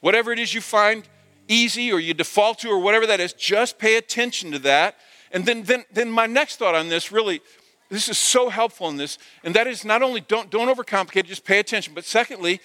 Whatever 0.01 0.31
it 0.31 0.39
is 0.39 0.53
you 0.53 0.61
find 0.61 1.07
easy 1.47 1.91
or 1.91 1.99
you 1.99 2.13
default 2.13 2.59
to 2.59 2.69
or 2.69 2.79
whatever 2.79 3.07
that 3.07 3.19
is, 3.19 3.33
just 3.33 3.79
pay 3.79 3.97
attention 3.97 4.51
to 4.51 4.59
that. 4.59 4.95
And 5.31 5.45
then, 5.45 5.63
then, 5.63 5.85
then 5.91 6.11
my 6.11 6.25
next 6.25 6.57
thought 6.57 6.75
on 6.75 6.89
this 6.89 7.11
really, 7.11 7.41
this 7.89 8.09
is 8.09 8.17
so 8.17 8.49
helpful 8.49 8.89
in 8.89 8.97
this, 8.97 9.17
and 9.43 9.55
that 9.55 9.65
is 9.65 9.85
not 9.85 10.01
only 10.03 10.21
don't, 10.21 10.49
don't 10.49 10.67
overcomplicate 10.67 11.25
just 11.25 11.45
pay 11.45 11.59
attention, 11.59 11.93
but 11.93 12.03
secondly, 12.03 12.59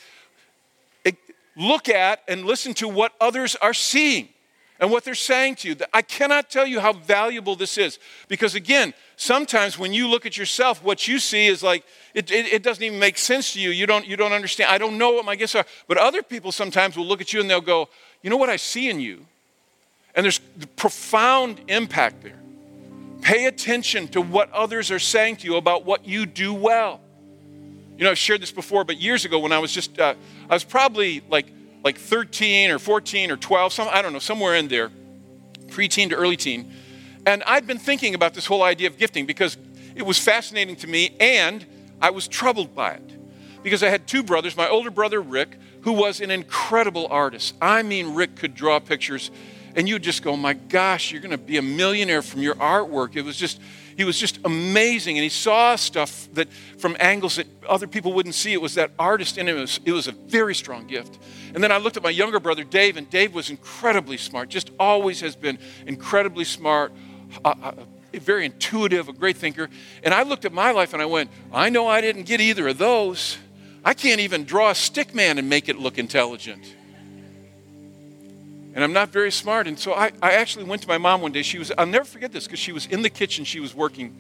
look 1.57 1.89
at 1.89 2.23
and 2.29 2.45
listen 2.45 2.75
to 2.75 2.89
what 2.89 3.13
others 3.21 3.57
are 3.57 3.75
seeing 3.75 4.29
and 4.83 4.91
what 4.91 5.05
they're 5.05 5.15
saying 5.15 5.55
to 5.55 5.69
you. 5.69 5.77
I 5.95 6.03
cannot 6.03 6.51
tell 6.51 6.67
you 6.67 6.81
how 6.81 6.93
valuable 6.93 7.55
this 7.55 7.79
is. 7.79 8.01
Because 8.27 8.57
again, 8.57 8.95
sometimes 9.15 9.79
when 9.79 9.93
you 9.93 10.09
look 10.09 10.27
at 10.27 10.37
yourself, 10.37 10.83
what 10.83 11.07
you 11.07 11.21
see 11.21 11.47
is 11.47 11.63
like, 11.63 11.85
it, 12.15 12.33
it, 12.33 12.53
it, 12.53 12.63
doesn't 12.65 12.83
even 12.83 12.99
make 12.99 13.17
sense 13.17 13.53
to 13.53 13.61
you. 13.61 13.71
You 13.71 13.87
don't, 13.87 14.05
you 14.05 14.17
don't 14.17 14.33
understand. 14.33 14.73
I 14.73 14.79
don't 14.79 14.99
know 14.99 15.13
what 15.13 15.25
my 15.25 15.37
gifts 15.37 15.55
are. 15.55 15.65
But 15.87 15.99
other 15.99 16.21
people 16.21 16.51
sometimes 16.51 16.97
will 16.97 17.07
look 17.07 17.21
at 17.21 17.33
you 17.33 17.41
and 17.41 17.49
they'll 17.49 17.61
go, 17.61 17.89
you 18.23 18.31
know 18.31 18.37
what 18.37 18.51
I 18.51 18.57
see 18.57 18.91
in 18.91 18.99
you? 18.99 19.25
And 20.17 20.25
there's 20.25 20.41
profound 20.75 21.61
impact 21.69 22.25
there. 22.25 22.41
Pay 23.21 23.47
attention 23.47 24.09
to 24.09 24.21
what 24.21 24.51
others 24.51 24.91
are 24.91 24.99
saying 24.99 25.37
to 25.37 25.47
you 25.47 25.59
about 25.59 25.85
what 25.85 26.09
you 26.09 26.27
do 26.27 26.53
well. 26.53 27.01
You 27.97 28.03
know, 28.03 28.11
I've 28.11 28.19
shared 28.19 28.43
this 28.43 28.51
before, 28.51 28.83
but 28.83 29.01
years 29.01 29.25
ago 29.25 29.39
when 29.39 29.53
I 29.53 29.61
was 29.61 29.73
just, 29.73 30.01
uh, 30.01 30.17
I 30.51 30.55
was 30.55 30.65
probably 30.65 31.23
like 31.31 31.47
like 31.85 31.99
13 31.99 32.71
or 32.71 32.79
14 32.79 33.31
or 33.31 33.37
12, 33.37 33.73
some, 33.73 33.89
I 33.91 34.03
don't 34.03 34.13
know, 34.13 34.19
somewhere 34.19 34.55
in 34.55 34.69
there, 34.69 34.91
preteen 35.67 36.11
to 36.11 36.15
early 36.15 36.37
teen. 36.37 36.73
And 37.27 37.43
I'd 37.47 37.67
been 37.67 37.79
thinking 37.79 38.15
about 38.15 38.35
this 38.35 38.47
whole 38.47 38.63
idea 38.63 38.89
of 38.89 38.99
gifting 38.99 39.27
because 39.27 39.57
it 39.95 40.03
was 40.03 40.19
fascinating 40.19 40.77
to 40.77 40.87
me 40.87 41.17
and 41.21 41.65
I 42.01 42.11
was 42.11 42.27
troubled 42.27 42.75
by 42.75 42.93
it. 42.93 43.63
Because 43.63 43.83
I 43.83 43.89
had 43.89 44.09
two 44.09 44.25
brothers, 44.25 44.57
my 44.57 44.69
older 44.69 44.91
brother 44.91 45.21
Rick, 45.21 45.57
who 45.83 45.93
was 45.93 46.21
an 46.21 46.31
incredible 46.31 47.07
artist. 47.11 47.55
I 47.63 47.83
mean, 47.83 48.15
Rick 48.15 48.37
could 48.37 48.55
draw 48.55 48.81
pictures, 48.81 49.31
and 49.75 49.89
you'd 49.89 50.03
just 50.03 50.23
go, 50.23 50.37
My 50.37 50.53
gosh, 50.53 51.13
you're 51.13 51.21
going 51.21 51.31
to 51.33 51.39
be 51.39 51.57
a 51.57 51.63
millionaire 51.63 52.23
from 52.23 52.43
your 52.43 52.55
artwork. 52.57 53.17
It 53.17 53.23
was 53.23 53.37
just, 53.37 53.61
he 53.97 54.05
was 54.05 54.19
just 54.19 54.39
amazing. 54.45 55.17
And 55.17 55.23
he 55.23 55.29
saw 55.29 55.77
stuff 55.77 56.29
that 56.35 56.49
from 56.79 56.97
angles 56.99 57.37
that 57.37 57.47
other 57.69 57.87
people 57.87 58.13
wouldn't 58.13 58.35
see. 58.35 58.53
It 58.53 58.61
was 58.61 58.75
that 58.75 58.91
artist 58.99 59.39
in 59.39 59.49
him. 59.49 59.57
It 59.57 59.61
was, 59.61 59.81
it 59.85 59.93
was 59.93 60.09
a 60.09 60.13
very 60.13 60.55
strong 60.55 60.87
gift. 60.87 61.19
And 61.55 61.63
then 61.63 61.73
I 61.73 61.79
looked 61.79 61.97
at 61.97 62.03
my 62.03 62.11
younger 62.11 62.41
brother, 62.41 62.65
Dave, 62.65 62.97
and 62.97 63.09
Dave 63.11 63.35
was 63.35 63.51
incredibly 63.51 64.17
smart, 64.17 64.49
just 64.49 64.71
always 64.79 65.21
has 65.21 65.37
been 65.37 65.59
incredibly 65.87 66.45
smart, 66.45 66.93
uh, 67.45 67.55
uh, 67.63 67.73
very 68.15 68.47
intuitive, 68.47 69.09
a 69.09 69.13
great 69.13 69.37
thinker. 69.37 69.69
And 70.03 70.15
I 70.15 70.23
looked 70.23 70.45
at 70.45 70.53
my 70.53 70.71
life 70.73 70.93
and 70.93 71.03
I 71.03 71.07
went, 71.07 71.31
I 71.53 71.71
know 71.71 71.87
I 71.87 72.01
didn't 72.01 72.25
get 72.25 72.41
either 72.41 72.69
of 72.69 72.79
those. 72.79 73.39
I 73.85 73.95
can't 73.95 74.21
even 74.21 74.45
draw 74.45 74.71
a 74.71 74.75
stick 74.75 75.15
man 75.15 75.39
and 75.39 75.49
make 75.49 75.69
it 75.69 75.79
look 75.79 75.99
intelligent. 75.99 76.75
And 78.75 78.83
I'm 78.83 78.93
not 78.93 79.11
very 79.11 79.31
smart. 79.31 79.67
And 79.67 79.79
so 79.79 79.93
I, 79.93 80.13
I 80.23 80.33
actually 80.33 80.65
went 80.65 80.83
to 80.83 80.89
my 80.89 80.99
mom 80.99 81.21
one 81.21 81.33
day. 81.33 81.43
She 81.43 81.59
was, 81.59 81.71
I'll 81.77 81.87
never 81.87 82.05
forget 82.05 82.33
this 82.33 82.45
because 82.45 82.59
she 82.59 82.73
was 82.73 82.87
in 82.87 83.03
the 83.03 83.11
kitchen, 83.11 83.45
she 83.45 83.61
was 83.61 83.75
working. 83.75 84.17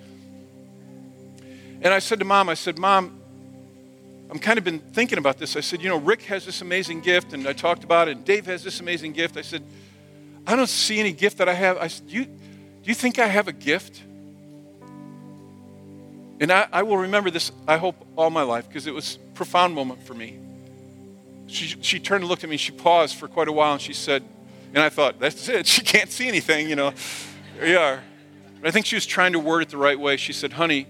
And 1.80 1.92
I 1.92 1.98
said 1.98 2.18
to 2.18 2.24
mom, 2.24 2.48
I 2.48 2.54
said, 2.54 2.78
Mom, 2.78 3.20
I'm 4.30 4.38
kind 4.38 4.56
of 4.56 4.64
been 4.64 4.78
thinking 4.78 5.18
about 5.18 5.36
this. 5.38 5.56
I 5.56 5.60
said, 5.60 5.82
you 5.82 5.88
know, 5.88 5.98
Rick 5.98 6.22
has 6.22 6.46
this 6.46 6.62
amazing 6.62 7.00
gift, 7.00 7.32
and 7.32 7.46
I 7.46 7.52
talked 7.52 7.84
about 7.84 8.08
it, 8.08 8.16
and 8.16 8.24
Dave 8.24 8.46
has 8.46 8.62
this 8.62 8.80
amazing 8.80 9.12
gift. 9.12 9.36
I 9.36 9.42
said, 9.42 9.62
I 10.46 10.56
don't 10.56 10.68
see 10.68 11.00
any 11.00 11.12
gift 11.12 11.38
that 11.38 11.48
I 11.48 11.54
have. 11.54 11.76
I 11.76 11.88
said, 11.88 12.08
you, 12.08 12.24
do 12.24 12.32
you 12.84 12.94
think 12.94 13.18
I 13.18 13.26
have 13.26 13.48
a 13.48 13.52
gift? 13.52 14.00
And 16.40 16.50
I, 16.50 16.66
I 16.72 16.82
will 16.82 16.98
remember 16.98 17.30
this, 17.30 17.52
I 17.68 17.76
hope, 17.76 17.94
all 18.16 18.30
my 18.30 18.42
life, 18.42 18.68
because 18.68 18.86
it 18.86 18.94
was 18.94 19.16
a 19.16 19.36
profound 19.36 19.74
moment 19.74 20.02
for 20.02 20.14
me. 20.14 20.38
She, 21.46 21.76
she 21.82 22.00
turned 22.00 22.22
and 22.22 22.28
looked 22.30 22.44
at 22.44 22.50
me, 22.50 22.56
she 22.56 22.72
paused 22.72 23.16
for 23.16 23.28
quite 23.28 23.48
a 23.48 23.52
while, 23.52 23.74
and 23.74 23.82
she 23.82 23.92
said, 23.92 24.24
and 24.74 24.82
I 24.82 24.88
thought, 24.88 25.18
that's 25.18 25.48
it. 25.48 25.66
She 25.72 25.82
can't 25.82 26.11
see 26.11 26.28
anything, 26.28 26.68
you 26.68 26.76
know. 26.76 26.92
There 27.58 27.68
you 27.68 27.78
are. 27.78 28.02
But 28.61 28.68
I 28.68 28.70
think 28.70 28.87
she 28.87 28.96
was 28.96 29.06
trying 29.06 29.32
to 29.32 29.38
word 29.38 29.62
it 29.62 29.68
the 29.68 29.76
right 29.76 29.98
way. 29.98 30.16
She 30.16 30.32
said, 30.32 30.52
honey, 30.52 30.87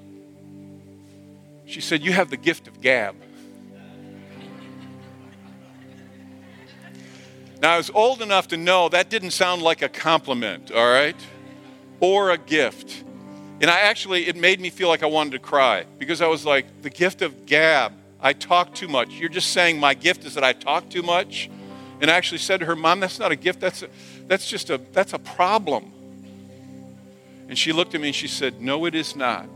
she 1.66 1.80
said, 1.80 2.02
you 2.02 2.12
have 2.12 2.30
the 2.30 2.36
gift 2.36 2.68
of 2.68 2.80
gab. 2.80 3.16
Now, 7.62 7.74
I 7.74 7.76
was 7.76 7.90
old 7.90 8.22
enough 8.22 8.48
to 8.48 8.56
know 8.56 8.88
that 8.88 9.08
didn't 9.08 9.30
sound 9.30 9.62
like 9.62 9.82
a 9.82 9.88
compliment, 9.88 10.72
all 10.72 10.90
right? 10.90 11.16
Or 12.00 12.30
a 12.30 12.38
gift. 12.38 13.04
And 13.60 13.70
I 13.70 13.80
actually, 13.80 14.26
it 14.26 14.34
made 14.34 14.60
me 14.60 14.68
feel 14.68 14.88
like 14.88 15.04
I 15.04 15.06
wanted 15.06 15.30
to 15.32 15.38
cry 15.38 15.86
because 15.98 16.20
I 16.20 16.26
was 16.26 16.44
like, 16.44 16.82
the 16.82 16.90
gift 16.90 17.22
of 17.22 17.46
gab. 17.46 17.92
I 18.20 18.32
talk 18.32 18.74
too 18.74 18.88
much. 18.88 19.10
You're 19.14 19.28
just 19.28 19.52
saying 19.52 19.78
my 19.78 19.94
gift 19.94 20.24
is 20.24 20.34
that 20.34 20.44
I 20.44 20.52
talk 20.52 20.88
too 20.88 21.02
much? 21.02 21.48
And 22.02 22.10
I 22.10 22.14
actually 22.14 22.38
said 22.38 22.58
to 22.60 22.66
her, 22.66 22.74
Mom, 22.74 22.98
that's 22.98 23.20
not 23.20 23.30
a 23.30 23.36
gift. 23.36 23.60
That's, 23.60 23.82
a, 23.82 23.88
that's 24.26 24.48
just 24.48 24.70
a, 24.70 24.78
that's 24.92 25.12
a 25.12 25.20
problem. 25.20 25.92
And 27.48 27.56
she 27.56 27.72
looked 27.72 27.94
at 27.94 28.00
me 28.00 28.08
and 28.08 28.14
she 28.14 28.26
said, 28.26 28.60
No, 28.60 28.86
it 28.86 28.96
is 28.96 29.14
not. 29.14 29.48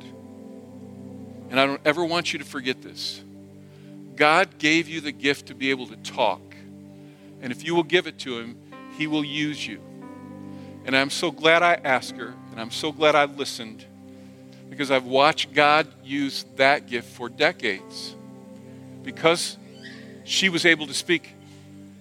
And 1.50 1.58
I 1.58 1.66
don't 1.66 1.80
ever 1.84 2.04
want 2.04 2.32
you 2.32 2.38
to 2.38 2.44
forget 2.44 2.82
this. 2.82 3.20
God 4.14 4.58
gave 4.58 4.88
you 4.88 5.00
the 5.00 5.10
gift 5.10 5.46
to 5.46 5.54
be 5.54 5.70
able 5.70 5.88
to 5.88 5.96
talk. 5.96 6.40
And 7.42 7.50
if 7.50 7.64
you 7.64 7.74
will 7.74 7.82
give 7.82 8.06
it 8.06 8.16
to 8.20 8.38
him, 8.38 8.56
he 8.96 9.08
will 9.08 9.24
use 9.24 9.66
you. 9.66 9.80
And 10.84 10.96
I'm 10.96 11.10
so 11.10 11.32
glad 11.32 11.64
I 11.64 11.74
asked 11.74 12.16
her, 12.16 12.32
and 12.52 12.60
I'm 12.60 12.70
so 12.70 12.92
glad 12.92 13.16
I 13.16 13.24
listened, 13.24 13.84
because 14.70 14.92
I've 14.92 15.04
watched 15.04 15.52
God 15.52 15.88
use 16.04 16.44
that 16.54 16.86
gift 16.86 17.08
for 17.08 17.28
decades. 17.28 18.14
Because 19.02 19.56
she 20.24 20.48
was 20.48 20.64
able 20.64 20.86
to 20.86 20.94
speak 20.94 21.32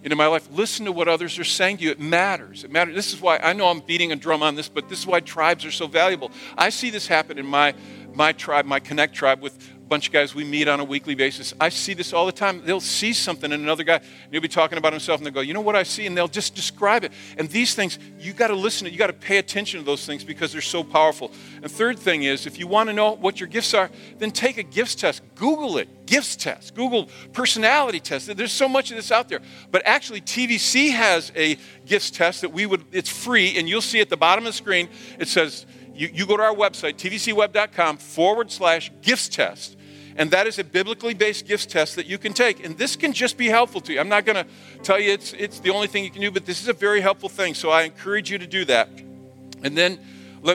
into 0.05 0.15
my 0.15 0.27
life. 0.27 0.47
Listen 0.51 0.85
to 0.85 0.91
what 0.91 1.07
others 1.07 1.39
are 1.39 1.43
saying 1.43 1.77
to 1.77 1.83
you. 1.83 1.89
It 1.89 1.99
matters. 1.99 2.63
It 2.63 2.71
matters. 2.71 2.93
This 2.93 3.11
is 3.11 3.19
why 3.19 3.39
I 3.39 3.53
know 3.53 3.67
I'm 3.67 3.79
beating 3.79 4.11
a 4.11 4.15
drum 4.15 4.43
on 4.43 4.53
this, 4.53 4.69
but 4.69 4.87
this 4.87 4.99
is 4.99 5.07
why 5.07 5.19
tribes 5.19 5.65
are 5.65 5.71
so 5.71 5.87
valuable. 5.87 6.31
I 6.55 6.69
see 6.69 6.91
this 6.91 7.07
happen 7.07 7.39
in 7.39 7.45
my 7.45 7.73
my 8.13 8.31
tribe, 8.31 8.65
my 8.65 8.79
Connect 8.79 9.13
tribe, 9.13 9.41
with 9.41 9.57
bunch 9.87 10.07
of 10.07 10.13
guys 10.13 10.33
we 10.33 10.43
meet 10.43 10.67
on 10.67 10.79
a 10.79 10.83
weekly 10.83 11.15
basis. 11.15 11.53
I 11.59 11.69
see 11.69 11.93
this 11.93 12.13
all 12.13 12.25
the 12.25 12.31
time. 12.31 12.61
They'll 12.65 12.79
see 12.79 13.13
something 13.13 13.51
in 13.51 13.61
another 13.61 13.83
guy, 13.83 13.95
and 13.95 14.31
he'll 14.31 14.41
be 14.41 14.47
talking 14.47 14.77
about 14.77 14.93
himself, 14.93 15.19
and 15.19 15.25
they'll 15.25 15.33
go, 15.33 15.41
You 15.41 15.53
know 15.53 15.61
what 15.61 15.75
I 15.75 15.83
see? 15.83 16.05
And 16.05 16.17
they'll 16.17 16.27
just 16.27 16.55
describe 16.55 17.03
it. 17.03 17.11
And 17.37 17.49
these 17.49 17.75
things, 17.75 17.99
you 18.19 18.33
got 18.33 18.47
to 18.47 18.55
listen 18.55 18.85
to, 18.85 18.91
you 18.91 18.97
got 18.97 19.07
to 19.07 19.13
pay 19.13 19.37
attention 19.37 19.79
to 19.79 19.85
those 19.85 20.05
things 20.05 20.23
because 20.23 20.51
they're 20.51 20.61
so 20.61 20.83
powerful. 20.83 21.31
And 21.61 21.71
third 21.71 21.99
thing 21.99 22.23
is, 22.23 22.45
if 22.45 22.57
you 22.59 22.67
want 22.67 22.89
to 22.89 22.93
know 22.93 23.11
what 23.11 23.39
your 23.39 23.47
gifts 23.47 23.73
are, 23.73 23.89
then 24.17 24.31
take 24.31 24.57
a 24.57 24.63
gifts 24.63 24.95
test. 24.95 25.21
Google 25.35 25.77
it, 25.77 26.05
gifts 26.05 26.35
test. 26.35 26.75
Google 26.75 27.09
personality 27.33 27.99
test. 27.99 28.35
There's 28.35 28.51
so 28.51 28.67
much 28.67 28.89
of 28.91 28.97
this 28.97 29.11
out 29.11 29.29
there. 29.29 29.41
But 29.71 29.83
actually, 29.85 30.21
TVC 30.21 30.91
has 30.91 31.31
a 31.35 31.57
gifts 31.85 32.11
test 32.11 32.41
that 32.41 32.51
we 32.51 32.65
would, 32.65 32.83
it's 32.91 33.09
free, 33.09 33.57
and 33.57 33.69
you'll 33.69 33.81
see 33.81 34.01
at 34.01 34.09
the 34.09 34.17
bottom 34.17 34.45
of 34.45 34.53
the 34.53 34.57
screen, 34.57 34.89
it 35.19 35.27
says, 35.27 35.65
you, 35.95 36.09
you 36.13 36.25
go 36.25 36.37
to 36.37 36.43
our 36.43 36.53
website, 36.53 36.95
tvcweb.com 36.95 37.97
forward 37.97 38.51
slash 38.51 38.91
gifts 39.01 39.29
test. 39.29 39.77
And 40.17 40.31
that 40.31 40.47
is 40.47 40.59
a 40.59 40.63
biblically 40.63 41.13
based 41.13 41.45
gifts 41.45 41.65
test 41.65 41.95
that 41.95 42.05
you 42.05 42.17
can 42.17 42.33
take. 42.33 42.63
And 42.63 42.77
this 42.77 42.95
can 42.95 43.11
just 43.11 43.37
be 43.37 43.47
helpful 43.47 43.81
to 43.81 43.93
you. 43.93 43.99
I'm 43.99 44.09
not 44.09 44.25
going 44.25 44.45
to 44.45 44.49
tell 44.81 44.99
you 44.99 45.11
it's, 45.11 45.33
it's 45.33 45.59
the 45.59 45.71
only 45.71 45.87
thing 45.87 46.03
you 46.03 46.11
can 46.11 46.21
do, 46.21 46.31
but 46.31 46.45
this 46.45 46.61
is 46.61 46.67
a 46.67 46.73
very 46.73 47.01
helpful 47.01 47.29
thing. 47.29 47.53
So 47.53 47.69
I 47.69 47.83
encourage 47.83 48.31
you 48.31 48.37
to 48.37 48.47
do 48.47 48.63
that. 48.65 48.89
And 49.63 49.77
then, 49.77 49.99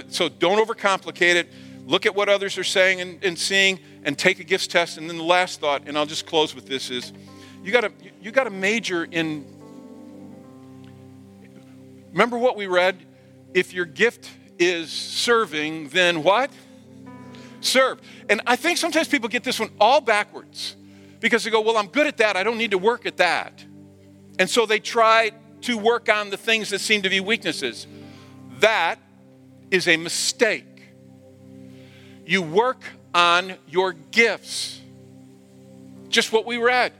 so 0.09 0.29
don't 0.29 0.66
overcomplicate 0.66 1.35
it. 1.35 1.48
Look 1.87 2.07
at 2.07 2.14
what 2.14 2.29
others 2.29 2.57
are 2.57 2.64
saying 2.64 3.00
and, 3.00 3.22
and 3.24 3.38
seeing 3.38 3.81
and 4.05 4.16
take 4.16 4.38
a 4.40 4.44
gifts 4.44 4.66
test. 4.66 4.96
And 4.96 5.11
then 5.11 5.18
the 5.18 5.24
last 5.24 5.61
thought, 5.61 5.83
and 5.87 5.98
I'll 5.98 6.07
just 6.07 6.26
close 6.26 6.55
with 6.55 6.66
this, 6.66 6.90
is 6.90 7.12
you 7.62 7.72
got 7.72 7.83
to 7.83 7.92
you 8.22 8.31
got 8.31 8.44
to 8.44 8.50
major 8.50 9.05
in. 9.05 9.44
Remember 12.12 12.38
what 12.38 12.57
we 12.57 12.66
read? 12.66 12.96
If 13.53 13.74
your 13.74 13.85
gift 13.85 14.31
is 14.61 14.92
serving, 14.92 15.88
then 15.88 16.23
what? 16.23 16.51
Serve. 17.61 18.01
And 18.29 18.40
I 18.46 18.57
think 18.57 18.79
sometimes 18.79 19.09
people 19.09 19.29
get 19.29 19.42
this 19.42 19.59
one 19.59 19.70
all 19.81 20.01
backwards 20.01 20.77
because 21.18 21.42
they 21.42 21.51
go, 21.51 21.61
Well, 21.61 21.77
I'm 21.77 21.88
good 21.88 22.07
at 22.07 22.18
that. 22.18 22.37
I 22.37 22.42
don't 22.42 22.59
need 22.59 22.70
to 22.70 22.79
work 22.79 23.07
at 23.07 23.16
that. 23.16 23.64
And 24.38 24.49
so 24.49 24.66
they 24.66 24.79
try 24.79 25.33
to 25.62 25.77
work 25.77 26.09
on 26.09 26.31
the 26.31 26.37
things 26.37 26.70
that 26.70 26.81
seem 26.81 27.03
to 27.03 27.11
be 27.11 27.20
weaknesses. 27.20 27.87
That 28.61 28.99
is 29.70 29.88
a 29.88 29.96
mistake. 29.96 30.64
You 32.27 32.42
work 32.42 32.83
on 33.14 33.55
your 33.68 33.92
gifts. 33.92 34.81
Just 36.09 36.33
what 36.33 36.46
we 36.46 36.57
read. 36.57 36.92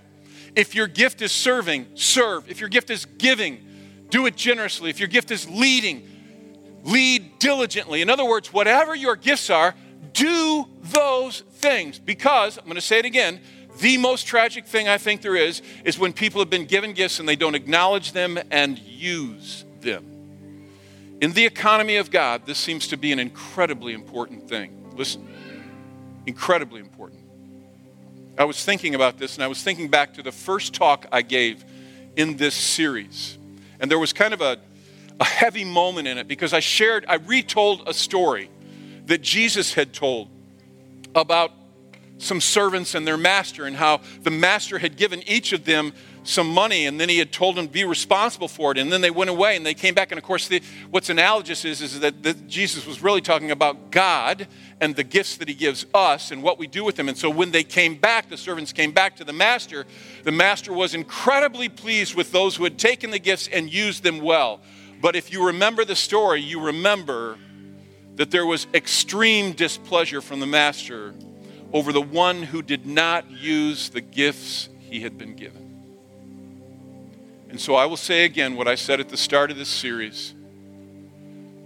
If 0.57 0.75
your 0.75 0.87
gift 0.87 1.23
is 1.23 1.33
serving, 1.33 1.87
serve. 1.95 2.51
If 2.51 2.61
your 2.61 2.69
gift 2.69 2.91
is 2.91 3.05
giving, 3.05 3.59
do 4.09 4.27
it 4.27 4.37
generously. 4.37 4.91
If 4.91 4.99
your 4.99 5.09
gift 5.09 5.31
is 5.31 5.49
leading, 5.49 6.07
lead 6.85 7.20
diligently. 7.41 8.03
In 8.03 8.09
other 8.09 8.25
words, 8.25 8.53
whatever 8.53 8.95
your 8.95 9.17
gifts 9.17 9.51
are, 9.51 9.75
do 10.13 10.67
those 10.83 11.41
things. 11.41 11.99
Because, 11.99 12.57
I'm 12.57 12.65
going 12.65 12.77
to 12.77 12.81
say 12.81 13.01
it 13.01 13.05
again, 13.05 13.41
the 13.81 13.97
most 13.97 14.27
tragic 14.27 14.67
thing 14.67 14.89
I 14.89 14.99
think 14.99 15.23
there 15.23 15.35
is 15.35 15.63
is 15.85 15.99
when 15.99 16.13
people 16.13 16.41
have 16.41 16.51
been 16.51 16.67
given 16.67 16.93
gifts 16.93 17.19
and 17.19 17.29
they 17.29 17.37
don't 17.37 17.55
acknowledge 17.55 18.13
them 18.13 18.39
and 18.51 18.79
use 18.79 19.65
them. 19.81 20.07
In 21.21 21.33
the 21.33 21.45
economy 21.45 21.97
of 21.97 22.11
God, 22.11 22.47
this 22.47 22.59
seems 22.59 22.89
to 22.89 22.97
be 22.97 23.13
an 23.13 23.19
incredibly 23.19 23.93
important 23.93 24.49
thing. 24.49 24.93
Listen, 24.97 25.27
incredibly 26.27 26.81
important. 26.81 27.21
I 28.39 28.45
was 28.45 28.65
thinking 28.65 28.95
about 28.95 29.19
this 29.19 29.35
and 29.35 29.45
I 29.45 29.49
was 29.49 29.63
thinking 29.63 29.89
back 29.89 30.15
to 30.15 30.23
the 30.23 30.33
first 30.33 30.73
talk 30.73 31.07
I 31.13 31.23
gave 31.23 31.65
in 32.17 32.37
this 32.37 32.55
series. 32.55 33.37
And 33.81 33.91
there 33.91 33.99
was 33.99 34.13
kind 34.13 34.33
of 34.33 34.41
a 34.41 34.59
a 35.21 35.25
heavy 35.25 35.65
moment 35.65 36.09
in 36.09 36.19
it 36.19 36.27
because 36.27 36.53
I 36.55 36.61
shared, 36.61 37.05
I 37.07 37.17
retold 37.17 37.85
a 37.87 37.93
story 37.93 38.51
that 39.07 39.21
Jesus 39.21 39.75
had 39.75 39.93
told 39.93 40.29
about 41.15 41.53
some 42.17 42.41
servants 42.41 42.95
and 42.95 43.07
their 43.07 43.17
master 43.17 43.67
and 43.67 43.77
how 43.77 44.01
the 44.23 44.31
master 44.31 44.79
had 44.79 44.97
given 44.97 45.23
each 45.29 45.53
of 45.53 45.65
them 45.65 45.93
some 46.23 46.49
money 46.49 46.87
and 46.87 47.01
then 47.01 47.09
he 47.09 47.19
had 47.19 47.33
told 47.33 47.57
them 47.57 47.67
to 47.67 47.73
be 47.73 47.83
responsible 47.85 48.47
for 48.47 48.73
it 48.73 48.79
and 48.79 48.93
then 48.93 49.01
they 49.01 49.11
went 49.11 49.31
away 49.31 49.57
and 49.57 49.65
they 49.65 49.73
came 49.73 49.95
back. 49.95 50.13
And 50.13 50.19
of 50.19 50.25
course 50.25 50.49
the, 50.49 50.63
what's 50.91 51.09
analogous 51.09 51.65
is, 51.65 51.81
is 51.81 52.01
that, 52.01 52.23
that 52.23 52.47
jesus 52.47 52.87
was 52.87 53.03
really 53.03 53.23
talking 53.23 53.51
about 53.51 53.91
god 53.91 54.47
and 54.81 54.95
the 54.95 55.03
gifts 55.03 55.39
that 55.39 55.49
he 55.49 55.55
gives 55.55 55.87
us 55.95 56.31
and 56.31 56.43
what 56.43 56.59
we 56.59 56.67
do 56.67 56.85
with 56.85 56.97
them. 56.97 57.09
And 57.09 57.17
so 57.17 57.31
when 57.31 57.51
they 57.53 57.65
came 57.65 57.97
back 57.97 58.29
the 58.29 58.37
servants 58.37 58.73
came 58.73 58.93
back 58.93 59.17
to 59.17 59.25
the 59.25 59.33
master 59.33 59.87
the 60.25 60.33
master 60.33 60.75
was 60.75 60.95
incredibly 60.95 61.71
pleased 61.71 62.15
with 62.15 62.33
those 62.33 62.57
who 62.57 62.65
had 62.65 62.79
taken 62.79 63.11
the 63.11 63.19
gifts 63.19 63.49
and 63.49 63.73
used 63.73 64.03
them 64.03 64.21
well 64.21 64.61
but 65.01 65.17
if 65.17 65.33
you 65.33 65.47
remember 65.47 65.85
the 65.85 65.97
story, 65.97 66.41
you 66.41 66.61
remember 66.61 67.39
that 68.17 68.31
there 68.31 68.45
was 68.45 68.67
extreme 68.75 69.53
displeasure 69.53 70.21
from 70.21 70.41
the 70.41 70.47
master 70.47 71.15
over 71.73 71.93
the 71.93 72.03
one 72.03 72.43
who 72.43 72.63
did 72.63 72.87
not 72.87 73.31
use 73.31 73.89
the 73.91 74.01
gifts 74.01 74.69
he 74.81 75.01
had 75.01 75.17
been 75.17 75.35
given. 75.35 75.67
And 77.49 77.61
so 77.61 77.75
I 77.75 77.87
will 77.87 77.97
say 77.97 78.25
again 78.25 78.57
what 78.57 78.69
I 78.69 78.75
said 78.75 79.01
at 79.01 79.09
the 79.09 79.17
start 79.17 79.51
of 79.51 79.57
this 79.57 79.69
series 79.69 80.35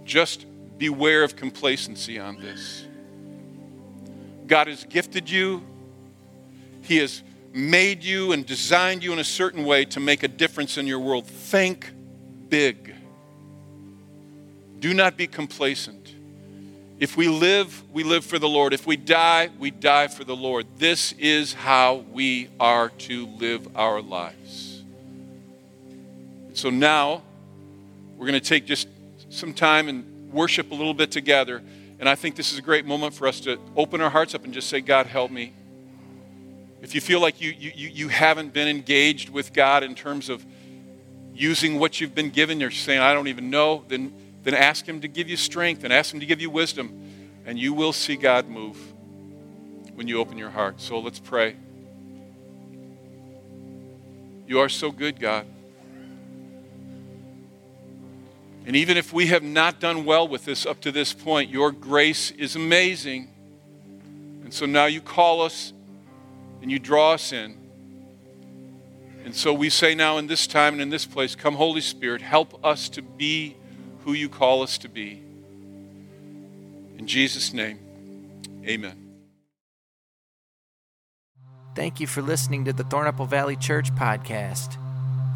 just 0.03 0.45
beware 0.77 1.23
of 1.23 1.35
complacency 1.35 2.19
on 2.19 2.39
this. 2.39 2.85
God 4.47 4.67
has 4.67 4.83
gifted 4.83 5.29
you, 5.29 5.63
He 6.83 6.97
has 6.97 7.23
made 7.53 8.03
you 8.03 8.31
and 8.31 8.45
designed 8.45 9.03
you 9.03 9.13
in 9.13 9.19
a 9.19 9.23
certain 9.23 9.63
way 9.63 9.85
to 9.85 9.99
make 9.99 10.23
a 10.23 10.27
difference 10.27 10.77
in 10.77 10.85
your 10.85 10.99
world. 10.99 11.25
Think 11.25 11.91
big. 12.49 12.94
Do 14.85 14.93
not 14.93 15.17
be 15.17 15.25
complacent. 15.25 16.13
If 16.99 17.17
we 17.17 17.27
live, 17.27 17.81
we 17.91 18.03
live 18.03 18.23
for 18.23 18.37
the 18.37 18.47
Lord. 18.47 18.71
If 18.71 18.85
we 18.85 18.97
die, 18.97 19.49
we 19.57 19.71
die 19.71 20.07
for 20.09 20.23
the 20.23 20.35
Lord. 20.35 20.67
This 20.77 21.11
is 21.13 21.53
how 21.53 22.05
we 22.11 22.49
are 22.59 22.89
to 22.89 23.25
live 23.25 23.67
our 23.75 23.99
lives. 23.99 24.83
So 26.53 26.69
now, 26.69 27.23
we're 28.15 28.27
going 28.27 28.39
to 28.39 28.47
take 28.47 28.67
just 28.67 28.87
some 29.31 29.55
time 29.55 29.87
and 29.87 30.31
worship 30.31 30.69
a 30.69 30.75
little 30.75 30.93
bit 30.93 31.09
together. 31.09 31.63
And 31.99 32.07
I 32.07 32.13
think 32.13 32.35
this 32.35 32.53
is 32.53 32.59
a 32.59 32.61
great 32.61 32.85
moment 32.85 33.15
for 33.15 33.27
us 33.27 33.39
to 33.39 33.57
open 33.75 34.01
our 34.01 34.11
hearts 34.11 34.35
up 34.35 34.43
and 34.43 34.53
just 34.53 34.69
say, 34.69 34.81
God, 34.81 35.07
help 35.07 35.31
me. 35.31 35.51
If 36.83 36.93
you 36.93 37.01
feel 37.01 37.21
like 37.21 37.41
you, 37.41 37.55
you, 37.57 37.71
you 37.73 38.07
haven't 38.09 38.53
been 38.53 38.67
engaged 38.67 39.31
with 39.31 39.51
God 39.51 39.81
in 39.81 39.95
terms 39.95 40.29
of 40.29 40.45
using 41.33 41.79
what 41.79 41.99
you've 41.99 42.13
been 42.13 42.29
given, 42.29 42.59
you're 42.59 42.69
saying, 42.69 42.99
I 42.99 43.15
don't 43.15 43.29
even 43.29 43.49
know, 43.49 43.83
then 43.87 44.13
then 44.45 44.53
ask 44.53 44.87
Him 44.87 45.01
to 45.01 45.07
give 45.07 45.27
you 45.27 45.35
strength 45.35 45.83
and 45.83 45.91
ask 45.91 46.13
Him 46.13 46.19
to 46.21 46.25
give 46.25 46.39
you 46.39 46.49
wisdom, 46.49 47.41
and 47.45 47.59
you 47.59 47.73
will 47.73 47.91
see 47.91 48.15
God 48.15 48.47
move 48.47 48.77
when 49.95 50.07
you 50.07 50.19
open 50.19 50.37
your 50.37 50.51
heart. 50.51 50.79
So 50.79 50.99
let's 50.99 51.19
pray. 51.19 51.55
You 54.47 54.59
are 54.59 54.69
so 54.69 54.91
good, 54.91 55.19
God. 55.19 55.47
And 58.67 58.75
even 58.75 58.97
if 58.97 59.11
we 59.11 59.27
have 59.27 59.41
not 59.41 59.79
done 59.79 60.05
well 60.05 60.27
with 60.27 60.45
this 60.45 60.65
up 60.65 60.79
to 60.81 60.91
this 60.91 61.11
point, 61.11 61.49
your 61.49 61.71
grace 61.71 62.29
is 62.29 62.55
amazing. 62.55 63.29
And 64.43 64.53
so 64.53 64.67
now 64.67 64.85
you 64.85 65.01
call 65.01 65.41
us 65.41 65.73
and 66.61 66.71
you 66.71 66.77
draw 66.77 67.13
us 67.13 67.31
in. 67.31 67.57
And 69.23 69.33
so 69.33 69.53
we 69.53 69.71
say 69.71 69.95
now 69.95 70.19
in 70.19 70.27
this 70.27 70.45
time 70.45 70.73
and 70.73 70.81
in 70.83 70.89
this 70.89 71.05
place, 71.05 71.35
Come, 71.35 71.55
Holy 71.55 71.81
Spirit, 71.81 72.21
help 72.21 72.63
us 72.63 72.89
to 72.89 73.01
be 73.01 73.55
who 74.05 74.13
you 74.13 74.29
call 74.29 74.61
us 74.61 74.77
to 74.77 74.87
be. 74.87 75.21
In 76.97 77.07
Jesus' 77.07 77.53
name, 77.53 77.79
amen. 78.63 79.01
Thank 81.75 81.99
you 81.99 82.07
for 82.07 82.21
listening 82.21 82.63
to 82.65 82.73
the 82.73 82.83
Thornapple 82.83 83.27
Valley 83.27 83.57
Church 83.57 83.93
podcast. 83.95 84.77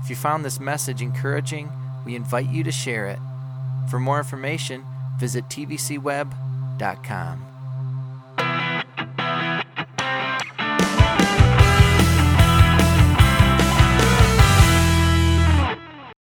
If 0.03 0.09
you 0.09 0.15
found 0.15 0.45
this 0.45 0.59
message 0.59 1.01
encouraging, 1.01 1.69
we 2.05 2.15
invite 2.15 2.49
you 2.49 2.63
to 2.63 2.71
share 2.71 3.07
it. 3.07 3.19
For 3.89 3.99
more 3.99 4.19
information, 4.19 4.85
visit 5.19 5.45
tvcweb.com. 5.49 7.48